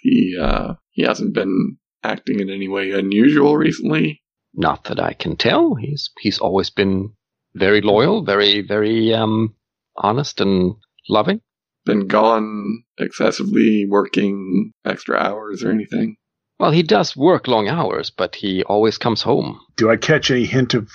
[0.03, 4.23] He uh, he hasn't been acting in any way unusual recently.
[4.55, 5.75] Not that I can tell.
[5.75, 7.13] He's he's always been
[7.55, 9.55] very loyal, very very um
[9.99, 10.75] honest and
[11.09, 11.41] loving.
[11.85, 16.17] Been gone excessively, working extra hours or anything.
[16.59, 19.61] Well, he does work long hours, but he always comes home.
[19.77, 20.91] Do I catch any hint of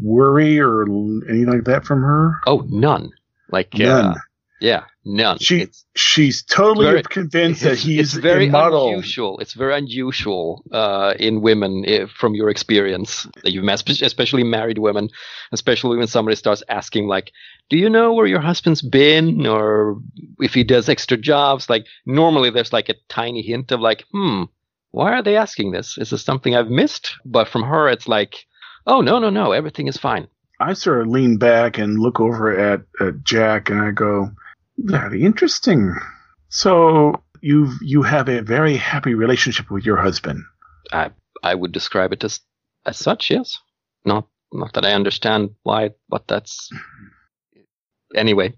[0.00, 2.34] worry or l- anything like that from her?
[2.46, 3.10] Oh, none.
[3.50, 4.04] Like None.
[4.06, 4.14] Uh,
[4.60, 5.38] yeah, none.
[5.38, 9.38] She It's- she's totally very- convinced that he's it's very unusual.
[9.38, 14.78] It's very unusual uh, in women eh, from your experience that you've met, especially married
[14.78, 15.08] women,
[15.52, 17.32] especially when somebody starts asking like,
[17.70, 19.98] "Do you know where your husband's been?" or
[20.40, 21.68] if he does extra jobs.
[21.68, 24.44] Like normally, there's like a tiny hint of like, "Hmm,
[24.90, 25.98] why are they asking this?
[25.98, 28.46] Is this something I've missed?" But from her, it's like,
[28.86, 30.28] "Oh no, no, no, everything is fine."
[30.58, 34.30] I sort of lean back and look over at, at Jack and I go,
[34.78, 35.94] very interesting.
[36.48, 40.44] So you you have a very happy relationship with your husband.
[40.92, 41.10] I
[41.42, 42.40] I would describe it as
[42.84, 43.30] as such.
[43.30, 43.58] Yes,
[44.04, 46.70] not not that I understand why, but that's
[48.14, 48.54] anyway.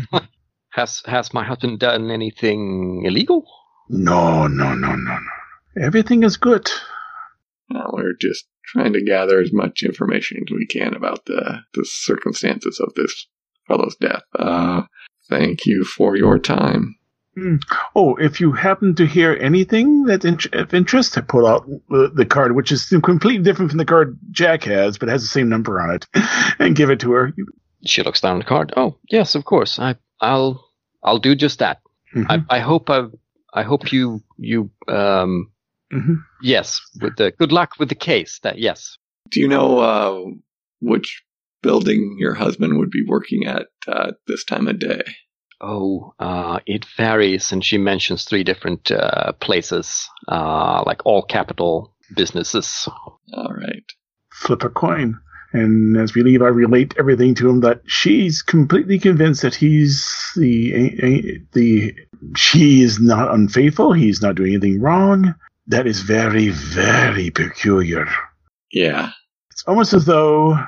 [0.70, 3.46] has has my husband done anything illegal?
[3.88, 5.82] No, no, no, no, no.
[5.82, 6.70] Everything is good.
[7.70, 12.80] We're just trying to gather as much information as we can about the, the circumstances
[12.80, 13.26] of this
[13.66, 14.22] fellow's death.
[14.38, 14.82] Uh,
[15.28, 16.94] thank you for your time.
[17.94, 22.10] Oh, if you happen to hear anything that's in- of interest, I pull out the,
[22.12, 25.48] the card, which is completely different from the card Jack has, but has the same
[25.48, 26.06] number on it,
[26.58, 27.32] and give it to her.
[27.86, 28.72] She looks down at the card.
[28.76, 29.78] Oh yes, of course.
[29.78, 30.64] I I'll
[31.04, 31.80] I'll do just that.
[32.14, 33.04] Mhm, I I hope I
[33.54, 35.52] I hope you you um
[35.92, 36.16] mhm.
[36.42, 38.40] yes with the good luck with the case.
[38.42, 38.98] That yes.
[39.30, 40.24] Do you know uh,
[40.80, 41.22] which
[41.62, 45.02] building your husband would be working at uh, this time of day?
[45.60, 51.94] Oh, uh, it varies, and she mentions three different uh, places, uh, like all Capitol
[52.14, 52.88] businesses.
[53.34, 53.84] All right.
[54.32, 55.18] Flip a coin.
[55.52, 60.06] And as we leave, I relate everything to him that she's completely convinced that he's
[60.36, 61.94] the the
[62.36, 63.94] she is not unfaithful.
[63.94, 65.34] He's not doing anything wrong.
[65.66, 68.06] That is very very peculiar.
[68.72, 69.10] Yeah.
[69.50, 70.58] It's almost as though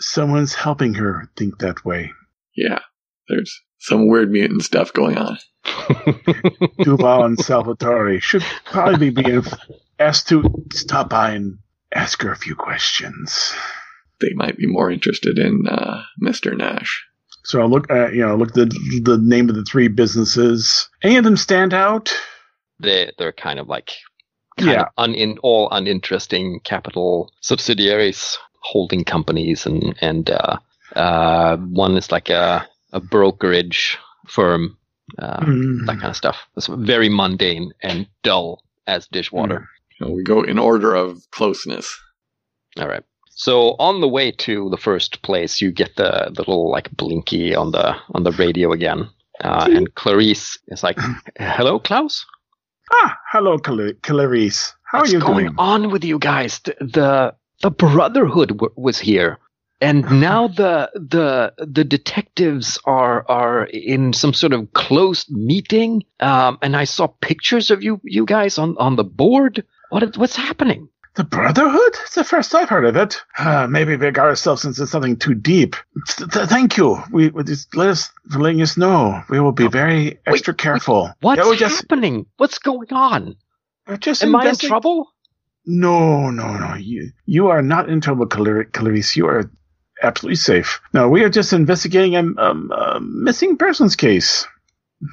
[0.00, 2.10] someone's helping her think that way.
[2.56, 2.80] Yeah.
[3.28, 5.38] There's some weird mutant stuff going on.
[6.82, 9.40] Duval and Salvatore should probably be
[9.98, 10.42] asked to
[10.72, 11.58] stop by and
[11.94, 13.52] ask her a few questions.
[14.20, 16.56] They might be more interested in uh, Mr.
[16.56, 17.04] Nash.
[17.44, 20.88] So I'll look at you know look at the the name of the three businesses.
[21.02, 22.12] Any of them stand out?
[22.78, 23.90] they they're kind of like
[24.58, 24.80] kind Yeah.
[24.82, 30.58] of un, in all uninteresting Capitol subsidiaries, holding companies, and and uh,
[30.96, 33.98] uh, one is like a a brokerage
[34.28, 34.76] firm,
[35.18, 35.86] uh, Mm.
[35.86, 36.38] that kind of stuff.
[36.56, 39.68] It's very mundane and dull as dishwater.
[40.00, 41.86] You know, we go in order of closeness.
[42.78, 43.04] All right.
[43.34, 47.54] So on the way to the first place, you get the, the little like blinky
[47.54, 49.08] on the on the radio again,
[49.42, 50.98] uh, and Clarice is like,
[51.38, 52.26] "Hello, Klaus.
[52.94, 54.74] Ah, hello, Clarice.
[54.84, 55.54] How What's are you going doing?
[55.58, 56.60] on with you guys?
[56.64, 59.38] The the, the Brotherhood w- was here,
[59.80, 66.02] and now the the the detectives are are in some sort of closed meeting.
[66.20, 69.64] Um, and I saw pictures of you you guys on on the board.
[69.90, 70.88] What what's happening?
[71.14, 71.92] The Brotherhood?
[72.04, 73.20] It's the first I've heard of it.
[73.38, 75.76] Uh, maybe we got ourselves into something too deep.
[76.08, 77.02] Th- th- thank you.
[77.12, 79.22] We, we just let us for letting us know.
[79.28, 81.12] We will be very extra wait, careful.
[81.20, 82.24] What's Yeah, just, happening?
[82.38, 83.36] What's going on?
[83.86, 85.12] Am I in trouble?
[85.64, 86.74] No, no, no.
[86.74, 89.16] You you are not in trouble, Clar- Clarice.
[89.16, 89.50] You are
[90.02, 90.80] absolutely safe.
[90.92, 94.46] No, we are just investigating a um, a missing persons case.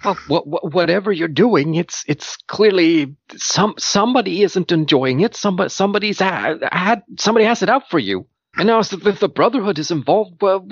[0.03, 5.35] Well, wha- whatever you're doing, it's it's clearly some somebody isn't enjoying it.
[5.35, 8.27] Somebody somebody's had, had somebody has it out for you.
[8.55, 10.67] And now if the, the Brotherhood is involved, well,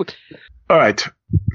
[0.70, 1.04] All right.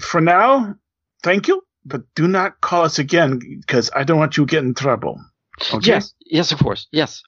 [0.01, 0.77] For now,
[1.23, 4.65] thank you, but do not call us again because I don't want you to get
[4.65, 5.20] in trouble.
[5.74, 5.90] Okay?
[5.90, 7.23] yes, yes, of course, yes.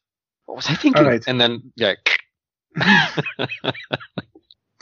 [0.55, 1.03] What was I thinking?
[1.03, 1.25] All right.
[1.27, 1.95] And then yeah,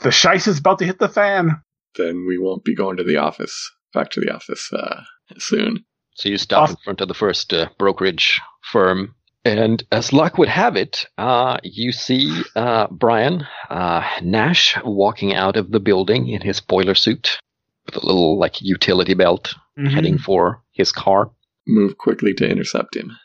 [0.03, 1.63] The shice is about to hit the fan.
[1.97, 5.01] Then we won't be going to the office, back to the office uh,
[5.39, 5.83] soon.
[6.13, 8.39] So you stop Off- in front of the first uh, brokerage
[8.71, 15.33] firm, and as luck would have it, uh, you see uh, Brian uh, Nash walking
[15.33, 17.39] out of the building in his boiler suit
[17.87, 21.31] with a little like utility belt, heading for his car.
[21.65, 23.17] Move quickly to intercept him.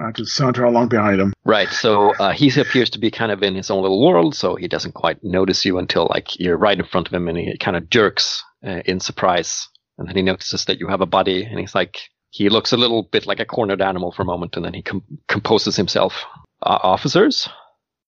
[0.00, 1.32] I just saunter along behind him.
[1.44, 1.68] Right.
[1.68, 4.68] So uh, he appears to be kind of in his own little world, so he
[4.68, 7.76] doesn't quite notice you until like you're right in front of him, and he kind
[7.76, 9.68] of jerks uh, in surprise,
[9.98, 11.98] and then he notices that you have a buddy, and he's like,
[12.30, 14.82] he looks a little bit like a cornered animal for a moment, and then he
[14.82, 16.24] com- composes himself.
[16.62, 17.48] Uh, officers,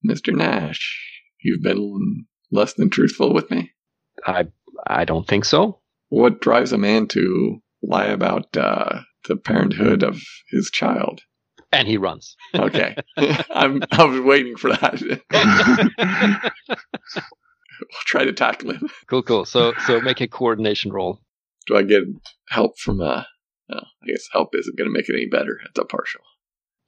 [0.06, 0.34] Mr.
[0.34, 1.00] Nash,
[1.42, 3.72] you've been less than truthful with me.
[4.26, 4.46] I
[4.86, 5.80] I don't think so.
[6.08, 10.20] What drives a man to lie about uh, the parenthood of
[10.50, 11.22] his child?
[11.72, 12.36] And he runs.
[12.54, 12.96] Okay,
[13.50, 15.00] I'm I was waiting for that.
[16.78, 18.88] we'll try to tackle him.
[19.08, 19.44] Cool, cool.
[19.44, 21.20] So so make a coordination roll.
[21.66, 22.04] Do I get
[22.50, 23.00] help from?
[23.00, 23.22] Uh,
[23.72, 25.58] oh, I guess help isn't going to make it any better.
[25.64, 26.20] It's a partial.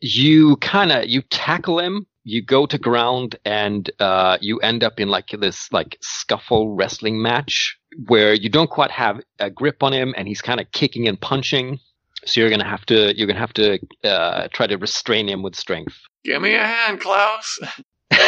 [0.00, 4.98] you kind of you tackle him you go to ground and uh, you end up
[4.98, 9.92] in like this like scuffle wrestling match where you don't quite have a grip on
[9.92, 11.78] him and he's kind of kicking and punching
[12.26, 15.54] so you're gonna have to you're gonna have to uh, try to restrain him with
[15.54, 17.58] strength Give me a hand, Klaus.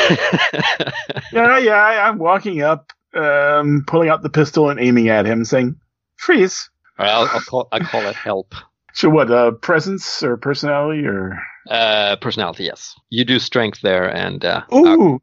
[1.33, 5.45] Yeah, yeah, I, I'm walking up, um, pulling out the pistol and aiming at him,
[5.45, 5.77] saying,
[6.17, 6.69] freeze.
[6.99, 8.55] All right, I'll, I'll call I call it help
[8.95, 11.39] So what, uh, presence or personality or?
[11.71, 15.21] uh, personality yes you do strength there and uh, Ooh,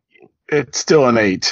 [0.49, 1.51] it's still an eight.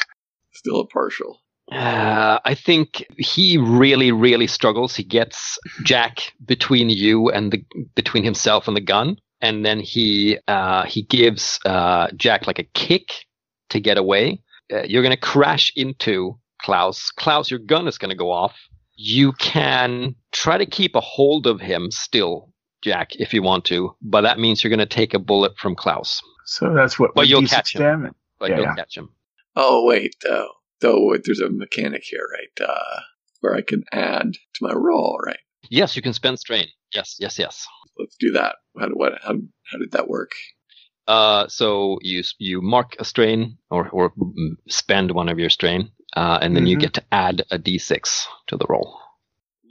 [0.54, 1.40] Still a partial.
[1.72, 4.96] Uh, I think he really, really struggles.
[4.96, 7.64] He gets Jack between you and the
[7.96, 12.64] between himself and the gun, and then he uh, he gives uh, Jack like a
[12.74, 13.26] kick
[13.70, 14.42] to get away.
[14.72, 17.10] Uh, you're gonna crash into Klaus.
[17.12, 18.56] Klaus, your gun is gonna go off.
[18.96, 22.52] You can try to keep a hold of him still,
[22.84, 26.22] Jack, if you want to, but that means you're gonna take a bullet from Klaus.
[26.46, 27.12] So that's what.
[27.16, 27.82] But you'll catch him.
[27.82, 28.14] damage.
[28.40, 28.76] But Yeah, you'll yeah.
[28.76, 29.10] catch him.
[29.56, 30.50] Oh wait, though.
[30.82, 32.68] Though there's a mechanic here, right?
[32.70, 33.00] Uh,
[33.42, 35.40] where I can add to my roll, right?
[35.70, 36.68] Yes, you can spend strain.
[36.94, 37.66] Yes, yes, yes.
[37.98, 38.56] Let's do that.
[38.80, 39.14] How what?
[39.22, 39.36] How,
[39.72, 40.32] how did that work?
[41.08, 44.14] Uh, so you you mark a strain or or
[44.70, 46.82] spend one of your strain, uh, and then you Mhm.
[46.82, 49.00] get to add a d6 to the roll.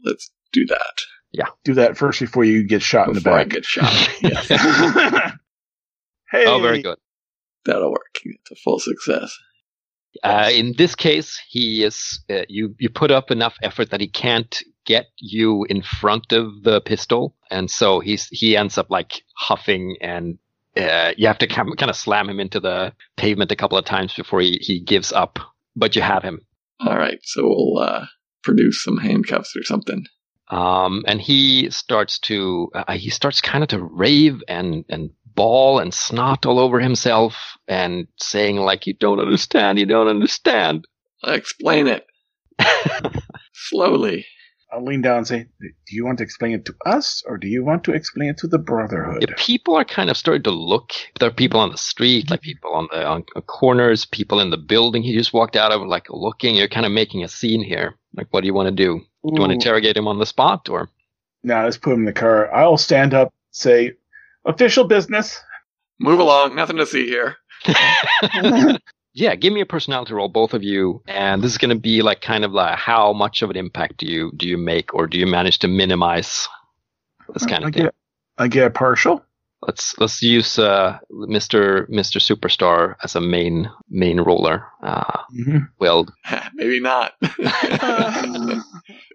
[0.05, 3.45] Let's do that Yeah, Do that first before you get shot in the before I
[3.45, 3.49] back.
[3.51, 3.93] get shot.
[6.31, 6.45] hey.
[6.47, 6.99] Oh, very good.
[7.65, 8.19] that'll work.
[8.25, 9.37] It's a full success.
[10.23, 14.09] Uh, in this case, he is uh, you you put up enough effort that he
[14.09, 19.23] can't get you in front of the pistol, and so he's he ends up like
[19.37, 20.39] huffing, and
[20.77, 24.13] uh, you have to kind of slam him into the pavement a couple of times
[24.15, 25.39] before he he gives up.
[25.77, 26.41] But you have him.
[26.81, 28.07] All right, so we'll uh,
[28.43, 30.07] produce some handcuffs or something.
[30.49, 35.79] um, and he starts to uh, he starts kind of to rave and and bawl
[35.79, 40.87] and snot all over himself and saying like you don't understand you don't understand
[41.25, 42.07] Explain it
[43.53, 44.27] slowly.
[44.73, 47.49] I'll lean down and say, "Do you want to explain it to us, or do
[47.49, 50.51] you want to explain it to the Brotherhood?" Yeah, people are kind of starting to
[50.51, 54.51] look there are people on the street like people on the on corners people in
[54.51, 57.63] the building he just walked out of like looking you're kind of making a scene
[57.63, 60.19] here like what do you want to do do you want to interrogate him on
[60.19, 60.89] the spot or
[61.43, 62.53] Now let's put him in the car.
[62.55, 63.95] I'll stand up, say,
[64.45, 65.41] "Official business."
[65.99, 66.55] Move along.
[66.55, 67.37] Nothing to see here.
[69.13, 72.01] Yeah, give me a personality roll, both of you, and this is going to be
[72.01, 75.09] like kind of like how much of an impact do you do you make, or
[75.09, 76.49] do you manage to minimize
[77.35, 77.83] this kind I of thing?
[77.85, 77.95] get,
[78.39, 79.25] I get a partial.
[79.67, 81.87] Let's let's use uh, Mr.
[81.91, 82.19] Mr.
[82.19, 84.67] Superstar as a main main roller.
[84.83, 85.69] Uh, Mhm.
[85.79, 86.07] well,
[86.55, 87.13] Maybe not.
[87.23, 88.61] uh,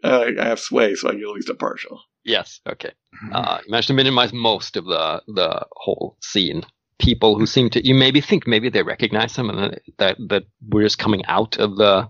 [0.04, 2.00] I have sway, so I get at least a partial.
[2.24, 2.92] yes, okay.
[3.34, 6.64] Uh, you managed to minimize most of the the whole scene.
[7.00, 10.44] People who seem to you maybe think maybe they recognize him, and that- that that
[10.70, 12.08] we're just coming out of the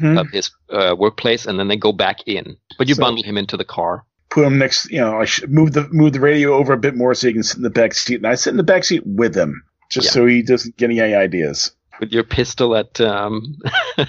[0.00, 0.18] Mhm.
[0.20, 2.56] of his uh, workplace, and then they go back in.
[2.78, 4.04] But you So- bundle him into the car.
[4.36, 4.90] Put him next.
[4.90, 7.32] You know, I should move the move the radio over a bit more so he
[7.32, 9.62] can sit in the back seat, and I sit in the back seat with him,
[9.90, 10.12] just Yeah.
[10.12, 11.72] so he doesn't get any ideas.
[12.00, 13.56] with your pistol at um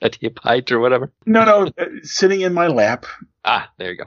[0.00, 1.12] at hip height or whatever.
[1.26, 3.04] No, no, uh, sitting in my lap.
[3.44, 4.04] Ah, there you go.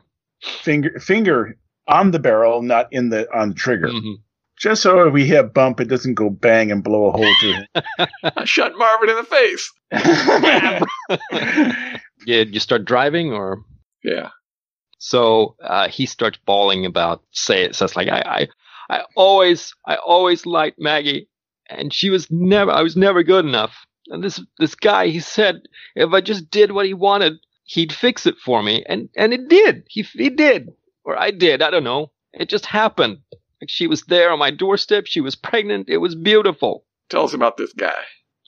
[0.64, 1.56] finger finger
[1.88, 3.90] on the barrel, not in the on the trigger.
[3.90, 4.16] Mhm.
[4.58, 7.34] Just so if we hit a bump, it doesn't go bang and blow a hole
[7.40, 8.08] through.
[8.24, 9.72] I shot Marvin in the face.
[12.26, 13.62] Yeah, you start driving, or
[14.04, 14.30] Yeah.
[14.98, 18.48] So uh, he starts bawling about say says like I, I
[18.90, 21.28] I always I always liked Maggie,
[21.70, 23.86] and she was never I was never good enough.
[24.08, 25.62] And this this guy he said
[25.96, 27.34] if I just did what he wanted,
[27.66, 29.84] he'd fix it for me, and and it did.
[29.90, 30.70] He he did,
[31.04, 31.62] or I did.
[31.62, 32.12] I don't know.
[32.34, 33.20] It just happened.
[33.62, 35.06] Like she was there on my doorstep.
[35.08, 35.90] She was pregnant.
[35.90, 36.86] It was beautiful.
[37.10, 38.04] Tell us about this guy.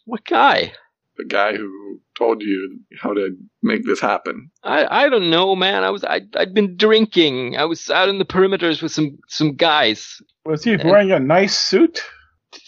[0.06, 0.74] What guy?
[1.20, 4.50] The guy who told you how to make this happen.
[4.64, 5.84] I, I don't know, man.
[5.84, 7.58] I was I I'd been drinking.
[7.58, 10.22] I was out in the perimeters with some some guys.
[10.46, 12.02] Was he wearing a nice suit?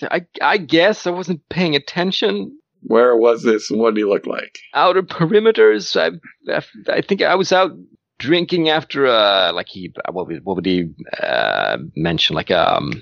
[0.03, 2.57] I I guess I wasn't paying attention.
[2.81, 4.59] Where was this and what did he look like?
[4.73, 5.95] Outer perimeters.
[5.95, 6.11] I
[6.53, 6.61] I,
[6.91, 7.71] I think I was out
[8.19, 10.89] drinking after uh like he what would what would he
[11.23, 13.01] uh mention like um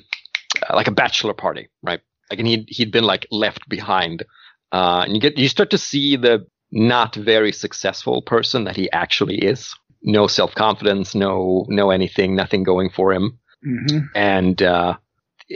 [0.70, 2.02] uh, like a bachelor party, right?
[2.30, 4.24] Like and he he'd been like left behind.
[4.72, 8.92] Uh, and you get you start to see the not very successful person that he
[8.92, 9.74] actually is.
[10.04, 13.40] No self confidence, no no anything, nothing going for him.
[13.64, 14.96] hmm and uh,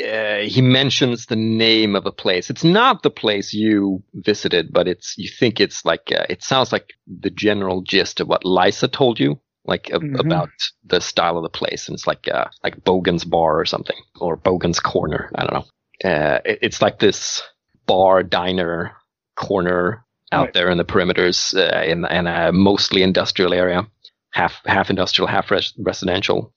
[0.04, 2.50] uh, he mentions the name of a place.
[2.50, 6.72] It's not the place you visited, but it's you think it's like uh, it sounds
[6.72, 10.20] like the general gist of what Lisa told you, like a- Mhm.
[10.20, 10.50] about
[10.84, 14.36] the style of the place, and it's like uh, like Bogan's Bar or something, or
[14.38, 15.30] Bogan's Corner.
[15.36, 16.10] I don't know.
[16.10, 17.42] Uh, it- it's like this
[17.86, 18.94] bar diner
[19.36, 20.54] corner out Right.
[20.54, 23.88] there in the perimeters uh, in, in a mostly industrial area,
[24.32, 26.54] half half industrial, half res- residential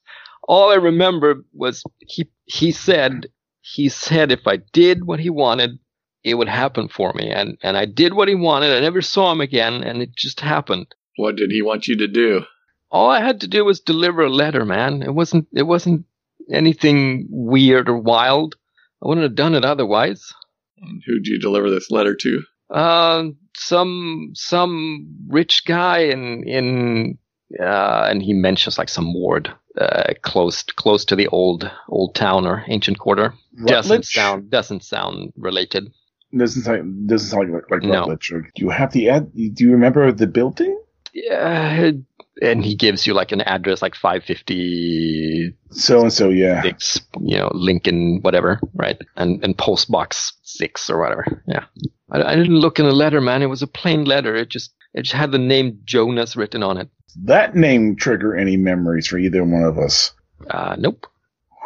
[0.49, 3.27] all I remember was he he said
[3.59, 5.77] he said if I did what he wanted,
[6.23, 8.71] it would happen for me, and and I did what he wanted.
[8.71, 10.87] I never saw him again, and it just happened.
[11.17, 12.45] What did he want you to do?
[12.89, 15.03] All I had to do was deliver a letter, man.
[15.03, 16.05] It wasn't it wasn't
[16.49, 18.55] anything weird or wild.
[19.03, 20.33] I wouldn't have done it otherwise.
[20.79, 22.41] And who'd you deliver this letter to?
[22.69, 23.25] Uh,
[23.55, 27.17] some some rich guy in in
[27.59, 32.45] uh, and he mentions like some ward uh, close close to the old old town
[32.45, 33.33] or ancient quarter.
[33.65, 35.91] Doesn't sound doesn't sound related.
[36.37, 37.99] Doesn't sound doesn't sound like, like No.
[38.01, 38.29] Rutledge.
[38.29, 39.33] Do you have the ad?
[39.33, 40.77] Do you remember the building?
[41.13, 41.91] Yeah,
[42.41, 46.61] and he gives you like an address like 550 So and so, yeah.
[46.61, 48.97] six, you know, Lincoln, whatever, right?
[49.15, 51.43] And and post box six or whatever.
[51.47, 51.65] Yeah,
[52.11, 53.41] I, I didn't look in the letter, man.
[53.41, 54.35] It was a plain letter.
[54.35, 56.89] It just it just had the name Jonas written on it.
[57.23, 60.11] That name trigger any memories for either one of us.
[60.49, 61.07] Uh, nope.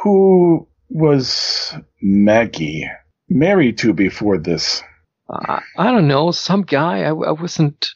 [0.04, 2.90] Who was Maggie
[3.30, 4.82] married to before this?
[5.30, 6.32] Uh, I don't know.
[6.32, 7.02] Some guy.
[7.04, 7.90] I, I wasn't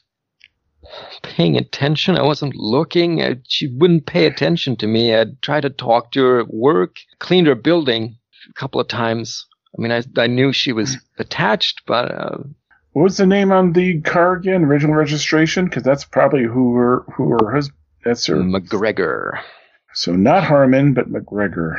[1.23, 2.17] paying attention.
[2.17, 3.21] I wasn't looking.
[3.21, 5.13] I, she wouldn't pay attention to me.
[5.15, 6.97] I'd try to talk to her at work.
[7.19, 8.17] Cleaned her building
[8.49, 9.45] a couple of times.
[9.77, 12.37] I mean, I I knew she was attached, but uh,
[12.93, 14.63] What was the name on the car again?
[14.65, 15.65] Original registration?
[15.65, 17.77] Because that's probably who her who her husband.
[18.03, 18.35] That's her.
[18.35, 19.39] McGregor.
[19.93, 21.75] So not Harmon, but McGregor.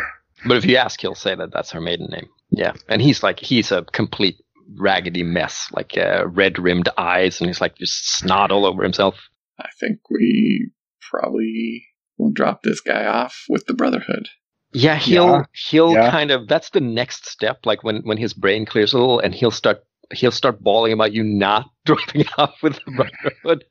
[0.47, 2.29] But if you ask, he'll say that that's her maiden name.
[2.51, 4.37] Yeah, and he's like he's a complete
[4.79, 9.17] raggedy mess, like uh, red rimmed eyes, and he's like just snot all over himself.
[9.59, 10.71] I think we
[11.11, 11.87] probably
[12.19, 14.29] will drop this guy off with the Brotherhood.
[14.73, 16.11] Yeah, he'll Yeah, he'll yeah.
[16.11, 17.65] kind of that's the next step.
[17.65, 19.83] Like when when his brain clears a little, and he'll start
[20.13, 23.65] he'll start bawling about you not dropping off with the Brotherhood.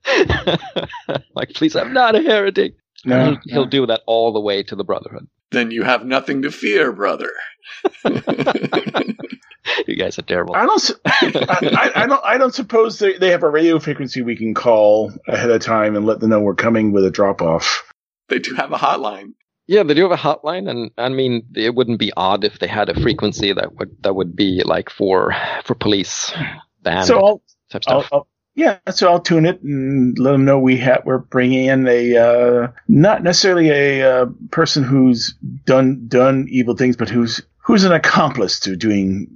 [1.36, 2.76] like, please, I'm not a heretic.
[3.04, 5.28] No, he'll, he'll do that all the way to the Brotherhood.
[5.56, 7.32] Then you have nothing to fear, brother.
[9.88, 10.56] You guys are terrible.
[10.56, 10.76] I don't.
[10.80, 12.22] s- I, I- I don't.
[12.23, 15.95] I don't suppose they, they have a radio frequency we can call ahead of time
[15.95, 17.84] and let them know we're coming with a drop off.
[18.30, 19.34] they do have a hotline.
[19.68, 22.68] Yeah, they do have a hotline, and I mean, it wouldn't be odd if they
[22.68, 25.34] had a frequency that would that would be like for
[25.64, 26.32] for police
[26.84, 27.41] band So I'll,
[27.88, 28.06] I'll.
[28.11, 28.80] I'll yeah.
[28.90, 32.68] So I'll tune it and let them know we have we're bringing in a uh,
[32.88, 38.60] not necessarily a uh, person who's done done evil things, but who's who's an accomplice
[38.61, 39.27] to doing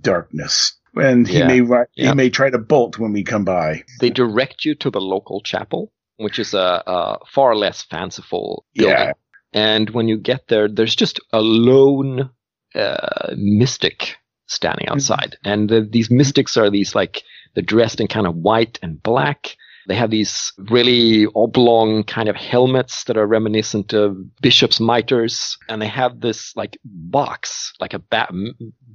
[0.00, 0.72] darkness.
[0.94, 1.46] And he Yeah.
[1.48, 2.10] may ri- Yeah.
[2.10, 3.82] he may try to bolt when we come by.
[4.00, 8.96] they direct you to the local chapel, which is a, a far less fanciful building.
[8.96, 9.12] Yeah.
[9.52, 12.30] And when you get there, there's just a lone
[12.74, 15.36] uh, mystic standing outside.
[15.44, 17.22] And the, these mystics are these like,
[17.54, 19.56] they're dressed in kind of white and black.
[19.86, 25.56] They have these really oblong kind of helmets that are reminiscent of bishop's mitres.
[25.68, 28.32] And they have this like box, like a ba-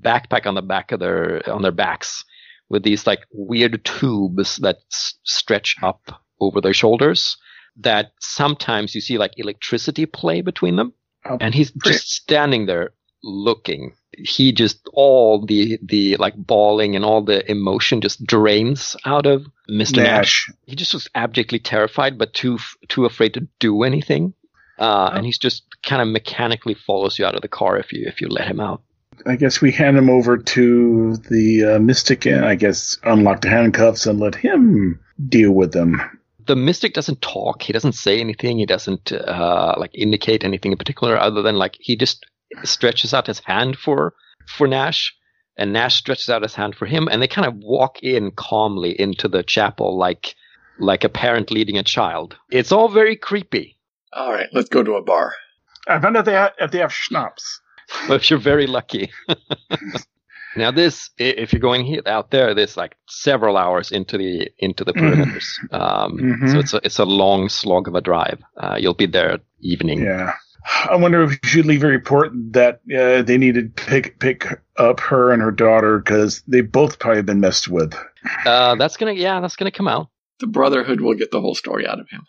[0.01, 2.25] backpack on the back of their, on their backs
[2.69, 7.37] with these like weird tubes that s- stretch up over their shoulders
[7.81, 10.93] that sometimes you see like electricity play between them,
[11.25, 12.91] Oh, and he's just standing there
[13.23, 13.93] looking.
[14.23, 19.45] He just all the the like bawling and all the emotion just drains out of
[19.69, 19.97] Mr.
[19.97, 20.47] Nash.
[20.49, 20.51] Nash.
[20.65, 24.33] He just was abjectly terrified, but too too afraid to do anything.
[24.77, 25.15] Uh, Oh.
[25.17, 28.21] And he's just kind of mechanically follows you out of the car if you if
[28.21, 28.81] you let him out.
[29.25, 33.49] I guess we hand him over to the uh, mystic and I guess unlock the
[33.49, 34.97] handcuffs and let him
[35.27, 35.99] deal with them.
[36.47, 40.77] the mystic doesn't talk he doesn't say anything he doesn't uh, like indicate anything in
[40.77, 42.25] particular other than like he just
[42.63, 44.13] stretches out his hand for
[44.57, 45.13] for nash
[45.57, 48.99] and nash stretches out his hand for him and they kind of walk in calmly
[48.99, 50.35] into the chapel like
[50.79, 53.77] like a parent leading a child it's all very creepy
[54.13, 55.33] All right, let's go to a bar.
[55.87, 57.61] I wonder out they ha- if they have schnapps.
[58.07, 59.11] but if you're very lucky
[60.55, 64.83] now this if you're going he- out there there's like several hours into the into
[64.83, 65.01] the Mhm.
[65.01, 66.51] perimeters um, Mhm.
[66.51, 69.41] so it's a, it's a long slog of a drive uh, you'll be there at
[69.61, 70.33] evening Yeah.
[70.89, 74.45] I wonder if we should leave a report that uh, they needed to pick pick
[74.77, 77.93] up her and her daughter because they both probably been messed with.
[78.45, 80.09] Uh, that's gonna yeah, that's gonna come out.
[80.39, 82.25] The Brotherhood will get the whole story out of him.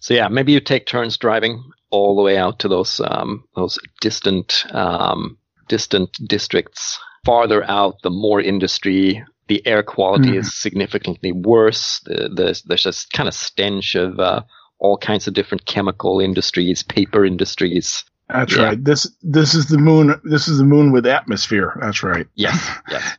[0.00, 3.78] So yeah, maybe you take turns driving all the way out to those um, those
[4.00, 5.38] distant um,
[5.68, 6.98] distant districts.
[7.24, 10.38] Farther out, the more industry, the air quality Mhm.
[10.38, 12.00] is significantly worse.
[12.04, 14.42] The, the, there's this kind of stench of uh,
[14.78, 18.04] all kinds of different chemical industries, paper industries.
[18.28, 18.64] That's Yeah.
[18.64, 18.84] right.
[18.84, 20.20] This this is the moon.
[20.24, 21.76] This is the moon with atmosphere.
[21.80, 22.26] That's right.
[22.34, 22.58] Yes,
[22.90, 23.16] yes.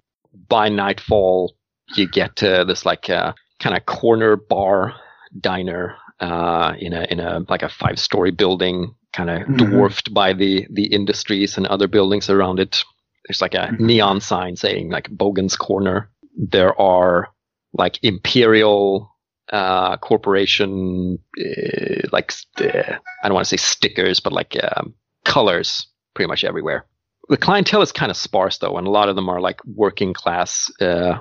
[0.48, 1.56] By nightfall,
[1.96, 4.94] you get to this like uh, kind of corner bar
[5.40, 9.58] diner uh, in a in a like a five story building, kind of Mhm.
[9.58, 12.84] dwarfed by the the industries and other buildings around it.
[13.28, 13.80] There's like a Mhm.
[13.80, 16.10] neon sign saying like Bogan's Corner.
[16.38, 17.30] There are
[17.74, 19.12] like Imperial
[19.52, 24.94] uh, Corporation, uh, like uh, I don't want to say stickers, but like um,
[25.26, 26.86] colors pretty much everywhere.
[27.30, 30.14] The clientele is kind of sparse though, and a lot of them are like working
[30.14, 31.20] class uh,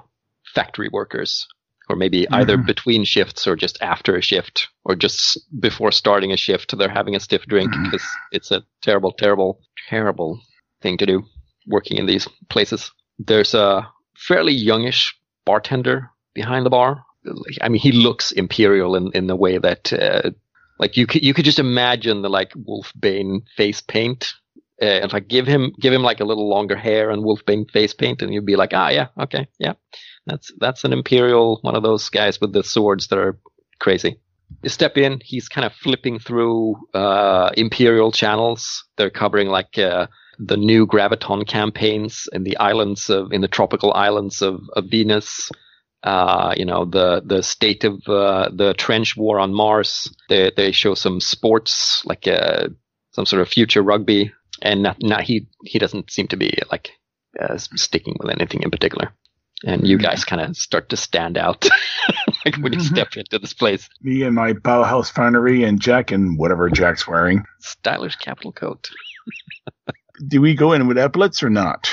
[0.55, 1.46] factory workers,
[1.90, 2.66] or maybe either Mhm.
[2.66, 7.14] between shifts or just after a shift, or just before starting a shift, they're having
[7.16, 7.84] a stiff drink Mhm.
[7.84, 10.40] because it's a terrible, terrible, terrible
[10.82, 11.24] thing to do
[11.66, 12.90] working in these places.
[13.18, 13.86] There's a
[14.16, 15.14] fairly youngish
[15.44, 17.05] bartender behind the bar.
[17.60, 20.30] I mean, he looks imperial in, in the way that, uh,
[20.78, 24.32] like you could you could just imagine the like Wolfbane face paint,
[24.80, 27.94] uh, and like give him give him like a little longer hair and Wolfbane face
[27.94, 29.74] paint, and you'd be like, ah, yeah, okay, yeah,
[30.26, 33.38] that's that's an imperial one of those guys with the swords that are
[33.80, 34.20] crazy.
[34.62, 38.84] You step in, he's kind of flipping through uh, imperial channels.
[38.96, 40.06] They're covering like uh,
[40.38, 45.50] the new graviton campaigns in the islands of in the tropical islands of, of Venus.
[46.04, 50.08] Uh, you know the the state of uh, the trench war on Mars.
[50.28, 52.68] They they show some sports like uh,
[53.12, 56.90] some sort of future rugby, and not, not he he doesn't seem to be like
[57.40, 59.12] uh, sticking with anything in particular.
[59.64, 61.68] And you guys kind of start to stand out
[62.44, 62.82] like when you Mhm.
[62.94, 63.88] step into this place.
[64.02, 67.42] Me and my Bauhaus finery and Jack and whatever Jack's wearing.
[67.58, 68.88] Stylish Capitol coat.
[70.28, 71.90] Do we go in with epaulets or not?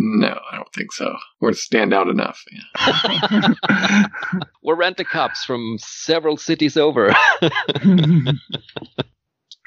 [0.00, 1.16] No, I don't think so.
[1.40, 2.40] We're stand out enough.
[2.52, 3.54] Yeah.
[4.62, 7.12] We're rent a cops from several cities over.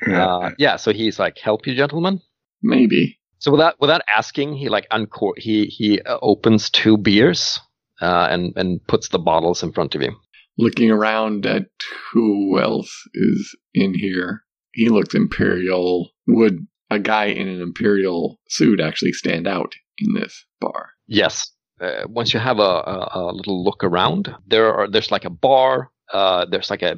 [0.07, 0.25] yeah.
[0.25, 2.21] Uh, yeah, so he's like, "Help you, gentlemen."
[2.63, 3.19] Maybe.
[3.39, 7.59] So without without asking, he like uncor he he uh, opens two beers
[8.01, 10.15] uh, and and puts the bottles in front of you.
[10.57, 11.65] Looking around at
[12.13, 16.11] who else is in here, he looks imperial.
[16.27, 20.89] Would a guy in an imperial suit actually stand out in this bar?
[21.07, 21.51] Yes.
[21.79, 25.29] Uh, once you have a, a, a little look around, there are there's like a
[25.29, 25.89] bar.
[26.13, 26.97] Uh, there's like a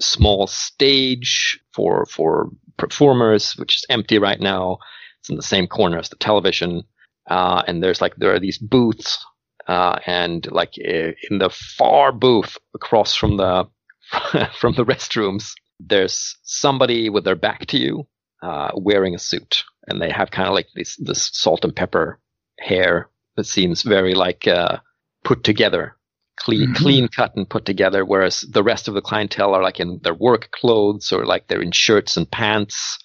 [0.00, 4.78] small stage for for performers, which is empty right now.
[5.20, 6.82] It's in the same corner as the television,
[7.30, 9.24] uh, and there's like there are these booths,
[9.68, 13.68] uh, and like uh, in the far booth across from the
[14.58, 18.06] from the restrooms, there's somebody with their back to you,
[18.42, 22.18] uh, wearing a suit, and they have kind of like this this salt and pepper
[22.60, 24.78] hair that seems very like uh,
[25.24, 25.96] put together,
[26.36, 26.76] clean, Mhm.
[26.76, 28.04] clean cut and put together.
[28.04, 31.62] Whereas the rest of the clientele are like in their work clothes or like they're
[31.62, 32.98] in shirts and pants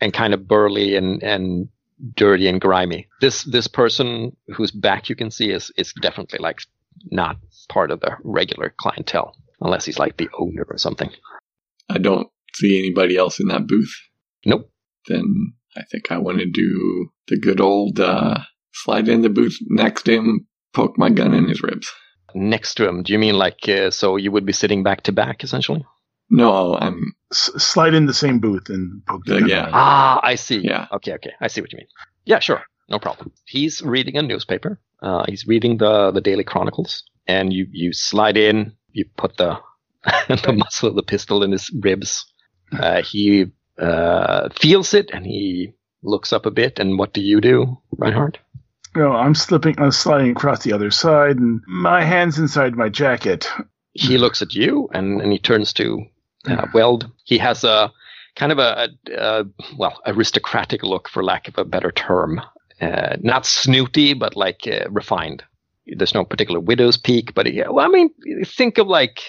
[0.00, 1.68] and kind of burly and and
[2.16, 3.06] dirty and grimy.
[3.20, 6.60] This this person whose back you can see is is definitely like
[7.10, 7.36] not
[7.68, 11.10] part of the regular clientele unless he's like the owner or something.
[11.88, 13.92] I don't see anybody else in that booth.
[14.46, 14.70] Nope.
[15.08, 15.24] Then
[15.76, 18.38] I think I want to do the good old uh,
[18.72, 21.90] slide in the booth next to him, poke my gun in his ribs.
[22.34, 25.12] Next to him, do you mean like uh, so you would be sitting back to
[25.12, 25.84] back essentially?
[26.30, 29.62] No, I'm s- slide in the same booth and poke the Uh, gun yeah.
[29.66, 29.70] out.
[29.72, 30.58] Ah, I see.
[30.60, 30.86] Yeah.
[30.92, 31.32] Okay, okay.
[31.40, 31.88] I see what you mean.
[32.24, 32.62] Yeah, sure.
[32.88, 33.32] No problem.
[33.46, 34.80] He's reading a newspaper.
[35.02, 37.02] Uh, he's reading the, the Daily Chronicles.
[37.26, 39.58] And you, you slide in, you put the,
[40.28, 42.24] the muzzle of the pistol in his ribs.
[42.72, 43.46] Uh, he
[43.78, 45.72] uh, feels it and he
[46.04, 46.78] looks up a bit.
[46.78, 48.38] And what do you do, Reinhardt?
[48.94, 52.88] You know, I'm slipping, I'm sliding across the other side, and my hands inside my
[52.88, 53.48] jacket.
[53.92, 56.04] he looks at you and, and he turns to
[56.46, 57.10] uh, Weld.
[57.24, 57.92] He has a
[58.36, 59.44] kind of a, a, a
[59.76, 62.40] well aristocratic look, for lack of a better term.
[62.80, 65.44] Uh, not snooty, but like uh, refined.
[65.86, 68.10] There's no particular widow's peak, but he, well, I mean,
[68.44, 69.20] think of like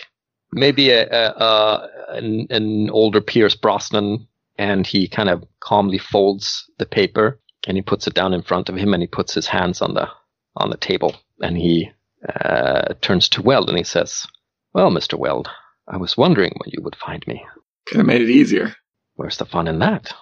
[0.53, 4.27] maybe a, a, a an, an older Pierce Brosnan,
[4.57, 8.69] and he kind of calmly folds the paper and he puts it down in front
[8.69, 10.07] of him, and he puts his hands on the
[10.55, 11.91] on the table, and he
[12.27, 14.25] uh, turns to Weld and he says,
[14.73, 15.49] "Well, Mister Weld,
[15.87, 17.45] I was wondering when you would find me.
[17.85, 18.75] Could have made it easier.
[19.15, 20.13] Where's the fun in that?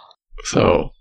[0.44, 0.92] So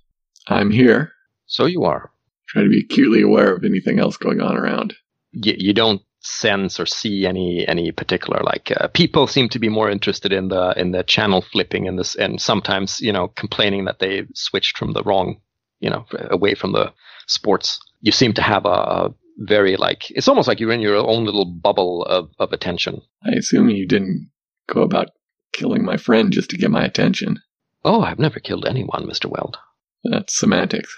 [0.47, 1.13] I'm here.
[1.47, 2.11] So you are.
[2.49, 4.95] Try to be acutely aware of anything else going on around.
[5.33, 9.69] You, you don't sense or see any any particular like uh, people seem to be
[9.69, 13.85] more interested in the in the channel flipping and this and sometimes you know complaining
[13.85, 15.41] that they switched from the wrong
[15.81, 16.93] you know away from the
[17.27, 17.81] sports.
[18.01, 21.25] You seem to have a, a very like it's almost like you're in your own
[21.25, 23.03] little bubble of, of attention.
[23.25, 24.31] I assume you didn't
[24.69, 25.11] go about
[25.53, 27.41] killing my friend just to get my attention.
[27.85, 29.57] Oh, I've never killed anyone, Mister Weld.
[30.05, 30.97] That's semantics.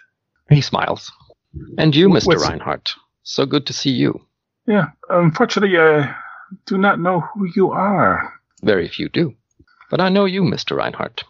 [0.51, 1.11] He smiles.
[1.79, 2.27] And you, Mr.
[2.27, 2.91] what's- Reinhardt.
[3.23, 4.21] So good to see you.
[4.67, 6.15] Yeah, unfortunately, I
[6.67, 8.33] do not know who you are.
[8.63, 9.35] Very few do.
[9.91, 10.77] But I know you, Mr.
[10.77, 11.25] Reinhardt.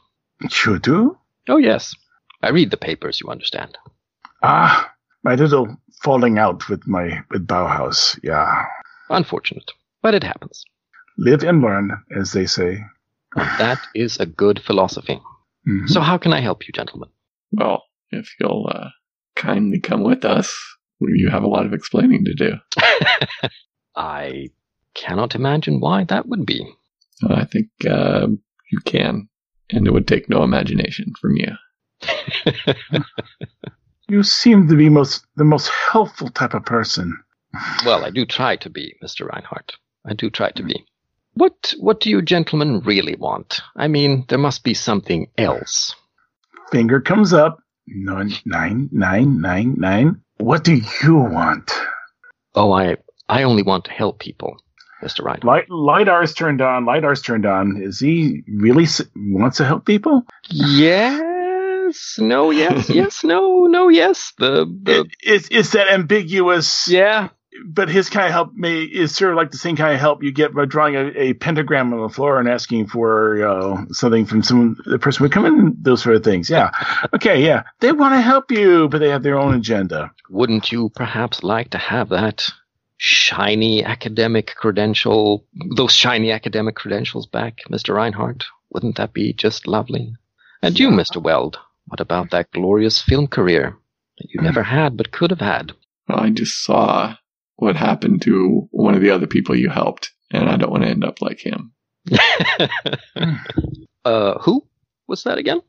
[0.64, 1.16] You do?
[1.48, 1.94] Oh, yes.
[2.42, 3.76] I read the papers, you understand.
[4.42, 4.90] Ah,
[5.22, 8.18] my little falling out with my with Bauhaus.
[8.22, 8.64] Yeah,
[9.10, 9.70] Unfortunate.
[10.02, 10.64] But it happens.
[11.18, 12.82] live and learn, as they say.
[13.36, 15.20] That is a good philosophy.
[15.68, 15.88] Mhm.
[15.88, 17.10] So how can I help you, gentlemen?
[17.52, 18.88] Well, if you'll uh,
[19.36, 20.48] kindly come with us,
[21.00, 22.52] you have a lot of explaining to do.
[23.96, 24.48] I
[24.94, 26.66] cannot imagine why that would be.
[27.28, 28.28] I think uh,
[28.72, 29.28] you can,
[29.70, 31.52] and it would take no imagination from you.
[34.09, 37.16] You seem to be most the most helpful type of person.
[37.86, 39.24] well, I do try to be, Mr.
[39.31, 39.77] Reinhardt.
[40.05, 40.85] I do try to be.
[41.35, 43.60] What what do you gentlemen really want?
[43.77, 45.94] I mean, there must be something else.
[46.72, 47.62] Finger comes up.
[47.86, 50.22] Nine, nine, nine, nine, nine.
[50.39, 50.74] What do
[51.05, 51.70] you want?
[52.56, 52.97] Oh, I
[53.28, 54.56] I only want to help people,
[55.05, 55.24] Mr.
[55.24, 55.44] Reinhardt.
[55.44, 56.85] Light, Lidar's turned on.
[56.85, 57.81] Lidar's turned on.
[57.81, 60.24] Is he really s- wants to help people?
[61.90, 64.32] Yes, no, yes, yes, no, no, yes.
[64.38, 66.88] The the It's it's that ambiguous.
[66.88, 67.28] yeah.
[67.66, 70.22] But his kind of help may is sort of like the same kind of help
[70.22, 73.86] you get by drawing a, a pentagram on the floor and asking for you know,
[73.90, 75.76] something from some the person would come in.
[75.82, 76.48] Those sort of things.
[76.48, 76.70] Yeah.
[77.12, 77.44] okay.
[77.44, 77.64] Yeah.
[77.80, 80.12] They want to help you, but they have their own agenda.
[80.30, 82.48] Wouldn't you perhaps like to have that
[82.96, 85.44] shiny academic credential,
[85.76, 87.94] those shiny academic credentials back, Mr.
[87.94, 88.44] Reinhardt?
[88.70, 90.14] Wouldn't that be just lovely?
[90.62, 91.20] And you, Mr.
[91.22, 91.58] Weld,
[91.90, 93.76] what about that glorious film career
[94.18, 95.72] that you never had but could have had?
[96.08, 97.16] Well, I just saw
[97.56, 100.88] what happened to one of the other people you helped, and I don't want to
[100.88, 101.72] end up like him.
[104.04, 104.64] uh, who
[105.08, 105.60] was that again?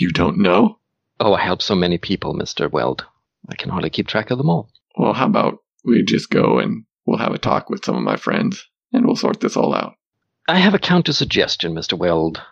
[0.00, 0.80] You don't know?
[1.20, 2.68] Oh, I help so many people, Mr.
[2.68, 3.06] Weld.
[3.48, 4.70] I can hardly keep track of them all.
[4.96, 8.16] Well, how about we just go and we'll have a talk with some of my
[8.16, 9.94] friends, and we'll sort this all out.
[10.48, 11.96] I have a counter suggestion, Mr.
[11.96, 12.42] Weld.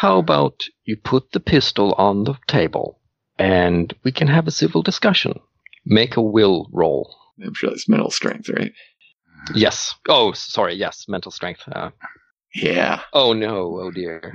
[0.00, 3.00] How about you put the pistol on the table
[3.38, 5.38] and we can have a civil discussion?
[5.86, 7.14] Make a will roll.
[7.44, 8.72] I'm sure that's mental strength, right?
[9.54, 9.94] Yes.
[10.08, 10.74] Oh, sorry.
[10.74, 11.62] Yes, mental strength.
[11.70, 11.90] Uh,
[12.54, 13.00] Yeah.
[13.12, 13.78] oh no.
[13.82, 14.32] Oh dear.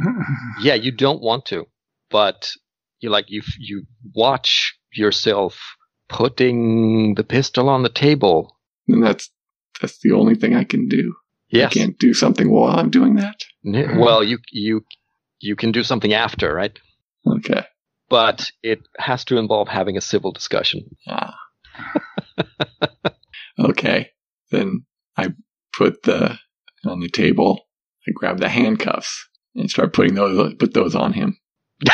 [0.61, 1.65] Yeah, you don't want to,
[2.09, 2.51] but
[2.99, 5.57] you like you you watch yourself
[6.09, 8.57] putting the pistol on the table.
[8.87, 9.29] And that's
[9.81, 11.15] that's the only thing I can do.
[11.49, 11.71] Yes.
[11.71, 13.43] I can't do something while I'm doing that.
[13.63, 14.81] Well, you you
[15.39, 16.77] you can do something after, right?
[17.25, 17.63] Okay.
[18.09, 20.95] But it has to involve having a civil discussion.
[21.07, 21.35] Ah.
[23.59, 24.09] okay.
[24.51, 24.85] Then
[25.15, 25.29] I
[25.73, 26.37] put the
[26.85, 27.67] on the table.
[28.07, 31.37] I grab the handcuffs and start putting those put those on him.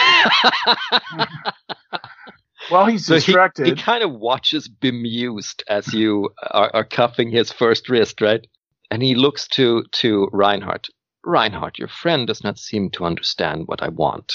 [2.70, 7.30] While he's So he, distracted, he kind of watches bemused as you are, are cuffing
[7.30, 8.46] his first wrist, right?
[8.90, 10.88] And he looks to to Reinhardt.
[11.26, 14.34] Reinhardt, your friend does not seem to understand what I want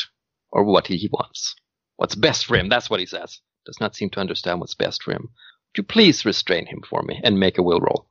[0.50, 1.54] or what he wants.
[1.96, 2.68] What's best for him?
[2.68, 3.40] That's what he says.
[3.66, 5.22] Does not seem to understand what's best for him.
[5.22, 8.06] Would you please restrain him for me and make a will roll?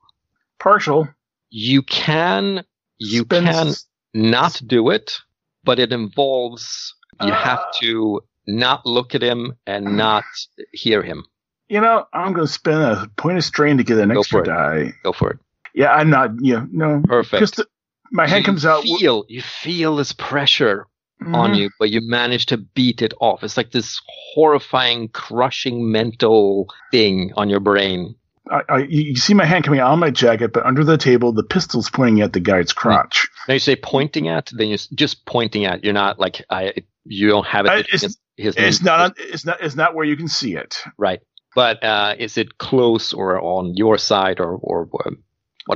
[0.59, 1.07] partial.
[1.49, 2.63] You can
[2.97, 5.17] you spends- can not do it,
[5.63, 7.71] but it involves you have Uh.
[7.81, 10.25] to not look at him and not
[10.73, 11.23] hear him.
[11.69, 14.39] You know, I'm going to spend a point of strain to get an Go extra
[14.39, 14.47] for it.
[14.47, 14.93] die.
[15.03, 15.39] Go for it.
[15.75, 16.31] Yeah, I'm not.
[16.41, 17.01] Yeah, no.
[17.05, 17.39] Perfect.
[17.39, 17.61] Just
[18.11, 18.83] my hand You comes out.
[18.83, 20.87] Feel you feel this pressure
[21.21, 21.57] on Mhm.
[21.57, 23.43] you, but you manage to beat it off.
[23.43, 24.01] It's like this
[24.33, 28.15] horrifying, crushing mental thing on your brain.
[28.49, 30.97] I, I, you you see my hand coming out of my jacket, but under the
[30.97, 33.27] table, the pistol's pointing at the guy's crotch.
[33.47, 35.83] Now you say pointing at, then you're just pointing at.
[35.83, 36.73] You're not like I.
[37.05, 37.69] You don't have it.
[37.69, 39.15] I- it's- his, his It's not.
[39.19, 39.61] It's not.
[39.61, 40.77] It's not where you can see it.
[40.97, 41.19] right.
[41.55, 44.87] But uh, is it close or on your side or or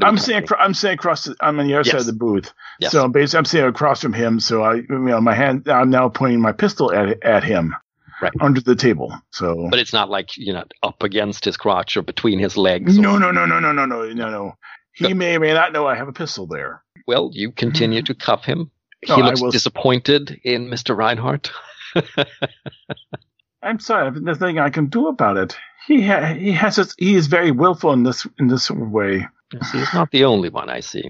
[0.01, 0.43] I'm saying.
[0.43, 1.25] acro- I'm saying across.
[1.25, 2.51] The, I'm on the other side of the booth.
[2.79, 2.91] Yes.
[2.91, 4.39] So basically, I'm saying across from him.
[4.39, 5.67] So I, you know, my hand.
[5.67, 7.75] I'm now pointing my pistol at at him.
[8.21, 8.31] Right.
[8.39, 9.13] Under the table.
[9.31, 9.67] So.
[9.69, 12.97] But it's not like you know up against his crotch or between his legs.
[12.97, 14.57] or- no, no, no, no, no, no, no, no, no.
[14.93, 15.17] He Good.
[15.17, 16.83] may or may not know I have a pistol there.
[17.05, 18.05] Well, you continue mm.
[18.05, 18.71] to cuff him.
[19.01, 20.95] He oh, No, looks will- disappointed in Mr.
[20.95, 21.51] Reinhardt.
[23.61, 24.11] I'm sorry.
[24.11, 25.57] There's nothing I can do about it.
[25.87, 29.27] He ha- he has his, he is very willful in this in this way.
[29.51, 31.03] See, he's not the only one I see.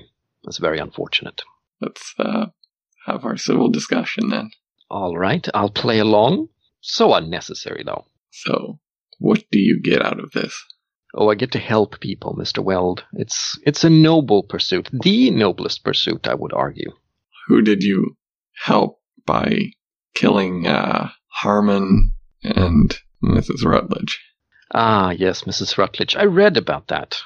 [0.43, 1.41] That's very unfortunate.
[1.79, 2.47] Let's uh,
[3.05, 4.51] have our civil discussion then.
[4.89, 6.49] All right, I'll play along.
[6.81, 8.05] So unnecessary, though.
[8.31, 8.79] So,
[9.19, 10.61] what do you get out of this?
[11.15, 12.63] Oh, I get to help people, Mr.
[12.63, 13.05] Weld.
[13.13, 16.91] It's it's a noble pursuit, the noblest pursuit, I would argue.
[17.47, 18.17] Who did you
[18.65, 19.73] help by
[20.15, 23.63] killing uh, Harmon and Mrs.
[23.63, 24.19] Rutledge?
[24.73, 25.77] Ah, yes, Mrs.
[25.77, 26.15] Rutledge.
[26.15, 27.21] I read about that.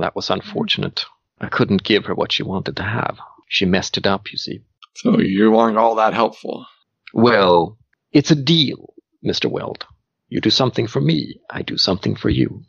[0.00, 1.04] That was unfortunate.
[1.40, 3.18] I couldn't give her what she wanted to have.
[3.48, 4.60] She messed it up, you see.
[4.94, 6.66] So you weren't all that helpful.
[7.12, 7.78] Well,
[8.12, 8.94] it's a deal,
[9.24, 9.50] Mr.
[9.50, 9.86] Weld.
[10.28, 12.62] You do something for me, I do something for you.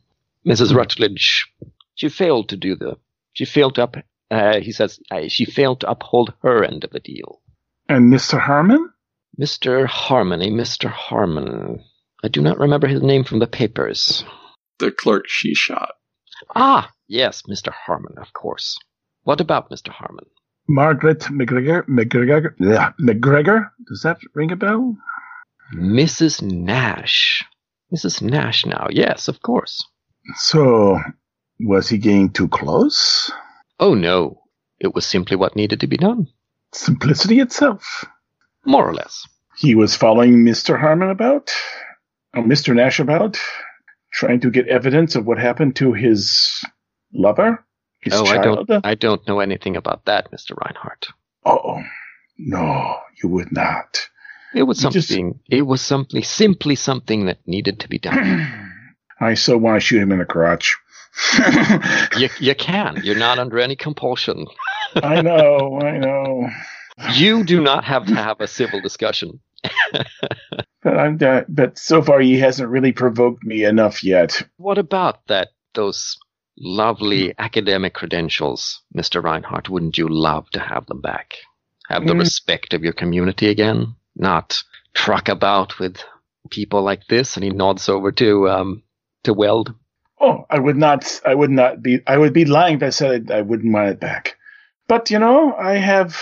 [0.46, 0.74] Mrs.
[0.76, 1.48] Rutledge,
[1.96, 2.98] she failed to do the.
[3.34, 3.96] She failed to up.
[4.30, 7.42] Uh, he says uh, she failed to uphold her end of the deal.
[7.88, 8.40] And Mr.
[8.40, 8.92] Harmon?
[9.40, 9.86] Mr.
[9.86, 10.90] Harmony, Mr.
[10.90, 11.84] Harmon.
[12.24, 14.24] I do not remember his name from the papers.
[14.80, 15.92] The clerk she shot.
[16.56, 17.72] Ah, yes, Mr.
[17.72, 18.78] Harmon, of course.
[19.24, 19.90] What about Mr.
[19.90, 20.26] Harmon?
[20.68, 21.86] Margaret McGregor?
[21.88, 22.54] McGregor?
[22.60, 23.70] Yeah, McGregor?
[23.88, 24.98] Does that ring a bell?
[25.74, 26.42] Mrs.
[26.42, 27.44] Nash.
[27.94, 28.22] Mrs.
[28.22, 29.86] Nash now, yes, of course.
[30.36, 31.00] So,
[31.60, 33.32] was he getting too close?
[33.80, 34.42] Oh no,
[34.80, 36.28] it was simply what needed to be done.
[36.74, 38.06] Simplicity itself.
[38.66, 39.28] More or less.
[39.58, 40.80] He was following Mr.
[40.80, 41.52] Harmon about,
[42.34, 42.76] or Mr.
[42.76, 43.38] Nash about,
[44.12, 46.64] trying to get evidence of what happened to his
[47.14, 47.64] lover,
[48.02, 50.56] his oh, I don't I don't know anything about that, Mr.
[50.58, 51.08] Reinhardt.
[51.46, 51.82] Oh,
[52.38, 54.08] no, you would not.
[54.54, 58.72] It was You just- something it was simply simply something that needed to be done.
[59.20, 60.76] I so want to shoot him in the crotch.
[62.18, 63.02] you you can.
[63.04, 64.48] You're not under any compulsion.
[64.96, 66.50] I know, I know.
[67.14, 69.40] You do not have to have a civil discussion.
[70.84, 71.18] But I'm.
[71.50, 74.42] But so far, he hasn't really provoked me enough yet.
[74.58, 76.18] What about that those
[76.58, 79.24] lovely academic credentials, Mr.
[79.24, 79.70] Reinhardt?
[79.70, 81.36] Wouldn't you love to have them back?
[81.90, 82.20] Have the Mm.
[82.20, 83.96] respect of your community again?
[84.16, 84.64] Not
[84.94, 85.98] truck about with
[86.50, 87.36] people like this.
[87.36, 88.84] And he nods over to um
[89.24, 89.74] to Weld.
[90.20, 91.22] Oh, I would not.
[91.26, 92.00] I would not be.
[92.08, 94.38] I would be lying if I said I, I wouldn't want it back.
[94.88, 96.20] But you know, I have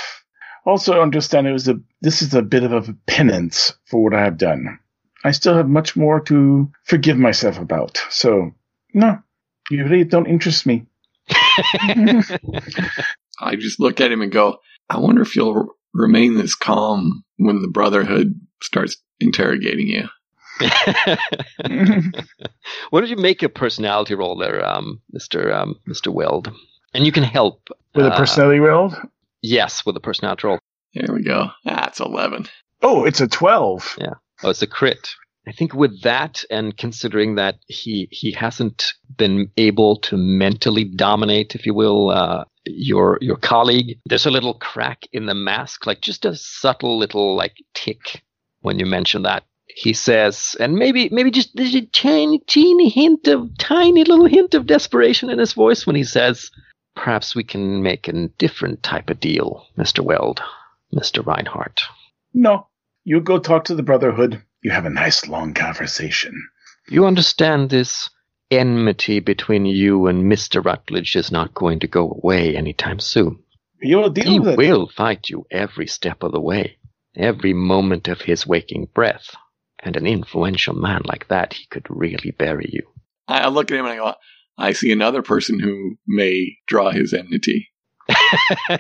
[0.69, 1.79] also understand it was a.
[2.01, 4.79] This is a bit of a penance for what I have done.
[5.23, 8.01] I still have much more to forgive myself about.
[8.09, 8.51] So,
[8.93, 9.19] no,
[9.69, 10.85] you really don't interest me.
[13.39, 14.57] I just look at him and go,
[14.89, 20.07] I wonder if you'll remain this calm when the Brotherhood starts interrogating you.
[22.89, 25.53] what did you make a personality roll there, um, Mr.
[25.53, 26.13] Um, Mr.
[26.13, 26.51] Weld?
[26.93, 28.93] And you can help With a uh, personality roll.
[29.41, 30.59] Yes, with a personality roll.
[30.93, 31.47] There we go.
[31.63, 32.47] That's 11.
[32.81, 33.95] Oh, it's a twelve.
[33.99, 34.13] Yeah.
[34.41, 35.09] Oh, it's a crit.
[35.47, 41.55] I think with that, and considering that he he hasn't been able to mentally dominate,
[41.55, 46.01] if you will, uh, your your colleague, there's a little crack in the mask, like
[46.01, 48.21] just a subtle little like tick
[48.61, 49.43] when you mention that.
[49.67, 54.53] He says, and maybe maybe just there's a tiny teeny hint of tiny little hint
[54.53, 56.51] of desperation in his voice when he says,
[56.95, 60.41] "Perhaps we can make a different type of deal, Mister Weld,
[60.91, 61.81] Mister Reinhardt."
[62.33, 62.67] No,
[63.03, 64.41] you go talk to the Brotherhood.
[64.61, 66.49] You have a nice long conversation.
[66.89, 68.09] You understand this
[68.51, 70.63] enmity between you and Mr.
[70.63, 73.43] Rutledge is not going to go away anytime soon.
[73.81, 74.57] You will deal He with it.
[74.57, 76.77] will fight you every step of the way,
[77.15, 79.35] every moment of his waking breath.
[79.81, 82.81] And an influential man like that, he could really bury you.
[83.27, 84.13] I I look at him and I go,
[84.59, 87.69] I see another person who may draw his enmity.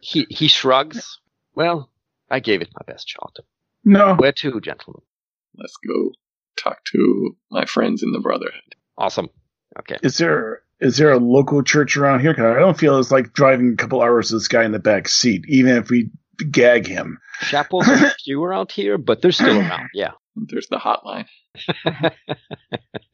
[0.00, 1.18] he he shrugs,
[1.54, 1.90] Well,
[2.30, 3.36] I gave it my best shot.
[3.84, 4.14] No.
[4.14, 5.02] Where to, gentlemen?
[5.56, 6.10] Let's go
[6.56, 8.74] talk to my friends in the Brotherhood.
[8.98, 9.28] Awesome.
[9.78, 9.96] Okay.
[10.02, 12.34] Is there is there a local church around here?
[12.34, 14.78] 'Cause I don't feel it's like driving a couple hours with this guy in the
[14.78, 16.10] back seat, even if we
[16.50, 17.18] gag him.
[17.42, 19.88] Chapels are few around here, but they're still around.
[19.94, 20.12] Yeah.
[20.38, 21.24] There's the hotline.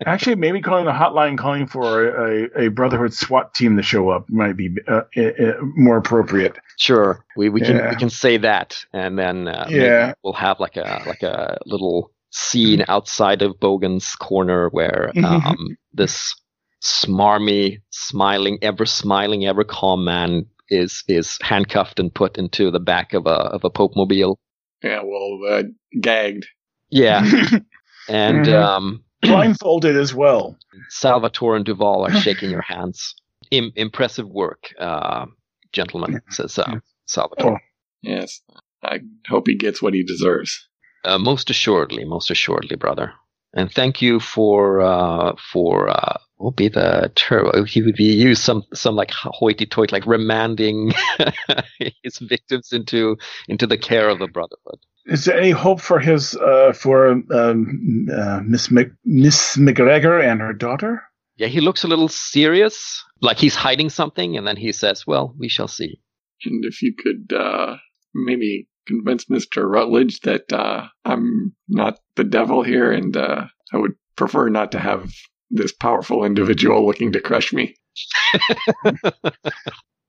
[0.06, 4.08] Actually, maybe calling the hotline, calling for a, a, a Brotherhood SWAT team to show
[4.10, 6.58] up might be uh, uh, uh, more appropriate.
[6.78, 7.24] Sure.
[7.36, 7.90] We we can Yeah.
[7.90, 10.14] we can say that, and then uh, Yeah.
[10.24, 16.34] we'll have like a like a little scene outside of Bogan's corner where um, this
[16.82, 23.12] smarmy, smiling, ever smiling, ever calm man is is handcuffed and put into the back
[23.14, 24.38] of a of a Pope mobile.
[24.82, 25.62] Yeah, well, uh,
[26.00, 26.46] gagged.
[26.90, 27.20] Yeah,
[28.08, 28.54] and Mhm.
[28.62, 30.56] um, Blindfolded as well.
[30.88, 33.14] Salvatore and Duval are shaking your hands.
[33.50, 35.26] Im- impressive work, uh,
[35.72, 36.76] gentlemen, says uh,
[37.06, 37.60] Salvatore.
[38.02, 38.40] Yes.
[38.82, 40.68] I hope he gets what he deserves.
[41.04, 43.12] Uh, most assuredly, most assuredly, brother.
[43.54, 46.11] And thank you for uh, for uh, what
[46.42, 47.66] would be the term?
[47.66, 50.92] He would be used some some like hoity-toity, like remanding
[52.02, 53.16] his victims into
[53.48, 54.78] into the care of the brotherhood.
[55.06, 60.40] Is there any hope for his uh, for um, uh, Miss Mc, Miss McGregor and
[60.40, 61.02] her daughter?
[61.36, 65.34] Yeah, he looks a little serious, like he's hiding something, and then he says, "Well,
[65.38, 66.00] we shall see."
[66.44, 67.76] And if you could uh,
[68.14, 69.68] maybe convince Mr.
[69.68, 74.78] Rutledge that uh, I'm not the devil here and uh, I would prefer not to
[74.78, 75.12] have
[75.52, 77.76] this powerful individual looking to crush me.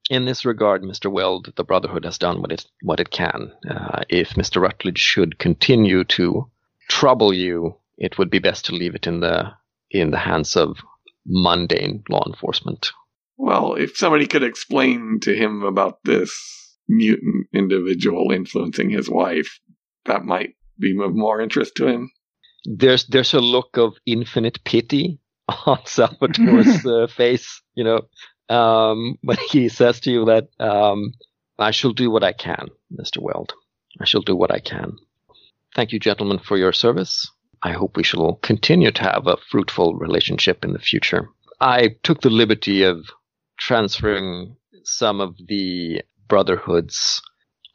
[0.10, 1.11] In this regard, Mr.
[1.11, 3.52] Weld, the Brotherhood has done what it what it can.
[3.70, 4.61] Uh, if Mr.
[4.61, 6.49] Rutledge should continue to
[6.90, 9.52] trouble you, it would be best to leave it in the
[9.91, 10.78] in the hands of
[11.26, 12.91] mundane law enforcement.
[13.38, 16.34] Well, if somebody could explain to him about this
[16.88, 19.60] mutant individual influencing his wife,
[20.06, 22.11] that might be of more interest to him.
[22.65, 25.20] There's there's a look of infinite pity
[25.65, 28.02] on Salvatore's uh, face, you know,
[28.56, 31.14] um, when he says to you that um,
[31.57, 33.22] I shall do what I can, Mr.
[33.22, 33.53] Weld.
[34.02, 34.98] I shall do what I can.
[35.76, 37.30] Thank you, gentlemen, for your service.
[37.61, 41.30] I hope we shall continue to have a fruitful relationship in the future.
[41.60, 43.06] I took the liberty of
[43.57, 47.22] transferring some of the brotherhoods,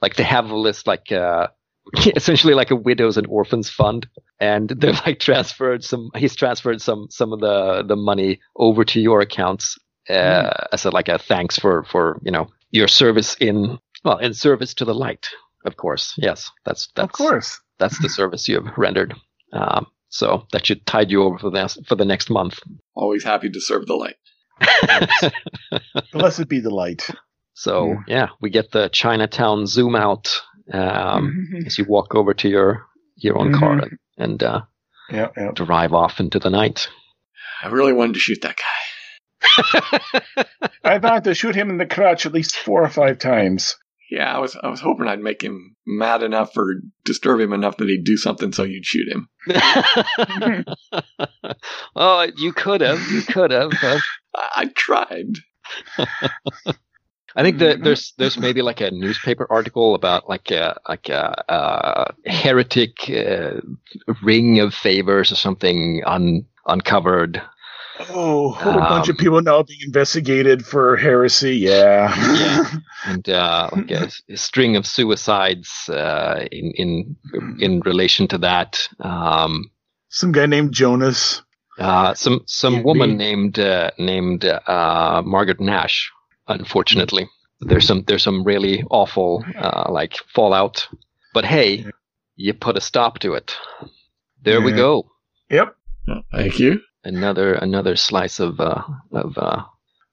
[0.03, 1.49] like they have a list, like uh,
[2.16, 4.06] essentially like a widows and orphans fund,
[4.40, 6.10] and they're like transferred some.
[6.16, 9.78] He's transferred some some of the the money over to your accounts
[10.09, 14.35] uh, as a like a thanks for for you know your service in well in
[14.35, 15.28] service to the light.
[15.65, 17.60] Of course, yes, that's that's of course.
[17.78, 19.15] that's the service you have rendered.
[19.52, 22.60] Um, so that should tide you over for the next, for the next month.
[22.94, 24.16] Always happy to serve the light.
[26.12, 27.09] Blessed be the light.
[27.55, 27.97] so Yeah.
[28.06, 30.40] yeah, we get the Chinatown zoom out
[30.73, 32.86] um, as you walk over to your
[33.16, 34.61] your own car and, and uh,
[35.11, 35.51] yeah, yeah.
[35.53, 36.89] drive off into the night.
[37.62, 38.65] I really wanted to shoot that guy.
[40.85, 43.77] I thought had to shoot him in the crotch at least four or five times.
[44.11, 47.77] Yeah, I was I was hoping I'd make him mad enough or disturb him enough
[47.77, 49.28] that he'd do something so you'd shoot him.
[51.95, 53.73] oh, you could have, you could have.
[53.82, 54.01] I,
[54.35, 55.36] I tried.
[57.36, 57.84] I think that Mhm.
[57.84, 63.60] there's there's maybe like a newspaper article about like a like a, uh heretic uh,
[64.22, 67.42] ring of favors or something un, uncovered.
[68.10, 71.56] Oh, a whole bunch of Um, people now being investigated for heresy.
[71.56, 72.14] Yeah.
[72.34, 72.70] Yeah.
[73.06, 77.16] and uh, like a, a string of suicides uh, in in
[77.60, 78.88] in relation to that.
[79.00, 79.70] Um,
[80.10, 81.42] Some guy named Jonas.
[81.78, 83.16] uh, some some woman me.
[83.16, 86.10] named uh, named uh, Margaret Nash.
[86.49, 87.29] Unfortunately,
[87.61, 90.89] there's some there's some really awful uh, like fallout.
[91.35, 91.87] But hey,
[92.37, 93.55] you put a stop to it.
[94.43, 95.11] There we go.
[95.51, 95.77] Yep.
[96.33, 96.81] Thank you.
[97.05, 99.62] Another another slice of uh, of uh,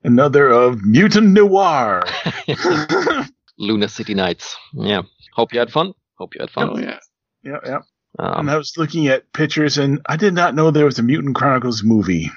[0.06, 2.04] Another of Mutant Noir.
[3.58, 4.56] Luna City Nights.
[4.74, 5.02] Yeah.
[5.34, 5.94] Hope you had fun.
[6.20, 6.70] Hope you had fun.
[6.72, 7.00] Oh yeah.
[7.44, 7.82] yep, yep.
[8.20, 11.04] Um, and I was looking at pictures, and I did not know there was a
[11.04, 12.30] Mutant Chronicles movie.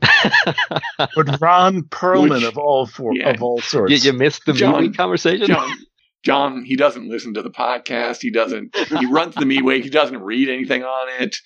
[0.98, 3.30] But Ron Perlman Which- of all for, yeah.
[3.30, 3.92] of all sorts.
[3.92, 5.46] you, you missed the John- movie conversation.
[5.46, 5.70] John
[6.22, 8.18] John, he doesn't listen to the podcast.
[8.20, 11.36] He doesn't he runs the MeWe, he doesn't read anything on it.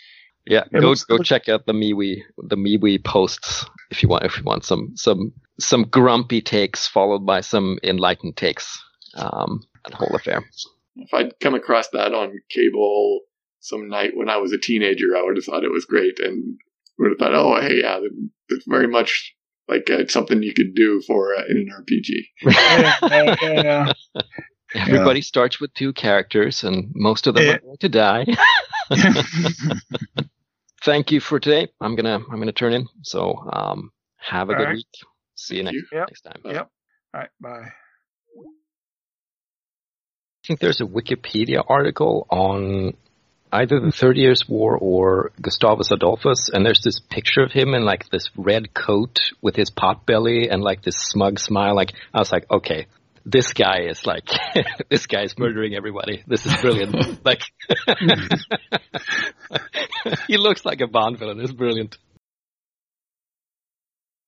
[0.47, 4.37] Yeah, go looks- go check out the MeWe the MeWe posts if you want if
[4.37, 8.77] you want some some some grumpy takes followed by some enlightened takes.
[9.17, 10.45] Um, that whole affair.
[10.97, 13.21] If I'd come across that on cable
[13.61, 16.59] some night when I was a teenager, I would have thought it was great and
[16.99, 18.15] would have thought, oh, hey, yeah, it's
[18.66, 19.35] very much
[19.69, 22.27] like uh, something you could do for uh, in an RPG.
[22.43, 23.93] yeah, yeah, yeah.
[24.75, 25.25] Everybody yeah.
[25.25, 28.27] starts with two characters, and most of them are going to die.
[30.85, 31.69] Thank you for today.
[31.81, 32.89] I'm gonna I'm gonna turn in.
[33.03, 34.75] So um, have a All good right.
[34.75, 34.87] week.
[35.37, 36.09] See you next, yep.
[36.09, 36.41] next time.
[36.45, 36.71] Yep.
[37.15, 37.31] All right.
[37.41, 37.69] Bye.
[40.45, 42.95] I think there's a Wikipedia article on
[43.55, 47.85] either the Thirty Years' War or Gustavus Adolphus, and there's this picture of him in
[47.85, 51.75] like this red coat with his pot belly and like this smug smile.
[51.75, 52.87] Like I was like, okay,
[53.25, 54.29] this guy is like,
[54.91, 56.23] this guy is murdering everybody.
[56.27, 57.25] This is brilliant.
[57.25, 57.43] like,
[60.27, 61.41] he looks like a Bond villain.
[61.41, 61.99] It's brilliant.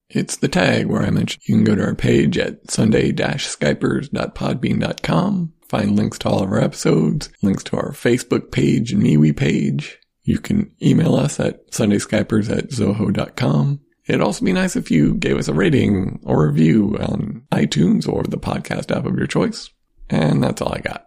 [0.09, 5.95] It's the tag where I mentioned you can go to our page at sunday-skypers.podbean.com, find
[5.95, 9.99] links to all of our episodes, links to our Facebook page and MeWe page.
[10.23, 13.79] You can email us at sundayskypers at zoho.com.
[14.07, 18.23] It'd also be nice if you gave us a rating or review on iTunes or
[18.23, 19.69] the podcast app of your choice.
[20.09, 21.06] And that's all I got.